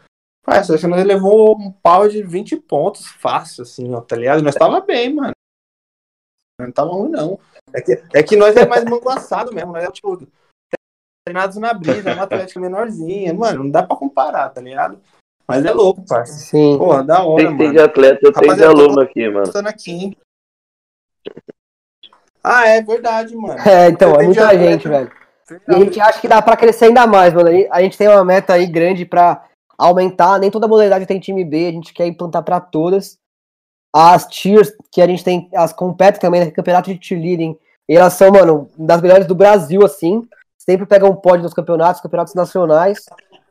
Pá, 0.45 0.63
só 0.63 0.77
que 0.77 0.87
nós 0.87 1.05
levou 1.05 1.57
um 1.59 1.73
pau 1.73 2.09
de 2.09 2.23
20 2.23 2.57
pontos 2.57 3.07
fácil, 3.07 3.63
assim, 3.63 3.93
ó, 3.93 4.01
tá 4.01 4.17
ligado? 4.17 4.43
Nós 4.43 4.55
tava 4.55 4.81
bem, 4.81 5.15
mano. 5.15 5.33
Não 6.61 6.73
tava 6.73 6.91
ruim, 6.91 7.11
não. 7.11 7.39
É 7.73 7.81
que, 7.81 8.03
é 8.15 8.23
que 8.23 8.37
nós 8.37 8.57
é 8.57 8.67
mais 8.67 8.85
manguaçado 8.85 9.53
mesmo, 9.53 9.73
nós 9.73 9.85
é 9.85 9.91
tipo, 9.91 10.27
treinados 11.25 11.57
na 11.57 11.73
brisa, 11.73 12.11
é 12.11 12.15
uma 12.15 12.25
atlética 12.25 12.59
menorzinha, 12.61 13.33
mano, 13.35 13.65
não 13.65 13.71
dá 13.71 13.83
pra 13.83 13.97
comparar, 13.97 14.49
tá 14.51 14.61
ligado? 14.61 15.01
Mas 15.47 15.65
é 15.65 15.73
louco, 15.73 16.05
parça. 16.07 16.33
Sim. 16.33 16.79
Porra, 16.79 17.03
da 17.03 17.25
hora, 17.25 17.43
Tem 17.45 17.53
mano. 17.53 17.73
de 17.73 17.79
atleta, 17.81 18.21
tem 18.21 18.31
de 18.31 18.39
Rapaziada, 18.39 18.73
aluno 18.73 19.01
aqui, 19.01 19.29
mano. 19.29 19.53
Aqui. 19.67 20.17
Ah, 22.43 22.69
é 22.69 22.81
verdade, 22.81 23.35
mano. 23.37 23.59
É, 23.69 23.89
então, 23.89 24.15
é 24.15 24.19
Tem 24.19 24.27
muita 24.27 24.47
de 24.47 24.59
gente, 24.65 24.89
velho. 24.89 25.20
E 25.69 25.75
a 25.75 25.79
gente 25.79 26.01
acha 26.01 26.21
que 26.21 26.29
dá 26.29 26.41
pra 26.41 26.57
crescer 26.57 26.87
ainda 26.87 27.07
mais, 27.07 27.33
mano. 27.35 27.51
A 27.71 27.83
gente 27.83 27.99
tem 27.99 28.09
uma 28.09 28.25
meta 28.25 28.53
aí 28.53 28.67
grande 28.67 29.05
pra 29.05 29.45
aumentar. 29.77 30.39
Nem 30.39 30.51
toda 30.51 30.69
modalidade 30.69 31.07
tem 31.07 31.19
time 31.19 31.45
B, 31.45 31.69
a 31.69 31.73
gente 31.73 31.93
quer 31.93 32.07
implantar 32.07 32.43
pra 32.43 32.61
todas. 32.61 33.19
As 33.93 34.27
tiers 34.27 34.73
que 34.93 35.03
a 35.03 35.07
gente 35.07 35.25
tem, 35.25 35.49
as 35.55 35.73
compete 35.73 36.21
também, 36.21 36.45
né, 36.45 36.51
campeonato 36.51 36.95
de 36.95 37.05
cheerleading, 37.05 37.57
elas 37.89 38.13
são, 38.13 38.31
mano, 38.31 38.69
das 38.79 39.01
melhores 39.01 39.27
do 39.27 39.35
Brasil, 39.35 39.85
assim. 39.85 40.23
Sempre 40.57 40.87
pegam 40.87 41.11
um 41.11 41.17
pódio 41.17 41.43
nos 41.43 41.55
campeonatos, 41.55 42.01
campeonatos 42.01 42.35
nacionais. 42.35 43.05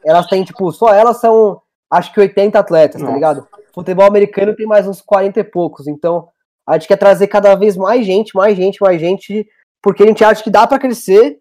Elas 0.05 0.27
têm, 0.27 0.43
tipo, 0.43 0.71
só 0.71 0.93
elas 0.93 1.17
são, 1.17 1.61
acho 1.91 2.13
que 2.13 2.19
80 2.21 2.57
atletas, 2.57 3.01
tá 3.01 3.05
Nossa. 3.05 3.15
ligado? 3.15 3.47
Futebol 3.73 4.05
americano 4.05 4.55
tem 4.55 4.65
mais 4.65 4.87
uns 4.87 5.01
40 5.01 5.41
e 5.41 5.43
poucos. 5.43 5.87
Então, 5.87 6.29
a 6.65 6.73
gente 6.77 6.87
quer 6.87 6.97
trazer 6.97 7.27
cada 7.27 7.55
vez 7.55 7.75
mais 7.75 8.05
gente, 8.05 8.33
mais 8.35 8.55
gente, 8.55 8.81
mais 8.81 9.01
gente, 9.01 9.45
porque 9.81 10.03
a 10.03 10.05
gente 10.05 10.23
acha 10.23 10.41
que 10.41 10.49
dá 10.49 10.65
pra 10.65 10.79
crescer 10.79 11.39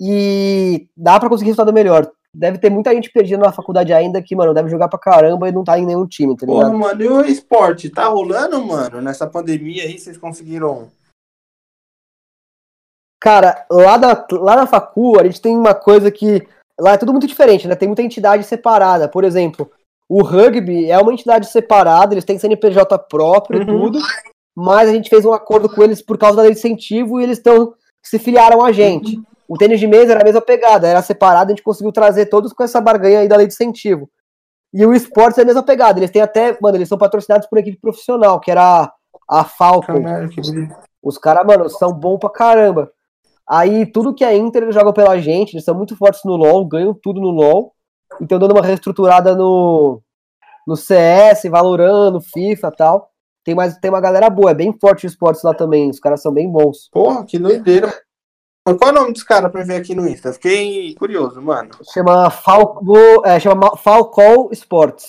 e 0.00 0.88
dá 0.96 1.18
pra 1.18 1.28
conseguir 1.28 1.50
resultado 1.50 1.72
melhor. 1.72 2.10
Deve 2.34 2.58
ter 2.58 2.68
muita 2.70 2.92
gente 2.92 3.10
perdida 3.10 3.38
na 3.42 3.50
faculdade 3.52 3.92
ainda 3.94 4.20
que, 4.20 4.36
mano, 4.36 4.52
deve 4.52 4.68
jogar 4.68 4.88
pra 4.88 4.98
caramba 4.98 5.48
e 5.48 5.52
não 5.52 5.64
tá 5.64 5.78
em 5.78 5.86
nenhum 5.86 6.06
time, 6.06 6.36
tá 6.36 6.44
ligado? 6.44 6.76
mano, 6.76 7.02
e 7.02 7.08
o 7.08 7.24
esporte? 7.24 7.88
Tá 7.88 8.08
rolando, 8.08 8.62
mano? 8.62 9.00
Nessa 9.00 9.26
pandemia 9.26 9.84
aí, 9.84 9.98
vocês 9.98 10.18
conseguiram. 10.18 10.90
Cara, 13.20 13.64
lá, 13.70 13.96
da, 13.96 14.26
lá 14.32 14.56
na 14.56 14.66
facu, 14.66 15.18
a 15.18 15.24
gente 15.24 15.40
tem 15.40 15.56
uma 15.56 15.74
coisa 15.74 16.10
que. 16.10 16.46
Lá 16.78 16.92
é 16.92 16.98
tudo 16.98 17.10
muito 17.12 17.26
diferente, 17.26 17.66
né? 17.66 17.74
Tem 17.74 17.88
muita 17.88 18.02
entidade 18.02 18.44
separada. 18.44 19.08
Por 19.08 19.24
exemplo, 19.24 19.70
o 20.06 20.22
rugby 20.22 20.90
é 20.90 20.98
uma 20.98 21.12
entidade 21.12 21.46
separada, 21.46 22.12
eles 22.12 22.24
têm 22.24 22.38
CNPJ 22.38 22.98
próprio 22.98 23.62
e 23.62 23.64
Uhum. 23.64 23.80
tudo, 23.80 23.98
mas 24.54 24.90
a 24.90 24.92
gente 24.92 25.08
fez 25.08 25.24
um 25.24 25.32
acordo 25.32 25.70
com 25.70 25.82
eles 25.82 26.02
por 26.02 26.18
causa 26.18 26.36
da 26.36 26.42
lei 26.42 26.52
de 26.52 26.58
incentivo 26.58 27.18
e 27.18 27.24
eles 27.24 27.38
estão 27.38 27.74
se 28.04 28.18
filiaram 28.18 28.62
a 28.62 28.70
gente. 28.72 29.18
O 29.48 29.56
tênis 29.56 29.78
de 29.78 29.86
mesa 29.86 30.12
era 30.12 30.22
a 30.22 30.24
mesma 30.24 30.40
pegada, 30.40 30.88
era 30.88 31.02
separado, 31.02 31.50
a 31.50 31.54
gente 31.54 31.62
conseguiu 31.62 31.92
trazer 31.92 32.26
todos 32.26 32.52
com 32.52 32.64
essa 32.64 32.80
barganha 32.80 33.20
aí 33.20 33.28
da 33.28 33.36
lei 33.36 33.46
de 33.46 33.52
incentivo. 33.52 34.10
E 34.74 34.84
o 34.84 34.92
esportes 34.92 35.38
é 35.38 35.42
a 35.42 35.44
mesma 35.44 35.62
pegada, 35.62 35.98
eles 35.98 36.10
têm 36.10 36.22
até, 36.22 36.56
mano, 36.60 36.76
eles 36.76 36.88
são 36.88 36.98
patrocinados 36.98 37.46
por 37.46 37.58
equipe 37.58 37.78
profissional, 37.80 38.40
que 38.40 38.50
era 38.50 38.92
a 39.28 39.44
Falcon. 39.44 40.02
Caralho, 40.02 40.28
que 40.28 40.40
Os 41.02 41.16
caras, 41.18 41.46
mano, 41.46 41.68
são 41.70 41.92
bons 41.92 42.18
pra 42.18 42.30
caramba. 42.30 42.90
Aí 43.48 43.86
tudo 43.86 44.14
que 44.14 44.24
é 44.24 44.36
Inter 44.36 44.64
eles 44.64 44.74
jogam 44.74 44.92
pela 44.92 45.18
gente, 45.18 45.54
eles 45.54 45.64
são 45.64 45.74
muito 45.74 45.96
fortes 45.96 46.22
no 46.24 46.34
LoL, 46.34 46.66
ganham 46.66 46.92
tudo 46.92 47.20
no 47.20 47.30
LoL. 47.30 47.72
Então 48.20 48.38
dando 48.38 48.52
uma 48.52 48.64
reestruturada 48.64 49.36
no, 49.36 50.02
no 50.66 50.76
CS, 50.76 51.44
Valorant, 51.44 52.20
FIFA 52.20 52.68
e 52.68 52.76
tal. 52.76 53.10
Tem, 53.44 53.54
mais, 53.54 53.78
tem 53.78 53.88
uma 53.88 54.00
galera 54.00 54.28
boa, 54.28 54.50
é 54.50 54.54
bem 54.54 54.76
forte 54.76 55.06
o 55.06 55.08
esportes 55.08 55.44
lá 55.44 55.54
também, 55.54 55.88
os 55.88 56.00
caras 56.00 56.20
são 56.20 56.32
bem 56.32 56.50
bons. 56.50 56.88
Porra, 56.90 57.24
que 57.24 57.38
doideira. 57.38 57.94
Qual 58.74 58.90
é 58.90 58.92
o 58.92 58.94
nome 58.94 59.12
dos 59.12 59.22
caras 59.22 59.52
pra 59.52 59.62
ver 59.62 59.76
aqui 59.76 59.94
no 59.94 60.08
Insta? 60.08 60.32
Fiquei 60.32 60.96
curioso, 60.96 61.40
mano. 61.40 61.70
Chama 61.92 62.28
Falco, 62.30 63.24
é, 63.24 63.38
chama 63.38 63.76
Falcol 63.76 64.50
Sports. 64.52 65.08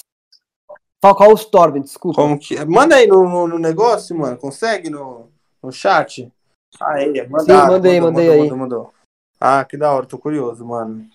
Falcol 1.03 1.33
Storm, 1.33 1.81
desculpa. 1.81 2.21
Como 2.21 2.37
que. 2.37 2.63
Manda 2.65 2.97
aí 2.97 3.07
no, 3.07 3.27
no, 3.27 3.47
no 3.47 3.57
negócio, 3.57 4.15
mano. 4.15 4.37
Consegue 4.37 4.91
no, 4.91 5.31
no 5.63 5.71
chat? 5.71 6.31
Aí, 6.79 7.27
manda. 7.27 7.45
Sim, 7.45 7.67
mandei, 7.67 7.99
mandei 7.99 8.29
aí. 8.29 8.41
Mandou, 8.41 8.57
mandou. 8.57 8.93
Ah, 9.39 9.65
que 9.65 9.75
da 9.75 9.91
hora, 9.91 10.05
tô 10.05 10.19
curioso, 10.19 10.63
mano. 10.63 11.09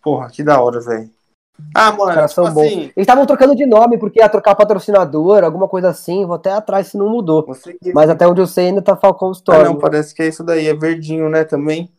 Porra, 0.00 0.30
que 0.30 0.42
da 0.42 0.60
hora, 0.62 0.80
velho. 0.80 1.10
Ah, 1.74 1.90
mano, 1.92 2.04
Os 2.10 2.14
caras 2.14 2.30
tipo 2.32 2.44
são 2.44 2.54
bons. 2.54 2.66
assim. 2.66 2.80
Eles 2.80 2.92
estavam 2.96 3.26
trocando 3.26 3.54
de 3.54 3.66
nome 3.66 3.98
porque 3.98 4.20
ia 4.20 4.28
trocar 4.28 4.54
patrocinador, 4.54 5.44
alguma 5.44 5.68
coisa 5.68 5.88
assim. 5.90 6.24
Vou 6.24 6.36
até 6.36 6.50
atrás 6.52 6.88
se 6.88 6.96
não 6.96 7.08
mudou. 7.08 7.46
Mas 7.94 8.08
até 8.10 8.26
onde 8.26 8.40
eu 8.40 8.46
sei 8.46 8.68
ainda 8.68 8.82
tá 8.82 8.96
Falcon 8.96 9.28
Ah, 9.28 9.32
Storm. 9.32 9.64
não, 9.64 9.76
parece 9.78 10.14
que 10.14 10.22
é 10.22 10.28
isso 10.28 10.42
daí, 10.44 10.66
é 10.68 10.74
verdinho, 10.74 11.28
né, 11.28 11.44
também. 11.44 11.90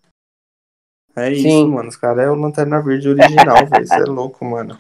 É 1.16 1.32
isso, 1.32 1.44
Sim. 1.44 1.68
mano. 1.70 1.90
Os 1.90 1.96
caras 1.98 2.24
é 2.26 2.30
o 2.30 2.36
Lanterna 2.36 2.82
Verde 2.82 3.10
original, 3.10 3.56
velho. 3.68 3.88
Você 3.88 3.96
é 3.96 4.06
louco, 4.06 4.44
mano. 4.46 4.78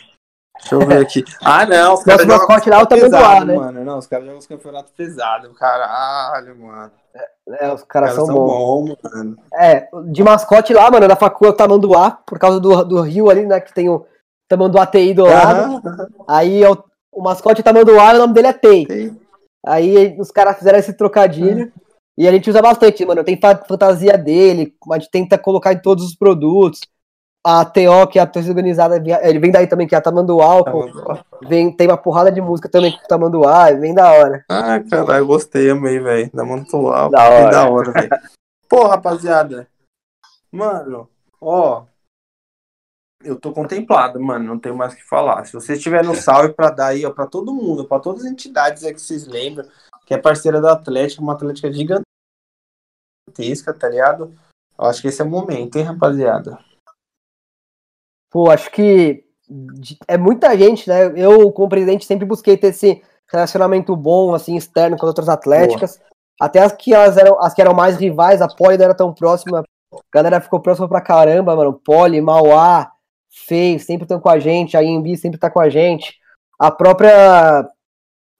Deixa 0.59 0.75
eu 0.75 0.79
ver 0.85 1.01
aqui. 1.01 1.23
Ah, 1.43 1.65
não, 1.65 1.93
os 1.93 2.03
caras 2.03 2.21
jogam 2.25 2.37
mascote 2.37 2.69
lá 2.69 2.79
é 2.79 2.83
o 2.83 2.87
pesado, 2.87 3.25
ar, 3.25 3.45
né? 3.45 3.55
mano. 3.55 3.83
Não, 3.85 3.97
os 3.97 4.07
caras 4.07 4.25
jogam 4.25 4.39
os 4.39 4.47
campeonatos 4.47 4.91
pesados. 4.91 5.57
Caralho, 5.57 6.55
mano. 6.57 6.91
É, 7.59 7.67
os 7.73 7.81
Os 7.81 7.87
caras 7.87 8.13
são 8.13 8.27
bons. 8.27 8.89
bons, 8.89 8.97
mano. 9.03 9.37
É, 9.53 9.87
de 10.11 10.23
mascote 10.23 10.73
lá, 10.73 10.89
mano, 10.91 11.07
da 11.07 11.15
facu 11.15 11.45
é 11.45 11.49
o 11.49 11.53
Tamanduá, 11.53 12.11
por 12.25 12.37
causa 12.37 12.59
do, 12.59 12.83
do 12.83 13.01
rio 13.01 13.29
ali, 13.29 13.45
né, 13.45 13.59
que 13.59 13.73
tem 13.73 13.89
o 13.89 13.99
Tamanduá 13.99 14.18
TI 14.87 15.13
do 15.13 15.25
lado. 15.25 15.59
Aham, 15.85 16.07
Aí 16.27 16.63
é 16.63 16.69
o, 16.69 16.83
o 17.11 17.21
mascote 17.21 17.63
Tamanduá 17.63 18.13
e 18.13 18.15
o 18.15 18.19
nome 18.19 18.33
dele 18.33 18.47
é 18.47 18.53
TEI. 18.53 18.87
Aí 19.65 20.17
os 20.19 20.31
caras 20.31 20.57
fizeram 20.57 20.79
esse 20.79 20.93
trocadilho. 20.93 21.71
E 22.17 22.27
a 22.27 22.31
gente 22.31 22.49
usa 22.49 22.61
bastante, 22.61 23.05
mano. 23.05 23.23
Tem 23.23 23.39
fa- 23.39 23.63
fantasia 23.67 24.17
dele, 24.17 24.75
a 24.91 24.99
gente 24.99 25.09
tenta 25.09 25.37
colocar 25.37 25.71
em 25.73 25.81
todos 25.81 26.03
os 26.05 26.15
produtos. 26.15 26.81
A 27.41 27.63
TO, 27.63 28.05
que 28.11 28.19
é 28.19 28.21
a 28.21 28.27
torcida 28.27 28.51
organizada, 28.51 28.97
ele 29.25 29.39
vem 29.39 29.49
daí 29.49 29.65
também, 29.65 29.87
que 29.87 29.95
é 29.95 29.97
a 29.97 30.01
Tamanduá. 30.01 30.61
Vem, 31.47 31.71
tem 31.71 31.87
uma 31.87 31.95
porrada 31.95 32.29
de 32.29 32.41
música 32.41 32.67
também 32.67 32.91
com 32.91 32.97
o 32.97 33.07
Tamanduá, 33.07 33.69
é 33.69 33.75
bem 33.75 33.93
da 33.93 34.11
hora. 34.11 34.43
Ah, 34.49 34.77
caralho, 34.81 35.25
gostei, 35.25 35.69
amei, 35.69 35.99
velho. 35.99 36.29
Da 36.33 36.43
Mantual. 36.43 37.09
Da 37.09 37.29
hora. 37.29 37.49
Da 37.49 37.69
hora, 37.69 37.91
velho. 37.93 38.09
Pô, 38.67 38.85
rapaziada. 38.87 39.67
Mano, 40.51 41.07
ó. 41.39 41.83
Eu 43.23 43.39
tô 43.39 43.51
contemplado, 43.51 44.19
mano. 44.19 44.45
Não 44.45 44.59
tenho 44.59 44.75
mais 44.75 44.93
o 44.93 44.95
que 44.95 45.03
falar. 45.03 45.45
Se 45.45 45.53
vocês 45.53 45.81
tiverem 45.81 46.09
um 46.09 46.15
salve 46.15 46.53
pra 46.53 46.69
dar 46.69 46.87
aí, 46.87 47.05
ó, 47.05 47.11
pra 47.11 47.27
todo 47.27 47.53
mundo, 47.53 47.85
pra 47.85 47.99
todas 47.99 48.23
as 48.23 48.31
entidades 48.31 48.83
aí 48.83 48.93
que 48.93 49.01
vocês 49.01 49.27
lembram, 49.27 49.67
que 50.05 50.13
é 50.13 50.17
parceira 50.17 50.61
da 50.61 50.73
Atlética, 50.73 51.21
uma 51.21 51.33
Atlética 51.33 51.71
gigantesca, 51.71 52.03
tá 53.73 53.89
ligado? 53.89 54.33
Eu 54.77 54.85
acho 54.85 55.01
que 55.01 55.09
esse 55.09 55.21
é 55.21 55.25
o 55.25 55.29
momento, 55.29 55.75
hein, 55.75 55.83
rapaziada? 55.83 56.57
Pô, 58.31 58.49
acho 58.49 58.71
que 58.71 59.25
é 60.07 60.17
muita 60.17 60.57
gente, 60.57 60.87
né? 60.87 61.11
Eu, 61.15 61.51
como 61.51 61.67
presidente, 61.67 62.05
sempre 62.05 62.25
busquei 62.25 62.55
ter 62.55 62.67
esse 62.67 63.03
relacionamento 63.27 63.95
bom, 63.95 64.33
assim, 64.33 64.55
externo 64.55 64.95
com 64.97 65.05
as 65.05 65.09
outras 65.09 65.27
atléticas. 65.27 66.01
Até 66.39 66.59
as 66.59 66.71
que, 66.71 66.93
elas 66.93 67.17
eram, 67.17 67.37
as 67.41 67.53
que 67.53 67.61
eram 67.61 67.73
mais 67.73 67.97
rivais, 67.97 68.41
a 68.41 68.47
Poli 68.47 68.77
não 68.77 68.85
era 68.85 68.95
tão 68.95 69.13
próxima. 69.13 69.63
A 69.93 69.97
galera 70.13 70.39
ficou 70.39 70.61
próxima 70.61 70.87
pra 70.87 71.01
caramba, 71.01 71.55
mano. 71.55 71.73
Poli, 71.73 72.21
Mauá, 72.21 72.89
Fei, 73.29 73.77
sempre 73.79 74.03
estão 74.05 74.19
com 74.19 74.29
a 74.29 74.39
gente. 74.39 74.75
A 74.75 74.83
IMB 74.83 75.15
sempre 75.17 75.39
tá 75.39 75.49
com 75.49 75.59
a 75.59 75.69
gente. 75.69 76.17
A 76.59 76.69
própria 76.71 77.67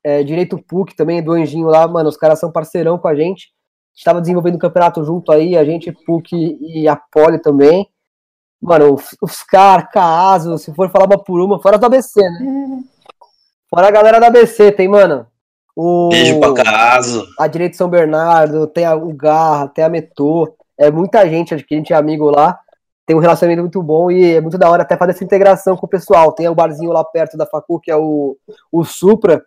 é, 0.04 0.24
Direito 0.24 0.58
PUC 0.58 0.96
também, 0.96 1.22
do 1.24 1.32
Anjinho 1.34 1.68
lá, 1.68 1.88
mano. 1.88 2.10
Os 2.10 2.18
caras 2.18 2.40
são 2.40 2.52
parceirão 2.52 2.98
com 2.98 3.08
a 3.08 3.16
gente. 3.16 3.48
A 3.48 3.96
gente 3.96 4.06
tava 4.06 4.22
desenvolvendo 4.22 4.56
um 4.56 4.60
campeonato 4.60 5.04
junto 5.04 5.32
aí, 5.32 5.58
a 5.58 5.64
gente, 5.66 5.92
PUC 5.92 6.58
e 6.62 6.88
a 6.88 6.96
Poli 6.96 7.40
também. 7.40 7.88
Mano, 8.62 8.94
os- 8.96 9.16
os 9.22 9.44
caras, 9.44 9.88
Caso, 9.92 10.58
se 10.58 10.74
for 10.74 10.90
falar 10.90 11.06
uma 11.06 11.18
por 11.24 11.40
uma, 11.40 11.62
fora 11.62 11.78
do 11.78 11.86
ABC, 11.86 12.22
né? 12.22 12.84
Fora 13.70 13.88
a 13.88 13.92
galera 13.92 14.20
da 14.20 14.28
ABC, 14.28 14.72
tem, 14.72 14.88
mano. 14.88 15.28
O, 15.76 16.10
Beijo 16.10 16.40
pra 16.40 16.54
caso. 16.56 17.24
a 17.40 17.46
Direito 17.48 17.78
São 17.78 17.88
Bernardo, 17.88 18.66
tem 18.66 18.84
a, 18.84 18.96
o 18.96 19.14
Garra, 19.14 19.68
tem 19.68 19.84
a 19.86 19.90
Metô. 19.90 20.52
É 20.78 20.90
muita 20.90 21.30
gente, 21.30 21.54
acho 21.54 21.64
que 21.64 21.76
a 21.76 21.78
gente 21.78 21.94
é 21.94 21.96
amigo 21.96 22.30
lá. 22.32 22.60
Tem 23.10 23.16
um 23.16 23.20
relacionamento 23.20 23.64
muito 23.64 23.82
bom 23.82 24.12
e 24.12 24.36
é 24.36 24.40
muito 24.40 24.56
da 24.56 24.70
hora 24.70 24.84
até 24.84 24.96
fazer 24.96 25.14
essa 25.14 25.24
integração 25.24 25.76
com 25.76 25.88
o 25.88 25.90
pessoal. 25.90 26.32
Tem 26.32 26.48
o 26.48 26.54
barzinho 26.54 26.92
lá 26.92 27.04
perto 27.04 27.36
da 27.36 27.48
Facu, 27.48 27.80
que 27.80 27.90
é 27.90 27.96
o, 27.96 28.38
o 28.72 28.84
Supra, 28.84 29.44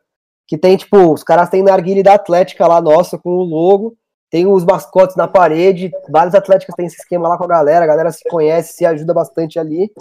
que 0.49 0.59
tem, 0.59 0.77
tipo, 0.77 1.13
os 1.13 1.23
caras 1.23 1.49
têm 1.49 1.63
narguile 1.63 2.03
da 2.03 2.15
Atlética 2.15 2.67
lá, 2.67 2.81
nossa, 2.81 3.17
com 3.17 3.31
o 3.31 3.45
logo. 3.45 3.97
Tem 4.29 4.49
os 4.49 4.65
mascotes 4.65 5.15
na 5.15 5.29
parede, 5.29 5.93
vários 6.11 6.35
atléticos 6.35 6.75
têm 6.75 6.87
esse 6.87 6.97
esquema 6.97 7.29
lá 7.29 7.39
com 7.39 7.45
a 7.45 7.47
galera, 7.47 7.85
a 7.85 7.87
galera 7.87 8.11
se 8.11 8.29
conhece, 8.29 8.73
se 8.73 8.85
ajuda 8.85 9.15
bastante 9.15 9.61
ali. 9.61 9.93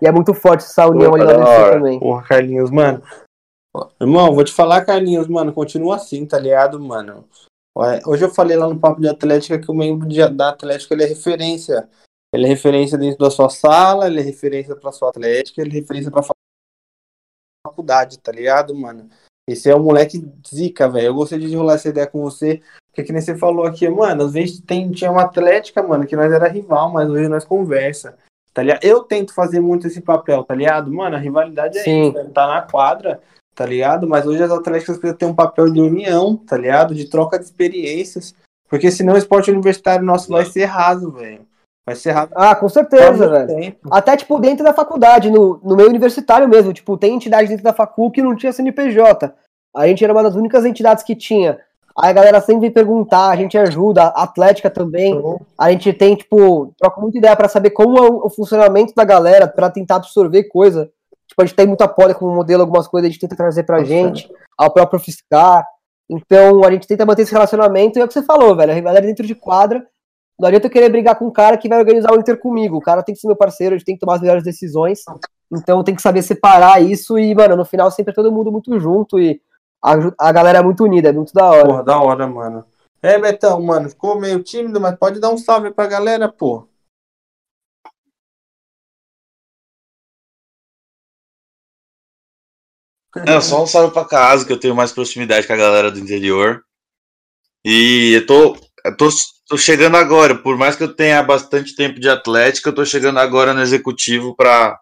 E 0.00 0.08
é 0.08 0.10
muito 0.10 0.32
forte 0.32 0.64
essa 0.64 0.88
união 0.88 1.14
ali 1.14 1.24
Opa, 1.24 1.36
na 1.36 1.46
hora. 1.46 1.72
também. 1.74 2.00
Porra, 2.00 2.22
Carlinhos, 2.26 2.70
mano. 2.70 3.02
Irmão, 4.00 4.34
vou 4.34 4.44
te 4.44 4.52
falar, 4.54 4.82
Carlinhos, 4.86 5.28
mano, 5.28 5.52
continua 5.52 5.96
assim, 5.96 6.24
tá 6.24 6.38
ligado, 6.38 6.80
mano? 6.80 7.26
Hoje 8.06 8.24
eu 8.24 8.30
falei 8.30 8.56
lá 8.56 8.66
no 8.66 8.80
Papo 8.80 8.98
de 8.98 9.08
Atlética 9.08 9.58
que 9.58 9.70
o 9.70 9.74
membro 9.74 10.08
da 10.34 10.48
Atlética 10.48 10.94
ele 10.94 11.04
é 11.04 11.06
referência. 11.06 11.86
Ele 12.32 12.46
é 12.46 12.48
referência 12.48 12.96
dentro 12.96 13.18
da 13.18 13.30
sua 13.30 13.48
sala, 13.48 14.06
ele 14.06 14.20
é 14.20 14.22
referência 14.22 14.76
pra 14.76 14.92
sua 14.92 15.10
Atlética, 15.10 15.60
ele 15.60 15.70
é 15.70 15.80
referência 15.80 16.10
pra 16.10 16.22
fa- 16.22 16.34
faculdade, 17.66 18.18
tá 18.18 18.30
ligado, 18.30 18.74
mano? 18.74 19.08
Esse 19.48 19.68
é 19.68 19.74
um 19.74 19.82
moleque 19.82 20.24
zica, 20.48 20.88
velho. 20.88 21.06
Eu 21.08 21.14
gostei 21.14 21.38
de 21.38 21.54
rolar 21.56 21.74
essa 21.74 21.88
ideia 21.88 22.06
com 22.06 22.22
você, 22.22 22.62
porque 22.86 23.02
que 23.02 23.12
nem 23.12 23.20
você 23.20 23.36
falou 23.36 23.66
aqui, 23.66 23.88
mano, 23.88 24.24
às 24.24 24.32
vezes 24.32 24.60
tem, 24.60 24.90
tinha 24.92 25.10
uma 25.10 25.22
Atlética, 25.22 25.82
mano, 25.82 26.06
que 26.06 26.14
nós 26.14 26.32
era 26.32 26.48
rival, 26.48 26.90
mas 26.92 27.10
hoje 27.10 27.28
nós 27.28 27.44
conversa. 27.44 28.16
Tá 28.54 28.62
ligado? 28.62 28.84
Eu 28.84 29.02
tento 29.02 29.34
fazer 29.34 29.60
muito 29.60 29.86
esse 29.86 30.00
papel, 30.00 30.44
tá 30.44 30.54
ligado? 30.54 30.92
Mano, 30.92 31.16
a 31.16 31.18
rivalidade 31.18 31.78
é 31.78 31.82
Sim. 31.82 32.10
isso, 32.10 32.30
tá 32.30 32.46
na 32.46 32.62
quadra, 32.62 33.20
tá 33.54 33.66
ligado? 33.66 34.08
Mas 34.08 34.26
hoje 34.26 34.42
as 34.42 34.50
atléticas 34.50 34.98
precisam 34.98 35.16
ter 35.16 35.26
um 35.26 35.34
papel 35.34 35.70
de 35.70 35.80
união, 35.80 36.36
tá 36.36 36.56
ligado? 36.56 36.94
De 36.94 37.08
troca 37.08 37.38
de 37.38 37.44
experiências. 37.44 38.34
Porque 38.68 38.90
senão 38.90 39.14
o 39.14 39.18
esporte 39.18 39.50
universitário 39.50 40.04
nosso 40.04 40.30
vai 40.30 40.44
ser 40.46 40.64
raso, 40.64 41.10
velho. 41.12 41.46
Vai 41.86 41.96
ser 41.96 42.12
raso. 42.12 42.30
Ah, 42.34 42.54
com 42.54 42.68
certeza, 42.68 43.28
velho. 43.28 43.46
tempo. 43.46 43.88
Até, 43.90 44.16
tipo, 44.16 44.38
dentro 44.38 44.64
da 44.64 44.72
faculdade, 44.72 45.30
no, 45.30 45.60
no 45.62 45.76
meio 45.76 45.88
universitário 45.88 46.48
mesmo. 46.48 46.72
Tipo, 46.72 46.96
tem 46.96 47.14
entidade 47.14 47.48
dentro 47.48 47.64
da 47.64 47.72
facu 47.72 48.10
que 48.10 48.22
não 48.22 48.36
tinha 48.36 48.52
CNPJ. 48.52 49.34
A 49.74 49.86
gente 49.86 50.04
era 50.04 50.12
uma 50.12 50.22
das 50.22 50.34
únicas 50.34 50.64
entidades 50.64 51.02
que 51.02 51.16
tinha. 51.16 51.58
Aí 51.98 52.10
a 52.10 52.12
galera 52.12 52.40
sempre 52.40 52.62
vem 52.62 52.70
perguntar, 52.70 53.30
a 53.30 53.36
gente 53.36 53.58
ajuda, 53.58 54.04
a 54.04 54.22
Atlética 54.22 54.70
também. 54.70 55.20
A 55.58 55.70
gente 55.70 55.92
tem, 55.92 56.14
tipo, 56.14 56.72
troca 56.78 57.00
muita 57.00 57.18
ideia 57.18 57.36
para 57.36 57.48
saber 57.48 57.70
como 57.70 57.98
é 57.98 58.02
o 58.02 58.30
funcionamento 58.30 58.94
da 58.94 59.04
galera, 59.04 59.46
para 59.46 59.70
tentar 59.70 59.96
absorver 59.96 60.44
coisa. 60.44 60.90
Tipo, 61.28 61.42
a 61.42 61.44
gente 61.44 61.56
tem 61.56 61.66
muita 61.66 61.88
poli 61.88 62.14
como 62.14 62.34
modelo, 62.34 62.62
algumas 62.62 62.88
coisas 62.88 63.08
a 63.08 63.10
gente 63.10 63.20
tenta 63.20 63.36
trazer 63.36 63.64
pra 63.64 63.84
gente, 63.84 64.30
ao 64.56 64.70
próprio 64.72 65.00
Fiscar. 65.00 65.64
Então, 66.08 66.64
a 66.64 66.70
gente 66.70 66.86
tenta 66.86 67.06
manter 67.06 67.22
esse 67.22 67.32
relacionamento, 67.32 67.98
e 67.98 68.02
é 68.02 68.04
o 68.04 68.08
que 68.08 68.14
você 68.14 68.22
falou, 68.22 68.56
velho. 68.56 68.72
A 68.72 68.80
galera 68.80 69.06
dentro 69.06 69.26
de 69.26 69.34
quadra. 69.34 69.84
Não 70.40 70.48
adianta 70.48 70.68
eu 70.68 70.70
querer 70.70 70.88
brigar 70.88 71.18
com 71.18 71.26
um 71.26 71.30
cara 71.30 71.58
que 71.58 71.68
vai 71.68 71.78
organizar 71.78 72.12
o 72.12 72.18
Inter 72.18 72.40
comigo. 72.40 72.78
O 72.78 72.80
cara 72.80 73.02
tem 73.02 73.14
que 73.14 73.20
ser 73.20 73.26
meu 73.26 73.36
parceiro, 73.36 73.74
a 73.74 73.78
gente 73.78 73.84
tem 73.84 73.94
que 73.94 74.00
tomar 74.00 74.14
as 74.14 74.22
melhores 74.22 74.42
decisões. 74.42 75.04
Então 75.52 75.84
tem 75.84 75.94
que 75.94 76.00
saber 76.00 76.22
separar 76.22 76.82
isso 76.82 77.18
e, 77.18 77.34
mano, 77.34 77.56
no 77.56 77.64
final 77.64 77.90
sempre 77.90 78.12
é 78.12 78.14
todo 78.14 78.32
mundo 78.32 78.50
muito 78.50 78.80
junto 78.80 79.20
e 79.20 79.38
a, 79.84 79.92
a 80.18 80.32
galera 80.32 80.60
é 80.60 80.62
muito 80.62 80.82
unida, 80.82 81.10
é 81.10 81.12
muito 81.12 81.34
da 81.34 81.44
hora. 81.44 81.66
Porra, 81.66 81.84
da 81.84 82.00
hora, 82.00 82.26
mano. 82.26 82.64
É, 83.02 83.18
Betão, 83.18 83.60
mano, 83.60 83.90
ficou 83.90 84.18
meio 84.18 84.42
tímido, 84.42 84.80
mas 84.80 84.96
pode 84.96 85.20
dar 85.20 85.28
um 85.28 85.36
salve 85.36 85.72
pra 85.72 85.86
galera, 85.86 86.26
pô. 86.26 86.66
Não, 93.26 93.42
só 93.42 93.62
um 93.62 93.66
salve 93.66 93.92
pra 93.92 94.06
casa, 94.06 94.46
que 94.46 94.52
eu 94.52 94.60
tenho 94.60 94.74
mais 94.74 94.90
proximidade 94.90 95.46
com 95.46 95.52
a 95.52 95.56
galera 95.56 95.90
do 95.90 95.98
interior. 95.98 96.64
E 97.62 98.12
eu 98.14 98.26
tô, 98.26 98.56
tô, 98.96 99.08
tô 99.48 99.56
chegando 99.56 99.96
agora, 99.96 100.34
por 100.34 100.56
mais 100.56 100.76
que 100.76 100.82
eu 100.82 100.94
tenha 100.94 101.22
bastante 101.22 101.74
tempo 101.74 102.00
de 102.00 102.08
atlética, 102.08 102.68
eu 102.68 102.74
tô 102.74 102.84
chegando 102.84 103.18
agora 103.18 103.52
no 103.52 103.60
executivo 103.60 104.34
pra, 104.34 104.78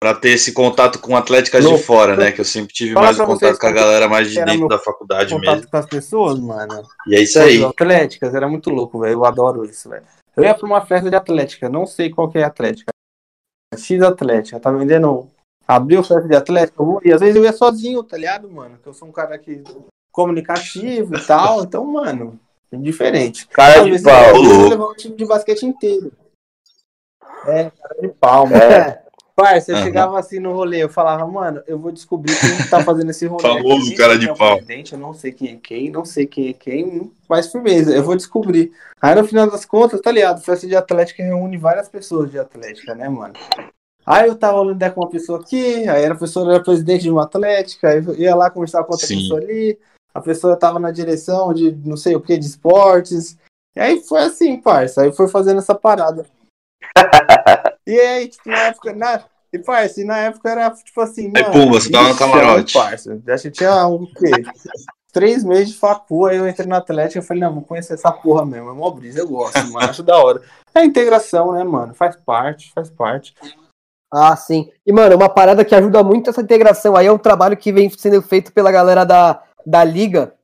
pra 0.00 0.14
ter 0.14 0.30
esse 0.30 0.52
contato 0.52 0.98
com 0.98 1.16
atléticas 1.16 1.64
de 1.64 1.78
fora, 1.78 2.16
né? 2.16 2.32
Que 2.32 2.40
eu 2.40 2.44
sempre 2.44 2.74
tive 2.74 2.94
Fala 2.94 3.06
mais 3.06 3.16
contato 3.16 3.38
vocês 3.38 3.58
com 3.58 3.66
a 3.66 3.72
galera 3.72 4.08
mais 4.08 4.30
de 4.30 4.44
dentro 4.44 4.68
da 4.68 4.78
faculdade 4.78 5.34
Contato 5.34 5.54
mesmo. 5.56 5.70
com 5.70 5.76
as 5.76 5.86
pessoas, 5.86 6.38
mano. 6.38 6.82
E 7.06 7.14
é 7.14 7.22
isso 7.22 7.38
aí. 7.38 7.62
As 7.62 7.70
atléticas, 7.70 8.34
era 8.34 8.48
muito 8.48 8.70
louco, 8.70 8.98
velho. 8.98 9.12
Eu 9.12 9.24
adoro 9.24 9.64
isso, 9.64 9.88
velho. 9.88 10.04
Eu 10.36 10.44
ia 10.44 10.54
pra 10.54 10.66
uma 10.66 10.80
festa 10.84 11.08
de 11.08 11.16
atlética, 11.16 11.68
não 11.68 11.86
sei 11.86 12.10
qual 12.10 12.30
que 12.30 12.38
é 12.38 12.44
a 12.44 12.46
atlética. 12.46 12.92
X 13.76 14.02
Atlética, 14.02 14.60
tá 14.60 14.70
vendendo. 14.70 15.28
Abriu 15.66 16.02
festa 16.02 16.28
de 16.28 16.34
atlética, 16.34 16.82
eu 16.82 16.86
vou, 16.86 17.00
e 17.04 17.12
às 17.12 17.20
vezes 17.20 17.36
eu 17.36 17.44
ia 17.44 17.52
sozinho, 17.52 18.02
tá 18.02 18.16
ligado, 18.16 18.50
mano? 18.50 18.78
Que 18.82 18.88
eu 18.88 18.92
sou 18.92 19.08
um 19.08 19.12
cara 19.12 19.38
que 19.38 19.62
comunicativo 20.10 21.16
e 21.16 21.26
tal, 21.26 21.62
então, 21.62 21.84
mano, 21.86 22.38
diferente. 22.80 23.46
Cara 23.48 23.84
de 23.84 24.02
pau. 24.02 24.40
levar 24.68 24.84
o 24.86 24.94
time 24.94 25.16
de 25.16 25.26
basquete 25.26 25.64
inteiro. 25.64 26.12
É, 27.46 27.70
cara 27.70 28.00
de 28.00 28.08
pau, 28.08 28.46
mano. 28.46 28.62
É, 28.62 29.02
Pai, 29.34 29.60
você 29.60 29.72
Aham. 29.72 29.82
chegava 29.82 30.18
assim 30.18 30.38
no 30.38 30.52
rolê, 30.52 30.82
eu 30.82 30.90
falava, 30.90 31.26
mano, 31.26 31.62
eu 31.66 31.78
vou 31.78 31.90
descobrir 31.90 32.38
quem 32.38 32.68
tá 32.68 32.84
fazendo 32.84 33.10
esse 33.10 33.26
rolê. 33.26 33.42
Famoso 33.42 33.86
aqui. 33.86 33.96
cara 33.96 34.18
de 34.18 34.28
é 34.28 34.34
pau. 34.34 34.56
presidente, 34.56 34.92
Eu 34.92 34.98
não 34.98 35.14
sei 35.14 35.32
quem 35.32 35.54
é 35.54 35.56
quem, 35.56 35.90
não 35.90 36.04
sei 36.04 36.26
quem 36.26 36.48
é 36.50 36.52
quem, 36.52 37.10
mas 37.28 37.50
firmeza, 37.50 37.94
eu 37.94 38.02
vou 38.02 38.14
descobrir. 38.14 38.72
Aí 39.00 39.14
no 39.14 39.26
final 39.26 39.50
das 39.50 39.64
contas, 39.64 40.00
tá 40.02 40.12
ligado? 40.12 40.42
Festa 40.42 40.66
de 40.66 40.76
Atlética 40.76 41.22
reúne 41.22 41.56
várias 41.56 41.88
pessoas 41.88 42.30
de 42.30 42.38
Atlética, 42.38 42.94
né, 42.94 43.08
mano? 43.08 43.32
Aí 44.04 44.28
eu 44.28 44.34
tava 44.36 44.58
olhando 44.58 44.76
ideia 44.76 44.92
com 44.92 45.00
uma 45.00 45.10
pessoa 45.10 45.40
aqui, 45.40 45.88
aí 45.88 46.04
a 46.04 46.14
pessoa 46.14 46.54
era 46.54 46.62
presidente 46.62 47.02
de 47.02 47.10
uma 47.10 47.24
Atlética, 47.24 47.88
aí 47.88 48.04
eu 48.04 48.14
ia 48.14 48.34
lá 48.34 48.50
conversar 48.50 48.84
com 48.84 48.92
outra 48.92 49.06
Sim. 49.06 49.16
pessoa 49.16 49.40
ali, 49.40 49.78
a 50.14 50.20
pessoa 50.20 50.56
tava 50.56 50.78
na 50.78 50.90
direção 50.90 51.52
de 51.52 51.72
não 51.84 51.96
sei 51.96 52.14
o 52.14 52.20
que, 52.20 52.36
de 52.36 52.46
esportes. 52.46 53.36
E 53.74 53.80
aí 53.80 54.00
foi 54.00 54.20
assim, 54.20 54.60
parça. 54.60 55.02
Aí 55.02 55.12
foi 55.12 55.28
fazendo 55.28 55.58
essa 55.58 55.74
parada. 55.74 56.26
e 57.86 57.98
aí, 57.98 58.28
tipo, 58.28 58.48
na 58.48 58.58
época, 58.58 58.92
na, 58.92 59.24
e 59.52 59.58
parça, 59.58 60.00
e 60.00 60.04
na 60.04 60.18
época 60.18 60.50
era 60.50 60.70
tipo 60.70 61.00
assim, 61.00 61.30
Aí, 61.34 61.42
mano. 61.42 61.52
pumba, 61.52 61.80
você 61.80 61.90
tava 61.90 62.08
no 62.08 62.16
camarote. 62.16 62.72
Parça. 62.72 63.20
Acho 63.28 63.42
que 63.44 63.50
tinha 63.50 63.86
um 63.86 64.06
quê? 64.06 64.30
Três 65.12 65.44
meses 65.44 65.74
de 65.74 65.78
facu, 65.78 66.24
aí 66.24 66.38
eu 66.38 66.48
entrei 66.48 66.66
na 66.66 66.78
Atlética 66.78 67.18
e 67.18 67.22
falei, 67.22 67.42
não, 67.42 67.52
vou 67.52 67.62
conhecer 67.62 67.92
essa 67.94 68.10
porra 68.10 68.46
mesmo. 68.46 68.70
É 68.70 68.72
mó 68.72 68.90
brisa, 68.90 69.20
eu 69.20 69.28
gosto, 69.28 69.58
mano. 69.70 69.90
Acho 69.90 70.02
da 70.02 70.16
hora. 70.16 70.40
É 70.74 70.80
a 70.80 70.84
integração, 70.84 71.52
né, 71.52 71.62
mano? 71.64 71.92
Faz 71.92 72.16
parte, 72.16 72.72
faz 72.72 72.88
parte. 72.88 73.34
Ah, 74.10 74.34
sim. 74.36 74.70
E, 74.86 74.92
mano, 74.92 75.16
uma 75.16 75.28
parada 75.28 75.64
que 75.64 75.74
ajuda 75.74 76.02
muito 76.02 76.30
essa 76.30 76.40
integração 76.40 76.96
aí 76.96 77.06
é 77.06 77.12
um 77.12 77.18
trabalho 77.18 77.56
que 77.56 77.72
vem 77.72 77.90
sendo 77.90 78.22
feito 78.22 78.52
pela 78.52 78.72
galera 78.72 79.04
da, 79.04 79.42
da 79.66 79.82
Liga, 79.84 80.34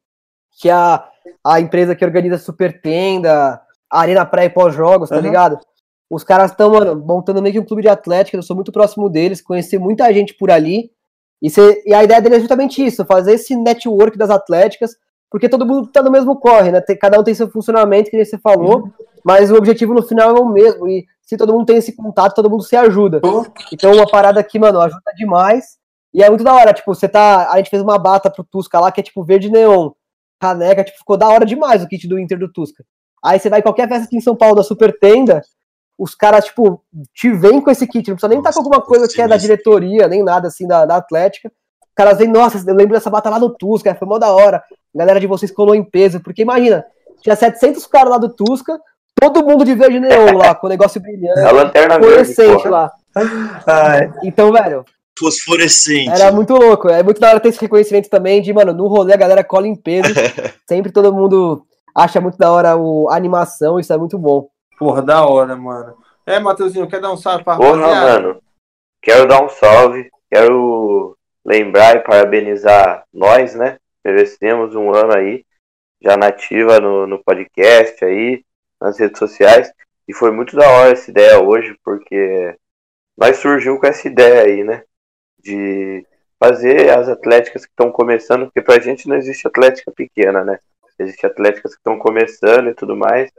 que 0.61 0.69
é 0.69 0.73
a, 0.73 1.05
a 1.45 1.61
empresa 1.61 1.95
que 1.95 2.05
organiza 2.05 2.39
Super 2.39 2.81
Tenda, 2.81 3.61
Arena 3.91 4.25
Pré 4.27 4.45
e 4.47 4.51
pós-jogos, 4.51 5.09
tá 5.09 5.17
Uhum. 5.17 5.23
ligado? 5.23 5.59
Os 6.11 6.25
caras 6.25 6.51
estão, 6.51 6.71
mano, 6.73 6.97
montando 6.97 7.43
meio 7.43 7.53
que 7.55 7.61
um 7.61 7.65
clube 7.65 7.83
de 7.83 7.89
atlética, 7.89 8.37
eu 8.37 8.43
sou 8.43 8.57
muito 8.57 8.73
próximo 8.73 9.09
deles, 9.11 9.43
conheci 9.43 9.79
muita 9.79 10.13
gente 10.13 10.35
por 10.35 10.51
ali. 10.51 10.91
E, 11.41 11.51
cê- 11.51 11.83
e 11.87 11.95
a 11.95 12.03
ideia 12.03 12.21
deles 12.21 12.39
é 12.39 12.41
justamente 12.41 12.85
isso, 12.85 13.05
fazer 13.05 13.35
esse 13.35 13.55
network 13.55 14.17
das 14.19 14.31
atléticas, 14.31 14.97
porque 15.31 15.49
todo 15.49 15.67
mundo 15.67 15.87
tá 15.89 16.03
no 16.03 16.11
mesmo 16.11 16.35
corre, 16.37 16.73
né? 16.73 16.81
Tem- 16.81 16.99
cada 16.99 17.21
um 17.21 17.23
tem 17.23 17.35
seu 17.35 17.49
funcionamento, 17.51 18.11
que 18.11 18.17
nem 18.17 18.25
você 18.25 18.39
falou, 18.39 18.91
mas 19.25 19.51
o 19.51 19.55
objetivo 19.57 19.93
no 19.95 20.03
final 20.03 20.35
é 20.37 20.41
o 20.41 20.47
mesmo. 20.49 20.89
E 20.89 21.07
se 21.23 21.37
todo 21.37 21.53
mundo 21.53 21.67
tem 21.67 21.77
esse 21.77 21.95
contato, 21.95 22.35
todo 22.35 22.51
mundo 22.51 22.63
se 22.65 22.75
ajuda. 22.75 23.21
Pô, 23.21 23.47
Então, 23.73 23.93
uma 23.93 24.09
parada 24.11 24.43
que, 24.43 24.59
mano, 24.59 24.81
ajuda 24.81 25.13
demais. 25.17 25.78
E 26.13 26.23
é 26.23 26.29
muito 26.29 26.45
da 26.45 26.55
hora, 26.55 26.73
tipo, 26.73 26.95
você 26.95 27.09
tá. 27.09 27.51
A 27.51 27.59
gente 27.59 27.71
fez 27.71 27.83
uma 27.83 27.99
bata 27.99 28.31
pro 28.31 28.45
Tusca 28.45 28.81
lá, 28.81 28.91
que 28.91 29.01
é 29.01 29.05
tipo 29.05 29.25
verde 29.25 29.51
neon. 29.51 29.91
Caneca, 30.41 30.85
tipo, 30.85 30.99
ficou 30.99 31.17
da 31.17 31.29
hora 31.29 31.45
demais 31.45 31.83
o 31.83 31.89
kit 31.89 32.07
do 32.09 32.19
Inter 32.19 32.39
do 32.39 32.51
Tusca. 32.51 32.85
Aí 33.23 33.39
você 33.39 33.51
vai 33.51 33.59
em 33.59 33.63
qualquer 33.63 33.89
festa 33.89 34.05
aqui 34.05 34.17
em 34.17 34.21
São 34.21 34.37
Paulo 34.37 34.55
da 34.55 34.63
Super 34.63 34.97
Tenda, 34.99 35.43
os 35.99 36.15
caras, 36.15 36.45
tipo, 36.45 36.83
te 37.13 37.33
vêm 37.33 37.61
com 37.61 37.71
esse 37.71 37.87
kit. 37.87 38.09
Não 38.09 38.15
precisa 38.15 38.29
nem 38.29 38.39
estar 38.39 38.53
com 38.53 38.61
alguma 38.61 38.81
coisa 38.81 39.09
que 39.09 39.21
é 39.21 39.27
da 39.27 39.37
diretoria, 39.37 40.07
nem 40.07 40.23
nada 40.23 40.47
assim 40.47 40.67
da, 40.67 40.87
da 40.87 40.97
Atlética. 40.97 41.51
Os 41.83 41.95
caras 41.95 42.19
vêm, 42.19 42.29
nossa, 42.29 42.59
eu 42.59 42.75
lembro 42.75 42.95
dessa 42.95 43.11
bata 43.11 43.29
lá 43.29 43.41
no 43.41 43.51
Tusca, 43.51 43.95
foi 43.97 44.07
mó 44.07 44.19
da 44.19 44.31
hora. 44.31 44.63
A 44.95 44.99
galera 44.99 45.19
de 45.19 45.27
vocês 45.27 45.51
colou 45.51 45.75
em 45.75 45.83
peso, 45.83 46.21
porque 46.21 46.43
imagina, 46.43 46.87
tinha 47.21 47.35
700 47.35 47.85
caras 47.89 48.11
lá 48.11 48.19
do 48.19 48.29
Tusca, 48.29 48.79
todo 49.21 49.45
mundo 49.45 49.65
de 49.65 49.75
verde 49.75 49.99
neon 49.99 50.37
lá, 50.37 50.55
com 50.55 50.69
o 50.69 50.71
negócio 50.71 51.01
brilhante, 51.01 51.41
a 51.43 51.51
lanterna 51.51 51.99
verde, 51.99 52.33
fluorescente 52.35 52.69
lá. 52.69 52.93
ai, 53.67 54.13
Então, 54.23 54.53
velho, 54.53 54.85
Fosforescente. 55.19 56.11
era 56.11 56.33
muito 56.33 56.55
louco. 56.55 56.89
É 56.89 57.03
muito 57.03 57.21
da 57.21 57.31
hora 57.31 57.41
ter 57.41 57.49
esse 57.49 57.61
reconhecimento 57.61 58.09
também 58.09 58.41
de, 58.41 58.53
mano, 58.53 58.73
no 58.73 58.87
rolê 58.87 59.13
a 59.13 59.17
galera 59.19 59.45
cola 59.45 59.67
em 59.67 59.75
peso. 59.77 60.13
Sempre 60.69 60.93
todo 60.93 61.13
mundo 61.13 61.65
acha 61.95 62.21
muito 62.21 62.39
da 62.39 62.51
hora 62.53 62.77
o, 62.77 63.09
a 63.11 63.17
animação, 63.17 63.79
isso 63.79 63.93
é 63.93 63.97
muito 63.99 64.19
bom. 64.19 64.49
porra, 64.79 65.03
da 65.03 65.27
hora, 65.27 65.57
mano. 65.57 65.97
É, 66.25 66.39
Matheusinho, 66.39 66.87
quer 66.87 67.01
dar 67.01 67.11
um 67.11 67.17
salve 67.17 67.43
pra 67.43 67.57
Porra, 67.57 67.77
rapaziada? 67.87 68.21
mano. 68.21 68.43
Quero 69.03 69.27
dar 69.27 69.43
um 69.43 69.49
salve. 69.49 70.11
Quero 70.31 71.17
lembrar 71.45 71.97
e 71.97 72.01
parabenizar 72.01 73.05
nós, 73.13 73.55
né? 73.55 73.79
Merecemos 74.05 74.75
um 74.75 74.93
ano 74.93 75.15
aí, 75.17 75.45
já 76.03 76.17
nativa 76.17 76.79
no, 76.81 77.07
no 77.07 77.23
podcast 77.25 78.05
aí, 78.05 78.43
nas 78.81 78.99
redes 78.99 79.19
sociais. 79.19 79.73
E 80.07 80.15
foi 80.15 80.31
muito 80.31 80.55
da 80.55 80.69
hora 80.69 80.93
essa 80.93 81.11
ideia 81.11 81.41
hoje, 81.41 81.75
porque 81.85 82.55
nós 83.17 83.39
surgiu 83.39 83.79
com 83.79 83.87
essa 83.87 84.07
ideia 84.07 84.43
aí, 84.43 84.63
né? 84.63 84.83
De 85.41 86.07
fazer 86.39 86.91
as 86.91 87.09
atléticas 87.09 87.65
que 87.65 87.73
estão 87.73 87.91
começando, 87.91 88.47
porque 88.47 88.63
pra 88.63 88.81
gente 88.81 89.09
não 89.09 89.17
existe 89.17 89.47
atlética 89.47 89.91
pequena, 89.91 90.45
né? 90.45 90.59
Existe 90.99 91.27
atléticas 91.27 91.73
que 91.73 91.79
estão 91.79 91.99
começando 91.99 92.69
e 92.69 92.75
tudo 92.75 92.97
mais. 92.97 93.31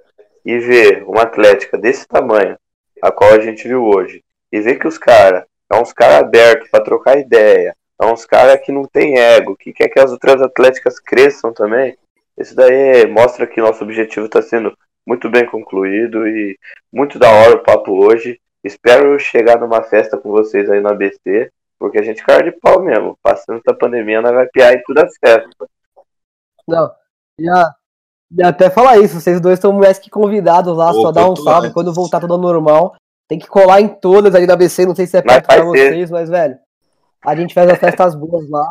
E 0.45 0.57
ver 0.59 1.03
uma 1.03 1.23
atlética 1.23 1.77
desse 1.77 2.07
tamanho, 2.07 2.57
a 3.01 3.11
qual 3.11 3.33
a 3.33 3.39
gente 3.39 3.67
viu 3.67 3.83
hoje, 3.83 4.23
e 4.51 4.59
ver 4.61 4.79
que 4.79 4.87
os 4.87 4.97
caras 4.97 5.43
é 5.71 5.75
uns 5.75 5.93
caras 5.93 6.19
abertos 6.19 6.69
para 6.69 6.83
trocar 6.83 7.19
ideia, 7.19 7.75
é 8.01 8.05
uns 8.05 8.25
caras 8.25 8.59
que 8.61 8.71
não 8.71 8.85
tem 8.85 9.19
ego, 9.19 9.55
que 9.55 9.73
quer 9.73 9.89
que 9.89 9.99
as 9.99 10.11
outras 10.11 10.41
atléticas 10.41 10.99
cresçam 10.99 11.53
também. 11.53 11.97
Isso 12.37 12.55
daí 12.55 13.05
mostra 13.05 13.45
que 13.45 13.61
nosso 13.61 13.83
objetivo 13.83 14.25
está 14.25 14.41
sendo 14.41 14.75
muito 15.05 15.29
bem 15.29 15.45
concluído 15.45 16.27
e 16.27 16.57
muito 16.91 17.19
da 17.19 17.29
hora 17.29 17.55
o 17.55 17.63
papo 17.63 17.91
hoje. 17.91 18.39
Espero 18.63 19.19
chegar 19.19 19.59
numa 19.59 19.83
festa 19.83 20.17
com 20.17 20.29
vocês 20.29 20.69
aí 20.69 20.79
no 20.79 20.89
ABC, 20.89 21.51
porque 21.80 21.97
a 21.97 22.03
gente 22.03 22.23
cara 22.23 22.43
de 22.43 22.51
pau 22.59 22.82
mesmo. 22.82 23.17
Passando 23.23 23.61
essa 23.65 23.75
pandemia, 23.75 24.21
nós 24.21 24.34
vai 24.34 24.45
piar 24.47 24.73
em 24.73 24.84
toda 24.84 25.03
a 25.03 25.07
festa. 25.07 25.67
Não, 26.67 26.91
já, 27.39 27.75
já 28.38 28.47
até 28.49 28.69
falar 28.69 28.97
isso, 28.97 29.19
vocês 29.19 29.39
dois 29.39 29.57
estão 29.57 29.71
mais 29.71 29.97
que 29.97 30.09
convidados 30.09 30.75
lá, 30.75 30.91
só 30.93 31.09
Opa, 31.09 31.11
dá 31.13 31.30
um 31.30 31.34
tô 31.34 31.43
salve 31.43 31.67
antes. 31.67 31.73
quando 31.73 31.93
voltar 31.93 32.19
tudo 32.19 32.34
ao 32.34 32.39
normal. 32.39 32.95
Tem 33.27 33.39
que 33.39 33.47
colar 33.47 33.80
em 33.80 33.88
todas 33.88 34.36
ali 34.36 34.45
da 34.45 34.53
ABC, 34.53 34.86
não 34.86 34.95
sei 34.95 35.07
se 35.07 35.17
é 35.17 35.21
perto 35.21 35.45
pra 35.45 35.55
ser. 35.55 35.63
vocês, 35.63 36.11
mas, 36.11 36.30
velho, 36.30 36.57
a 37.25 37.36
gente 37.36 37.53
faz 37.53 37.69
as 37.69 37.80
festas 37.80 38.15
boas 38.15 38.49
lá. 38.49 38.67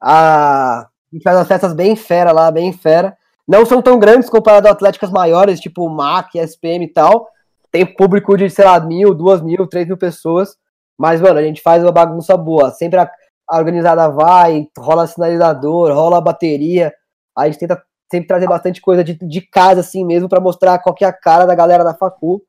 A, 0.00 0.80
a 0.80 0.88
gente 1.12 1.22
faz 1.22 1.36
as 1.36 1.48
festas 1.48 1.72
bem 1.72 1.96
fera 1.96 2.32
lá, 2.32 2.50
bem 2.50 2.72
fera. 2.72 3.16
Não 3.48 3.66
são 3.66 3.82
tão 3.82 3.98
grandes 3.98 4.30
comparado 4.30 4.68
a 4.68 4.70
atléticas 4.70 5.10
maiores, 5.10 5.58
tipo 5.58 5.88
MAC, 5.88 6.38
SPM 6.38 6.84
e 6.84 6.92
tal. 6.92 7.28
Tem 7.72 7.84
público 7.84 8.36
de, 8.36 8.48
sei 8.48 8.64
lá, 8.64 8.78
mil, 8.78 9.14
duas 9.14 9.40
mil, 9.40 9.66
três 9.66 9.86
mil 9.86 9.96
pessoas. 9.96 10.56
Mas, 11.00 11.18
mano, 11.18 11.38
a 11.38 11.42
gente 11.42 11.62
faz 11.62 11.82
uma 11.82 11.90
bagunça 11.90 12.36
boa. 12.36 12.70
Sempre 12.72 13.00
a, 13.00 13.10
a 13.48 13.56
organizada 13.56 14.06
vai, 14.10 14.68
rola 14.76 15.06
sinalizador, 15.06 15.94
rola 15.94 16.20
bateria. 16.20 16.92
A 17.34 17.46
gente 17.46 17.58
tenta 17.58 17.82
sempre 18.12 18.28
trazer 18.28 18.46
bastante 18.46 18.82
coisa 18.82 19.02
de, 19.02 19.14
de 19.14 19.40
casa, 19.40 19.80
assim 19.80 20.04
mesmo, 20.04 20.28
pra 20.28 20.42
mostrar 20.42 20.78
qual 20.78 20.94
que 20.94 21.02
é 21.02 21.08
a 21.08 21.12
cara 21.12 21.46
da 21.46 21.54
galera 21.54 21.82
da 21.82 21.94
Facu. 21.94 22.42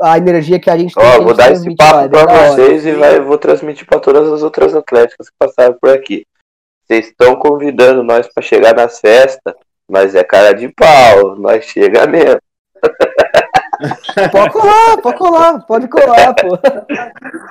A 0.00 0.18
energia 0.18 0.58
que 0.58 0.68
a 0.68 0.76
gente 0.76 0.92
tem. 0.92 1.00
que 1.00 1.08
a 1.08 1.20
Ó, 1.20 1.22
vou 1.22 1.32
dar 1.32 1.52
esse 1.52 1.76
papo 1.76 2.00
é 2.00 2.08
da 2.08 2.18
hora. 2.18 2.50
vocês 2.50 2.84
e 2.84 2.90
vai, 2.90 3.20
vou 3.20 3.38
transmitir 3.38 3.86
pra 3.86 4.00
todas 4.00 4.26
as 4.32 4.42
outras 4.42 4.74
atléticas 4.74 5.30
que 5.30 5.36
passaram 5.38 5.78
por 5.80 5.90
aqui. 5.90 6.26
vocês 6.82 7.06
estão 7.06 7.36
convidando 7.36 8.02
nós 8.02 8.26
para 8.26 8.42
chegar 8.42 8.74
nas 8.74 8.98
festas, 8.98 9.54
mas 9.88 10.16
é 10.16 10.24
cara 10.24 10.52
de 10.54 10.68
pau, 10.70 11.36
nós 11.36 11.66
chega 11.66 12.04
mesmo. 12.08 12.40
Pode 14.30 14.52
colar, 14.52 14.96
pode 15.02 15.18
colar, 15.18 15.66
pode 15.66 15.88
colar, 15.88 16.34
pô. 16.34 16.58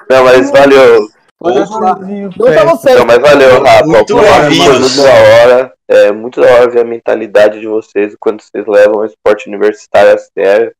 Não, 0.09 0.23
mas 0.23 0.51
valeu. 0.51 1.07
Pode. 1.38 1.59
Não 1.59 2.45
pra 2.45 2.65
vocês. 2.65 2.99
Não, 2.99 3.05
mas 3.05 3.19
valeu, 3.19 3.63
Rafa. 3.63 3.86
Muito 3.86 4.15
da 4.15 4.21
hora. 4.21 5.73
É 5.88 6.11
muito 6.11 6.39
da 6.41 6.47
hora 6.47 6.69
ver 6.69 6.82
a 6.82 6.86
mentalidade 6.86 7.59
de 7.59 7.67
vocês 7.67 8.15
quando 8.19 8.41
vocês 8.41 8.65
levam 8.67 8.99
o 8.99 9.05
esporte 9.05 9.47
universitário 9.47 10.13
a 10.13 10.17
sério. 10.17 10.75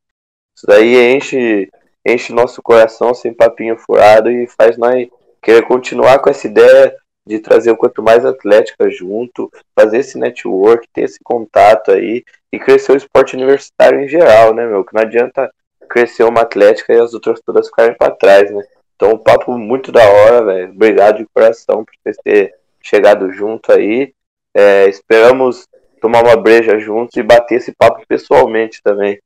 Isso 0.56 0.66
daí 0.66 1.16
enche, 1.16 1.68
enche 2.06 2.32
nosso 2.32 2.62
coração 2.62 3.12
sem 3.14 3.34
papinho 3.34 3.76
furado 3.76 4.30
e 4.30 4.46
faz 4.46 4.76
nós 4.76 5.08
querer 5.42 5.62
continuar 5.62 6.18
com 6.18 6.30
essa 6.30 6.46
ideia 6.46 6.94
de 7.30 7.38
trazer 7.38 7.70
o 7.70 7.76
quanto 7.76 8.02
mais 8.02 8.24
atlética 8.24 8.90
junto, 8.90 9.50
fazer 9.78 9.98
esse 9.98 10.18
network, 10.18 10.88
ter 10.92 11.02
esse 11.02 11.18
contato 11.22 11.92
aí 11.92 12.24
e 12.52 12.58
crescer 12.58 12.92
o 12.92 12.96
esporte 12.96 13.36
universitário 13.36 14.00
em 14.00 14.08
geral, 14.08 14.52
né, 14.52 14.66
meu? 14.66 14.84
Que 14.84 14.94
não 14.94 15.02
adianta 15.02 15.48
crescer 15.88 16.24
uma 16.24 16.42
atlética 16.42 16.92
e 16.92 17.00
as 17.00 17.14
outras 17.14 17.40
todas 17.40 17.68
ficarem 17.68 17.96
pra 17.96 18.10
trás, 18.10 18.50
né? 18.50 18.62
Então, 18.96 19.12
um 19.12 19.18
papo 19.18 19.56
muito 19.56 19.92
da 19.92 20.02
hora, 20.02 20.44
velho. 20.44 20.72
Obrigado 20.72 21.18
de 21.18 21.26
coração 21.32 21.84
por 21.84 21.94
vocês 22.02 22.16
terem 22.22 22.52
chegado 22.82 23.32
junto 23.32 23.72
aí. 23.72 24.12
É, 24.52 24.88
esperamos 24.88 25.68
tomar 26.00 26.24
uma 26.24 26.36
breja 26.36 26.78
juntos 26.78 27.16
e 27.16 27.22
bater 27.22 27.56
esse 27.56 27.72
papo 27.72 28.04
pessoalmente 28.08 28.82
também. 28.82 29.20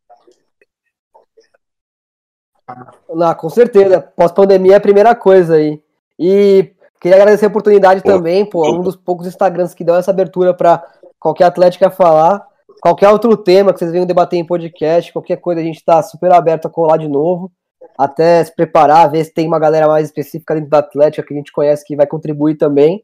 Não, 3.09 3.35
com 3.35 3.49
certeza. 3.49 4.01
Pós-pandemia 4.01 4.75
é 4.75 4.77
a 4.77 4.81
primeira 4.81 5.15
coisa 5.15 5.57
aí. 5.57 5.83
E 6.19 6.75
queria 7.01 7.17
agradecer 7.17 7.47
a 7.47 7.49
oportunidade 7.49 8.03
Pô. 8.03 8.09
também, 8.09 8.45
pô, 8.45 8.69
um 8.71 8.83
dos 8.83 8.97
poucos 8.97 9.27
Instagrams 9.27 9.75
que 9.75 9.85
dão 9.85 9.97
essa 9.97 10.11
abertura 10.11 10.55
para 10.55 10.83
qualquer 11.19 11.45
atlética 11.45 11.91
falar. 11.91 12.47
Qualquer 12.81 13.09
outro 13.09 13.37
tema 13.37 13.73
que 13.73 13.79
vocês 13.79 13.93
venham 13.93 14.07
debater 14.07 14.39
em 14.39 14.47
podcast, 14.47 15.13
qualquer 15.13 15.37
coisa, 15.37 15.61
a 15.61 15.65
gente 15.65 15.77
está 15.77 16.03
super 16.03 16.33
aberto 16.33 16.67
a 16.67 16.71
colar 16.71 16.99
de 16.99 17.09
novo. 17.09 17.51
Até 17.97 18.43
se 18.45 18.55
preparar, 18.55 19.11
ver 19.11 19.25
se 19.25 19.33
tem 19.33 19.47
uma 19.47 19.59
galera 19.59 19.87
mais 19.87 20.07
específica 20.07 20.55
dentro 20.55 20.71
da 20.71 20.79
Atlética 20.79 21.27
que 21.27 21.33
a 21.33 21.37
gente 21.37 21.53
conhece 21.53 21.85
que 21.85 21.97
vai 21.97 22.07
contribuir 22.07 22.57
também. 22.57 23.03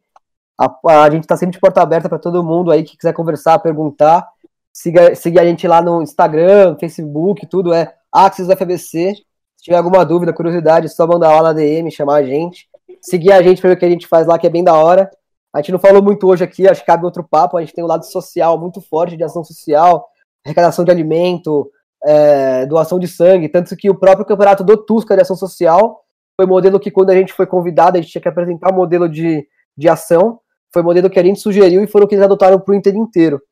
A, 0.59 1.05
a 1.05 1.11
gente 1.11 1.23
está 1.23 1.37
sempre 1.37 1.55
de 1.55 1.61
porta 1.61 1.81
aberta 1.81 2.09
para 2.09 2.19
todo 2.19 2.45
mundo 2.45 2.71
aí 2.71 2.83
que 2.83 2.97
quiser 2.97 3.15
conversar, 3.15 3.59
perguntar. 3.61 4.27
Siga, 4.73 5.15
siga 5.15 5.41
a 5.41 5.45
gente 5.45 5.67
lá 5.67 5.81
no 5.81 6.03
Instagram, 6.03 6.77
Facebook, 6.79 7.47
tudo 7.47 7.73
é 7.73 7.95
Axis 8.13 8.49
FBC. 8.49 9.15
Se 9.57 9.65
tiver 9.65 9.77
alguma 9.77 10.05
dúvida, 10.05 10.33
curiosidade, 10.33 10.87
é 10.87 10.89
só 10.89 11.07
mandar 11.07 11.33
lá 11.41 11.43
na 11.43 11.53
DM, 11.53 11.91
chamar 11.91 12.17
a 12.17 12.23
gente. 12.23 12.69
Seguir 13.01 13.33
a 13.33 13.43
gente 13.43 13.61
para 13.61 13.71
ver 13.71 13.77
o 13.77 13.79
que 13.79 13.85
a 13.85 13.91
gente 13.91 14.07
faz 14.07 14.27
lá, 14.27 14.39
que 14.39 14.47
é 14.47 14.51
bem 14.51 14.65
da 14.65 14.75
hora. 14.75 15.11
A 15.53 15.59
gente 15.59 15.73
não 15.73 15.79
falou 15.79 16.03
muito 16.03 16.29
hoje 16.29 16.45
aqui, 16.45 16.69
acho 16.69 16.81
que 16.81 16.87
cabe 16.87 17.05
outro 17.05 17.25
papo. 17.25 17.57
A 17.57 17.61
gente 17.61 17.75
tem 17.75 17.83
um 17.83 17.89
lado 17.89 18.05
social 18.05 18.59
muito 18.59 18.81
forte, 18.81 19.17
de 19.17 19.25
ação 19.25 19.43
social, 19.43 20.07
arrecadação 20.45 20.85
de 20.85 20.91
alimento, 20.91 21.71
é, 22.05 22.67
doação 22.67 22.99
de 22.99 23.09
sangue. 23.09 23.49
Tanto 23.49 23.77
que 23.77 23.91
o 23.91 23.95
próprio 23.95 24.25
campeonato 24.25 24.63
do 24.63 24.77
Tusca 24.77 25.17
de 25.17 25.23
ação 25.23 25.37
social 25.37 26.05
foi 26.37 26.47
modelo 26.47 26.79
que, 26.79 26.91
quando 26.91 27.11
a 27.11 27.15
gente 27.15 27.33
foi 27.33 27.47
convidado, 27.47 27.99
a 27.99 28.01
gente 28.01 28.13
tinha 28.13 28.23
que 28.23 28.29
apresentar 28.29 28.73
o 28.73 28.75
modelo 28.75 29.09
de, 29.09 29.47
de 29.77 29.89
ação. 29.89 30.41
Foi 30.73 30.83
modelo 30.83 31.11
que 31.11 31.19
a 31.19 31.23
gente 31.23 31.41
sugeriu 31.41 31.83
e 31.83 31.87
foram 31.89 32.07
que 32.07 32.15
eles 32.15 32.25
adotaram 32.25 32.61
para 32.61 32.73
o 32.73 32.75
Inter 32.75 32.95
inteiro. 32.95 33.43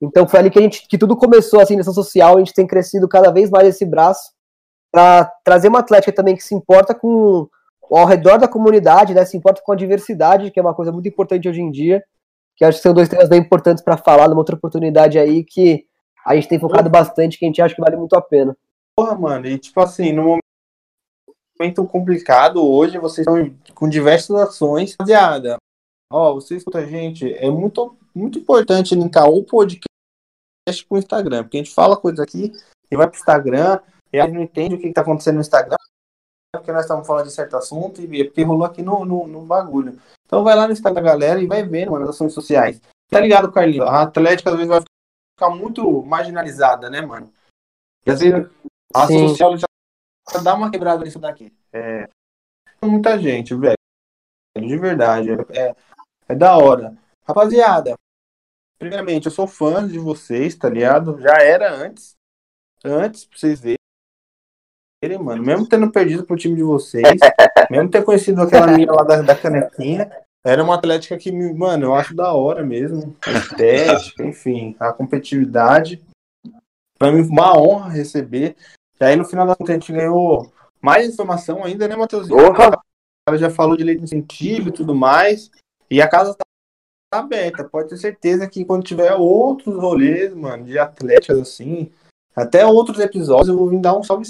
Então 0.00 0.28
foi 0.28 0.40
ali 0.40 0.50
que, 0.50 0.58
a 0.58 0.62
gente, 0.62 0.86
que 0.86 0.98
tudo 0.98 1.16
começou 1.16 1.60
assim 1.60 1.74
nessa 1.74 1.92
social. 1.92 2.36
A 2.36 2.38
gente 2.38 2.52
tem 2.52 2.66
crescido 2.66 3.08
cada 3.08 3.30
vez 3.30 3.48
mais 3.50 3.66
esse 3.66 3.84
braço 3.84 4.30
para 4.92 5.24
trazer 5.42 5.68
uma 5.68 5.78
atlética 5.78 6.12
também 6.12 6.36
que 6.36 6.42
se 6.42 6.54
importa 6.54 6.94
com 6.94 7.48
ao 7.90 8.06
redor 8.06 8.38
da 8.38 8.48
comunidade, 8.48 9.14
né? 9.14 9.24
Se 9.24 9.36
importa 9.36 9.62
com 9.64 9.72
a 9.72 9.76
diversidade, 9.76 10.50
que 10.50 10.58
é 10.58 10.62
uma 10.62 10.74
coisa 10.74 10.92
muito 10.92 11.08
importante 11.08 11.48
hoje 11.48 11.60
em 11.60 11.70
dia. 11.70 12.02
Que 12.56 12.64
acho 12.64 12.78
que 12.78 12.82
são 12.82 12.94
dois 12.94 13.08
temas 13.08 13.28
bem 13.28 13.40
importantes 13.40 13.84
para 13.84 13.96
falar 13.96 14.28
numa 14.28 14.40
outra 14.40 14.56
oportunidade 14.56 15.18
aí 15.18 15.44
que 15.44 15.84
a 16.24 16.34
gente 16.34 16.48
tem 16.48 16.58
focado 16.58 16.88
bastante, 16.90 17.38
que 17.38 17.44
a 17.44 17.48
gente 17.48 17.62
acha 17.62 17.74
que 17.74 17.80
vale 17.80 17.96
muito 17.96 18.16
a 18.16 18.22
pena. 18.22 18.56
Porra, 18.96 19.14
mano, 19.14 19.46
e 19.46 19.58
tipo 19.58 19.78
assim, 19.80 20.12
no 20.12 20.38
momento 21.58 21.86
complicado 21.86 22.66
hoje, 22.66 22.98
vocês 22.98 23.26
estão 23.26 23.54
com 23.74 23.88
diversas 23.88 24.34
ações. 24.36 24.92
Rapaziada, 24.92 25.58
ó, 26.10 26.34
você 26.34 26.56
escuta 26.56 26.78
a 26.78 26.86
gente, 26.86 27.32
é 27.34 27.50
muito, 27.50 27.96
muito 28.14 28.38
importante 28.38 28.94
linkar 28.94 29.28
o 29.28 29.44
podcast 29.44 29.86
com 30.88 30.96
o 30.96 30.98
Instagram, 30.98 31.44
porque 31.44 31.58
a 31.58 31.62
gente 31.62 31.74
fala 31.74 31.96
coisa 31.96 32.22
aqui 32.22 32.52
e 32.90 32.96
vai 32.96 33.06
pro 33.06 33.18
Instagram, 33.18 33.80
e 34.12 34.18
a 34.18 34.24
gente 34.24 34.34
não 34.34 34.42
entende 34.42 34.74
o 34.74 34.78
que, 34.78 34.88
que 34.88 34.94
tá 34.94 35.02
acontecendo 35.02 35.36
no 35.36 35.40
Instagram, 35.42 35.76
porque 36.56 36.72
nós 36.72 36.82
estamos 36.82 37.06
falando 37.06 37.26
de 37.26 37.32
certo 37.32 37.56
assunto 37.56 38.00
e 38.00 38.24
porque 38.24 38.42
rolou 38.42 38.64
aqui 38.64 38.82
no, 38.82 39.04
no, 39.04 39.26
no 39.26 39.42
bagulho. 39.42 39.98
Então 40.24 40.42
vai 40.42 40.54
lá 40.54 40.66
no 40.66 40.72
Instagram 40.72 41.02
da 41.02 41.10
galera 41.10 41.40
e 41.40 41.46
vai 41.46 41.62
ver, 41.62 41.88
mano, 41.88 42.04
as 42.04 42.10
ações 42.10 42.32
sociais. 42.32 42.80
Tá 43.08 43.20
ligado, 43.20 43.52
Carlinhos? 43.52 43.86
A 43.86 44.02
Atlética 44.02 44.50
às 44.50 44.56
vezes 44.56 44.68
vai 44.68 44.80
ficar 45.38 45.50
muito 45.54 46.02
marginalizada, 46.02 46.90
né, 46.90 47.00
mano? 47.00 47.32
E 48.04 48.10
às 48.10 48.20
vezes 48.20 48.48
a 48.94 49.06
Sim. 49.06 49.28
social 49.28 49.56
já 49.56 49.66
dá 50.42 50.54
uma 50.54 50.70
quebrada 50.70 51.04
nisso 51.04 51.18
daqui. 51.18 51.52
É. 51.72 52.08
Muita 52.82 53.18
gente, 53.18 53.54
velho. 53.54 53.76
De 54.56 54.78
verdade. 54.78 55.30
É, 55.50 55.74
é 56.28 56.34
da 56.34 56.56
hora. 56.56 56.96
Rapaziada, 57.26 57.94
primeiramente, 58.78 59.26
eu 59.26 59.32
sou 59.32 59.46
fã 59.46 59.86
de 59.86 59.98
vocês, 59.98 60.54
tá 60.54 60.68
ligado? 60.68 61.20
Já 61.20 61.42
era 61.42 61.72
antes. 61.74 62.14
Antes, 62.84 63.24
pra 63.24 63.38
vocês 63.38 63.60
verem, 63.60 63.76
mano. 65.18 65.42
Mesmo 65.42 65.68
tendo 65.68 65.90
perdido 65.90 66.24
pro 66.24 66.36
time 66.36 66.56
de 66.56 66.62
vocês, 66.62 67.04
mesmo 67.70 67.90
ter 67.90 68.04
conhecido 68.04 68.42
aquela 68.42 68.66
menina 68.66 68.92
lá 68.92 69.04
da, 69.04 69.22
da 69.22 69.34
canequinha, 69.34 70.10
era 70.44 70.62
uma 70.62 70.76
atlética 70.76 71.16
que, 71.16 71.32
mano, 71.32 71.86
eu 71.86 71.94
acho 71.94 72.14
da 72.14 72.32
hora 72.32 72.64
mesmo. 72.64 73.16
A 73.26 73.32
estética, 73.32 74.24
enfim, 74.24 74.76
a 74.78 74.92
competitividade. 74.92 76.00
Pra 76.98 77.10
mim, 77.10 77.22
uma 77.22 77.58
honra 77.58 77.90
receber. 77.90 78.56
E 79.00 79.04
aí, 79.04 79.16
no 79.16 79.24
final 79.24 79.46
da 79.46 79.56
conta, 79.56 79.72
a 79.72 79.74
gente 79.74 79.92
ganhou 79.92 80.52
mais 80.80 81.08
informação 81.08 81.64
ainda, 81.64 81.88
né! 81.88 81.96
O 81.96 82.54
cara 82.54 82.80
já 83.34 83.50
falou 83.50 83.76
de 83.76 83.82
lei 83.82 83.96
de 83.96 84.04
incentivo 84.04 84.68
e 84.68 84.72
tudo 84.72 84.94
mais. 84.94 85.50
E 85.90 86.00
a 86.00 86.08
casa 86.08 86.32
tá, 86.32 86.44
tá 87.12 87.18
aberta. 87.18 87.64
Pode 87.64 87.88
ter 87.88 87.96
certeza 87.96 88.48
que 88.48 88.64
quando 88.64 88.84
tiver 88.84 89.12
outros 89.14 89.74
rolês, 89.76 90.32
mano, 90.32 90.64
de 90.64 90.78
atletas 90.78 91.38
assim, 91.38 91.90
até 92.36 92.64
outros 92.64 93.00
episódios, 93.00 93.48
eu 93.48 93.58
vou 93.58 93.68
vir 93.68 93.80
dar 93.80 93.96
um 93.96 94.02
salve 94.02 94.28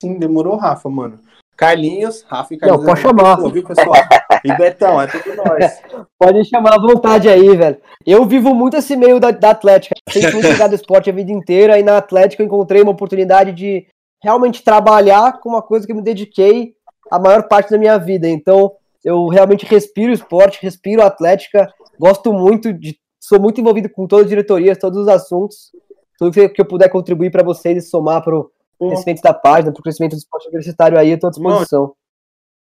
sim. 0.00 0.18
Demorou, 0.18 0.56
Rafa, 0.56 0.88
mano. 0.88 1.18
Carlinhos, 1.56 2.22
Rafa 2.22 2.54
e 2.54 2.56
Carlinhos. 2.56 2.84
Não, 2.84 2.94
pode 2.94 3.00
chamar. 3.02 3.36
Viu, 3.50 3.62
pessoal? 3.62 3.94
E 4.42 4.56
Betão, 4.56 5.00
é 5.00 5.06
tudo 5.06 5.36
nós. 5.36 5.82
Pode 6.18 6.44
chamar 6.46 6.74
à 6.74 6.80
vontade 6.80 7.28
aí, 7.28 7.54
velho. 7.54 7.76
Eu 8.06 8.24
vivo 8.24 8.54
muito 8.54 8.76
esse 8.76 8.96
meio 8.96 9.20
da, 9.20 9.30
da 9.30 9.50
Atlética. 9.50 9.94
Sempre 10.08 10.30
fui 10.32 10.40
ligado 10.40 10.70
ao 10.70 10.76
esporte 10.76 11.10
a 11.10 11.12
vida 11.12 11.30
inteira 11.30 11.78
e 11.78 11.82
na 11.82 11.98
Atlética 11.98 12.42
eu 12.42 12.46
encontrei 12.46 12.80
uma 12.80 12.92
oportunidade 12.92 13.52
de 13.52 13.86
realmente 14.22 14.62
trabalhar 14.62 15.40
com 15.40 15.50
uma 15.50 15.62
coisa 15.62 15.84
que 15.84 15.92
eu 15.92 15.96
me 15.96 16.02
dediquei 16.02 16.74
a 17.10 17.18
maior 17.18 17.48
parte 17.48 17.70
da 17.70 17.78
minha 17.78 17.98
vida. 17.98 18.28
Então, 18.28 18.72
eu 19.04 19.28
realmente 19.28 19.66
respiro 19.66 20.12
esporte, 20.12 20.58
respiro 20.62 21.02
Atlética, 21.02 21.70
gosto 21.98 22.32
muito 22.32 22.72
de. 22.72 22.98
Sou 23.22 23.38
muito 23.38 23.60
envolvido 23.60 23.90
com 23.90 24.06
todas 24.06 24.24
as 24.24 24.30
diretorias, 24.30 24.78
todos 24.78 24.98
os 24.98 25.08
assuntos. 25.08 25.70
Tudo 26.18 26.32
que 26.32 26.48
que 26.48 26.60
eu 26.60 26.66
puder 26.66 26.88
contribuir 26.88 27.30
para 27.30 27.42
vocês 27.42 27.84
e 27.84 27.86
somar 27.86 28.22
para 28.22 28.36
o 28.38 28.50
crescimento 28.88 29.22
da 29.22 29.34
página, 29.34 29.72
para 29.72 29.80
o 29.80 29.82
crescimento 29.82 30.12
do 30.12 30.18
esporte 30.18 30.48
universitário 30.48 30.98
aí, 30.98 31.10
eu 31.10 31.14
estou 31.14 31.28
à 31.28 31.30
disposição. 31.30 31.94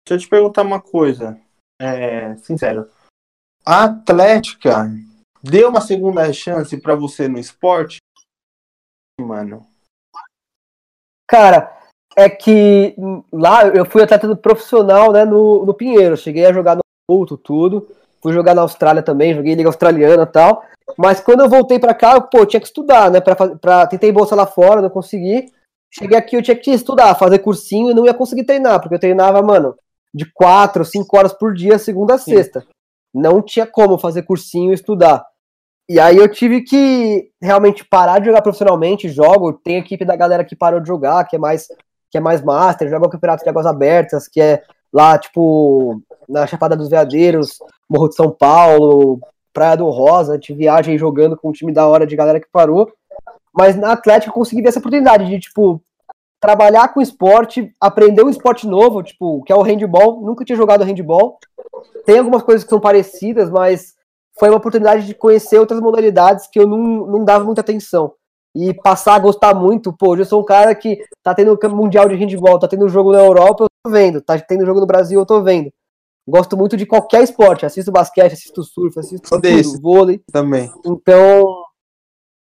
Deixa 0.06 0.14
eu 0.14 0.18
te 0.18 0.28
perguntar 0.28 0.62
uma 0.62 0.80
coisa. 0.80 1.40
É, 1.80 2.34
sincero. 2.36 2.88
A 3.64 3.84
Atlética 3.84 4.90
deu 5.42 5.68
uma 5.68 5.80
segunda 5.80 6.32
chance 6.32 6.76
pra 6.80 6.94
você 6.94 7.28
no 7.28 7.38
esporte? 7.38 7.98
Mano. 9.20 9.66
Cara, 11.30 11.78
é 12.16 12.28
que 12.28 12.94
lá 13.32 13.66
eu 13.68 13.84
fui 13.84 14.02
atleta 14.02 14.26
do 14.26 14.36
profissional, 14.36 15.12
né, 15.12 15.24
no, 15.24 15.64
no 15.64 15.74
Pinheiro. 15.74 16.16
Cheguei 16.16 16.46
a 16.46 16.52
jogar 16.52 16.76
no 16.76 16.82
Couto, 17.08 17.36
tudo. 17.36 17.88
Fui 18.20 18.32
jogar 18.32 18.54
na 18.54 18.62
Austrália 18.62 19.02
também, 19.02 19.34
joguei 19.34 19.54
Liga 19.54 19.68
Australiana 19.68 20.22
e 20.22 20.26
tal. 20.26 20.64
Mas 20.96 21.20
quando 21.20 21.40
eu 21.40 21.48
voltei 21.48 21.78
pra 21.78 21.94
cá, 21.94 22.14
eu, 22.14 22.22
pô, 22.22 22.44
tinha 22.46 22.60
que 22.60 22.66
estudar, 22.66 23.10
né? 23.10 23.20
Pra, 23.20 23.34
pra, 23.34 23.86
tentei 23.86 24.12
bolsa 24.12 24.34
lá 24.34 24.46
fora, 24.46 24.82
não 24.82 24.90
consegui. 24.90 25.52
Cheguei 25.94 26.16
aqui, 26.16 26.36
eu 26.36 26.42
tinha 26.42 26.56
que 26.56 26.70
estudar, 26.70 27.14
fazer 27.14 27.40
cursinho 27.40 27.90
e 27.90 27.94
não 27.94 28.06
ia 28.06 28.14
conseguir 28.14 28.44
treinar, 28.44 28.80
porque 28.80 28.94
eu 28.94 29.00
treinava, 29.00 29.42
mano, 29.42 29.74
de 30.14 30.24
quatro, 30.32 30.84
cinco 30.84 31.16
horas 31.16 31.32
por 31.32 31.52
dia, 31.52 31.78
segunda 31.78 32.14
a 32.14 32.18
Sim. 32.18 32.34
sexta. 32.34 32.66
Não 33.14 33.42
tinha 33.42 33.66
como 33.66 33.98
fazer 33.98 34.22
cursinho 34.22 34.70
e 34.70 34.74
estudar. 34.74 35.24
E 35.88 36.00
aí 36.00 36.16
eu 36.16 36.28
tive 36.28 36.62
que 36.62 37.28
realmente 37.40 37.84
parar 37.84 38.18
de 38.18 38.26
jogar 38.26 38.40
profissionalmente, 38.40 39.08
jogo, 39.08 39.52
tem 39.52 39.76
equipe 39.76 40.04
da 40.04 40.16
galera 40.16 40.44
que 40.44 40.56
parou 40.56 40.80
de 40.80 40.88
jogar, 40.88 41.24
que 41.24 41.36
é 41.36 41.38
mais 41.38 41.68
que 42.10 42.18
é 42.18 42.20
mais 42.20 42.42
master, 42.42 42.90
joga 42.90 43.06
o 43.06 43.10
campeonato 43.10 43.42
de 43.42 43.48
águas 43.48 43.64
abertas, 43.64 44.28
que 44.28 44.38
é 44.38 44.62
lá, 44.92 45.16
tipo, 45.18 46.02
na 46.28 46.46
Chapada 46.46 46.76
dos 46.76 46.90
Veadeiros, 46.90 47.56
Morro 47.88 48.10
de 48.10 48.14
São 48.14 48.30
Paulo, 48.30 49.18
Praia 49.50 49.76
do 49.76 49.88
Rosa, 49.88 50.32
a 50.32 50.34
gente 50.34 50.52
viaja 50.52 50.94
jogando 50.98 51.38
com 51.38 51.48
um 51.48 51.52
time 51.52 51.72
da 51.72 51.86
hora 51.86 52.06
de 52.06 52.14
galera 52.14 52.38
que 52.38 52.48
parou. 52.52 52.92
Mas 53.54 53.76
na 53.76 53.92
Atlética 53.92 54.30
eu 54.30 54.34
consegui 54.34 54.62
ver 54.62 54.68
essa 54.68 54.78
oportunidade 54.78 55.26
de, 55.26 55.38
tipo, 55.38 55.82
trabalhar 56.40 56.88
com 56.88 57.00
esporte, 57.00 57.72
aprender 57.80 58.24
um 58.24 58.30
esporte 58.30 58.66
novo, 58.66 59.02
tipo, 59.02 59.42
que 59.44 59.52
é 59.52 59.56
o 59.56 59.62
handball. 59.62 60.20
Nunca 60.22 60.44
tinha 60.44 60.56
jogado 60.56 60.84
handball. 60.84 61.38
Tem 62.04 62.18
algumas 62.18 62.42
coisas 62.42 62.64
que 62.64 62.70
são 62.70 62.80
parecidas, 62.80 63.50
mas 63.50 63.94
foi 64.38 64.48
uma 64.48 64.58
oportunidade 64.58 65.06
de 65.06 65.14
conhecer 65.14 65.58
outras 65.58 65.80
modalidades 65.80 66.48
que 66.48 66.58
eu 66.58 66.66
não, 66.66 67.06
não 67.06 67.24
dava 67.24 67.44
muita 67.44 67.60
atenção. 67.60 68.14
E 68.54 68.74
passar 68.74 69.14
a 69.14 69.18
gostar 69.18 69.54
muito, 69.54 69.92
pô, 69.92 70.14
eu 70.14 70.24
sou 70.24 70.40
um 70.42 70.44
cara 70.44 70.74
que 70.74 70.98
tá 71.22 71.34
tendo 71.34 71.58
Mundial 71.70 72.08
de 72.08 72.16
Handball, 72.16 72.58
tá 72.58 72.68
tendo 72.68 72.88
jogo 72.88 73.12
na 73.12 73.20
Europa, 73.20 73.64
eu 73.64 73.68
tô 73.82 73.90
vendo, 73.90 74.20
tá 74.20 74.38
tendo 74.38 74.66
jogo 74.66 74.80
no 74.80 74.86
Brasil, 74.86 75.20
eu 75.20 75.26
tô 75.26 75.42
vendo. 75.42 75.70
Gosto 76.28 76.56
muito 76.56 76.76
de 76.76 76.84
qualquer 76.84 77.22
esporte, 77.22 77.64
assisto 77.64 77.90
basquete, 77.90 78.34
assisto 78.34 78.62
surf, 78.62 78.98
assisto 78.98 79.28
tudo, 79.28 79.80
vôlei. 79.80 80.20
Também. 80.30 80.70
Então, 80.84 81.61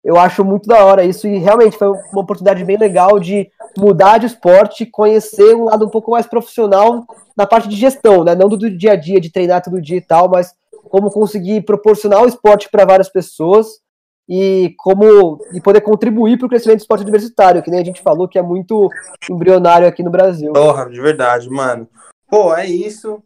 eu 0.04 0.18
acho 0.18 0.44
muito 0.44 0.68
da 0.68 0.84
hora 0.84 1.02
isso 1.02 1.26
e 1.26 1.38
realmente 1.38 1.78
foi 1.78 1.88
uma 1.88 2.20
oportunidade 2.20 2.62
bem 2.64 2.76
legal 2.76 3.18
de 3.18 3.50
mudar 3.76 4.18
de 4.18 4.26
esporte, 4.26 4.84
conhecer 4.84 5.54
um 5.54 5.64
lado 5.64 5.86
um 5.86 5.88
pouco 5.90 6.10
mais 6.10 6.26
profissional 6.26 7.06
na 7.34 7.46
parte 7.46 7.68
de 7.68 7.76
gestão, 7.76 8.22
né? 8.22 8.34
Não 8.34 8.48
do 8.48 8.58
dia 8.70 8.92
a 8.92 8.96
dia, 8.96 9.20
de 9.20 9.32
treinar 9.32 9.62
todo 9.62 9.80
dia 9.80 9.96
e 9.96 10.02
tal, 10.02 10.28
mas 10.28 10.52
como 10.90 11.10
conseguir 11.10 11.62
proporcionar 11.62 12.22
o 12.22 12.26
esporte 12.26 12.68
para 12.70 12.84
várias 12.84 13.08
pessoas 13.08 13.82
e 14.28 14.74
como 14.78 15.38
e 15.52 15.60
poder 15.60 15.80
contribuir 15.80 16.38
para 16.38 16.46
o 16.46 16.48
crescimento 16.48 16.78
do 16.78 16.82
esporte 16.82 17.02
universitário, 17.02 17.62
que 17.62 17.70
nem 17.70 17.80
a 17.80 17.84
gente 17.84 18.02
falou 18.02 18.28
que 18.28 18.38
é 18.38 18.42
muito 18.42 18.90
embrionário 19.30 19.88
aqui 19.88 20.02
no 20.02 20.10
Brasil. 20.10 20.52
Porra, 20.52 20.88
de 20.88 21.00
verdade, 21.00 21.48
mano. 21.48 21.88
Pô, 22.28 22.54
é 22.54 22.66
isso. 22.66 23.22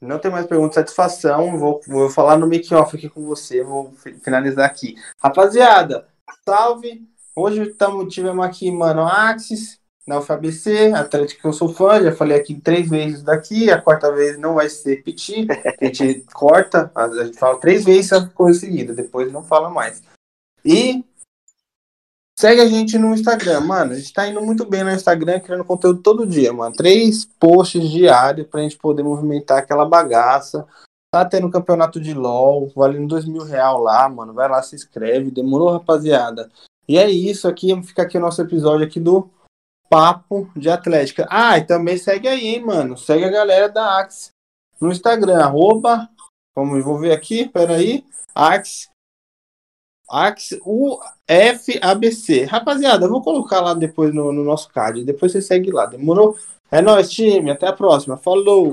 Não 0.00 0.18
tem 0.18 0.30
mais 0.30 0.46
pergunta, 0.46 0.74
satisfação. 0.74 1.58
Vou, 1.58 1.80
vou 1.86 2.10
falar 2.10 2.36
no 2.36 2.46
make 2.46 2.72
off 2.74 2.96
aqui 2.96 3.08
com 3.08 3.24
você. 3.24 3.62
Vou 3.62 3.92
finalizar 4.22 4.64
aqui. 4.64 4.94
Rapaziada, 5.22 6.06
salve. 6.44 7.06
Hoje 7.34 7.66
tamo, 7.74 8.06
tivemos 8.08 8.44
aqui, 8.44 8.70
mano, 8.70 9.02
Axis, 9.02 9.78
na 10.08 10.18
UFABC, 10.18 10.92
Atlético 10.92 11.42
que 11.42 11.46
eu 11.46 11.52
sou 11.52 11.68
fã, 11.68 12.02
já 12.02 12.10
falei 12.10 12.36
aqui 12.36 12.54
três 12.60 12.88
vezes 12.88 13.22
daqui, 13.22 13.70
a 13.70 13.80
quarta 13.80 14.10
vez 14.10 14.36
não 14.38 14.54
vai 14.54 14.68
ser 14.68 14.96
repetir, 14.96 15.46
a 15.50 15.84
gente 15.84 16.24
corta, 16.34 16.90
a 16.94 17.08
gente 17.24 17.38
fala 17.38 17.60
três 17.60 17.84
vezes 17.84 18.12
a 18.12 18.26
coisa 18.26 18.58
seguida, 18.58 18.92
depois 18.92 19.30
não 19.30 19.44
fala 19.44 19.70
mais. 19.70 20.02
E 20.64 21.04
Segue 22.38 22.60
a 22.60 22.68
gente 22.68 22.96
no 22.96 23.12
Instagram, 23.12 23.62
mano. 23.62 23.90
A 23.90 23.94
gente 23.96 24.12
tá 24.12 24.24
indo 24.28 24.40
muito 24.40 24.64
bem 24.64 24.84
no 24.84 24.92
Instagram, 24.92 25.40
criando 25.40 25.64
conteúdo 25.64 26.00
todo 26.00 26.24
dia, 26.24 26.52
mano. 26.52 26.72
Três 26.72 27.24
posts 27.24 27.90
diários 27.90 28.46
pra 28.46 28.60
gente 28.60 28.78
poder 28.78 29.02
movimentar 29.02 29.58
aquela 29.58 29.84
bagaça. 29.84 30.64
Tá 31.12 31.24
tendo 31.24 31.50
campeonato 31.50 32.00
de 32.00 32.14
LOL, 32.14 32.70
valendo 32.76 33.08
dois 33.08 33.24
mil 33.24 33.42
real 33.42 33.82
lá, 33.82 34.08
mano. 34.08 34.32
Vai 34.32 34.48
lá, 34.48 34.62
se 34.62 34.76
inscreve. 34.76 35.32
Demorou, 35.32 35.72
rapaziada? 35.72 36.48
E 36.88 36.96
é 36.96 37.10
isso 37.10 37.48
aqui, 37.48 37.74
fica 37.82 38.02
aqui 38.02 38.16
o 38.16 38.20
nosso 38.20 38.40
episódio 38.40 38.86
aqui 38.86 39.00
do 39.00 39.28
Papo 39.90 40.48
de 40.54 40.70
Atlética. 40.70 41.26
Ah, 41.28 41.58
e 41.58 41.64
também 41.64 41.98
segue 41.98 42.28
aí, 42.28 42.54
hein, 42.54 42.64
mano. 42.64 42.96
Segue 42.96 43.24
a 43.24 43.30
galera 43.30 43.68
da 43.68 43.98
Axe 43.98 44.30
no 44.80 44.92
Instagram, 44.92 45.42
arroba, 45.42 46.08
vamos, 46.56 46.84
vou 46.84 47.00
ver 47.00 47.10
aqui, 47.10 47.48
peraí, 47.48 48.04
Axe 48.32 48.88
Ax, 50.10 50.58
UFABC. 50.64 52.44
Rapaziada, 52.44 53.06
eu 53.06 53.10
vou 53.10 53.22
colocar 53.22 53.60
lá 53.60 53.74
depois 53.74 54.14
no, 54.14 54.32
no 54.32 54.42
nosso 54.42 54.68
card. 54.70 55.04
Depois 55.04 55.32
você 55.32 55.42
segue 55.42 55.70
lá. 55.70 55.86
Demorou? 55.86 56.36
É 56.70 56.80
nóis, 56.82 57.10
time. 57.10 57.50
Até 57.50 57.66
a 57.66 57.72
próxima. 57.72 58.16
Falou! 58.16 58.66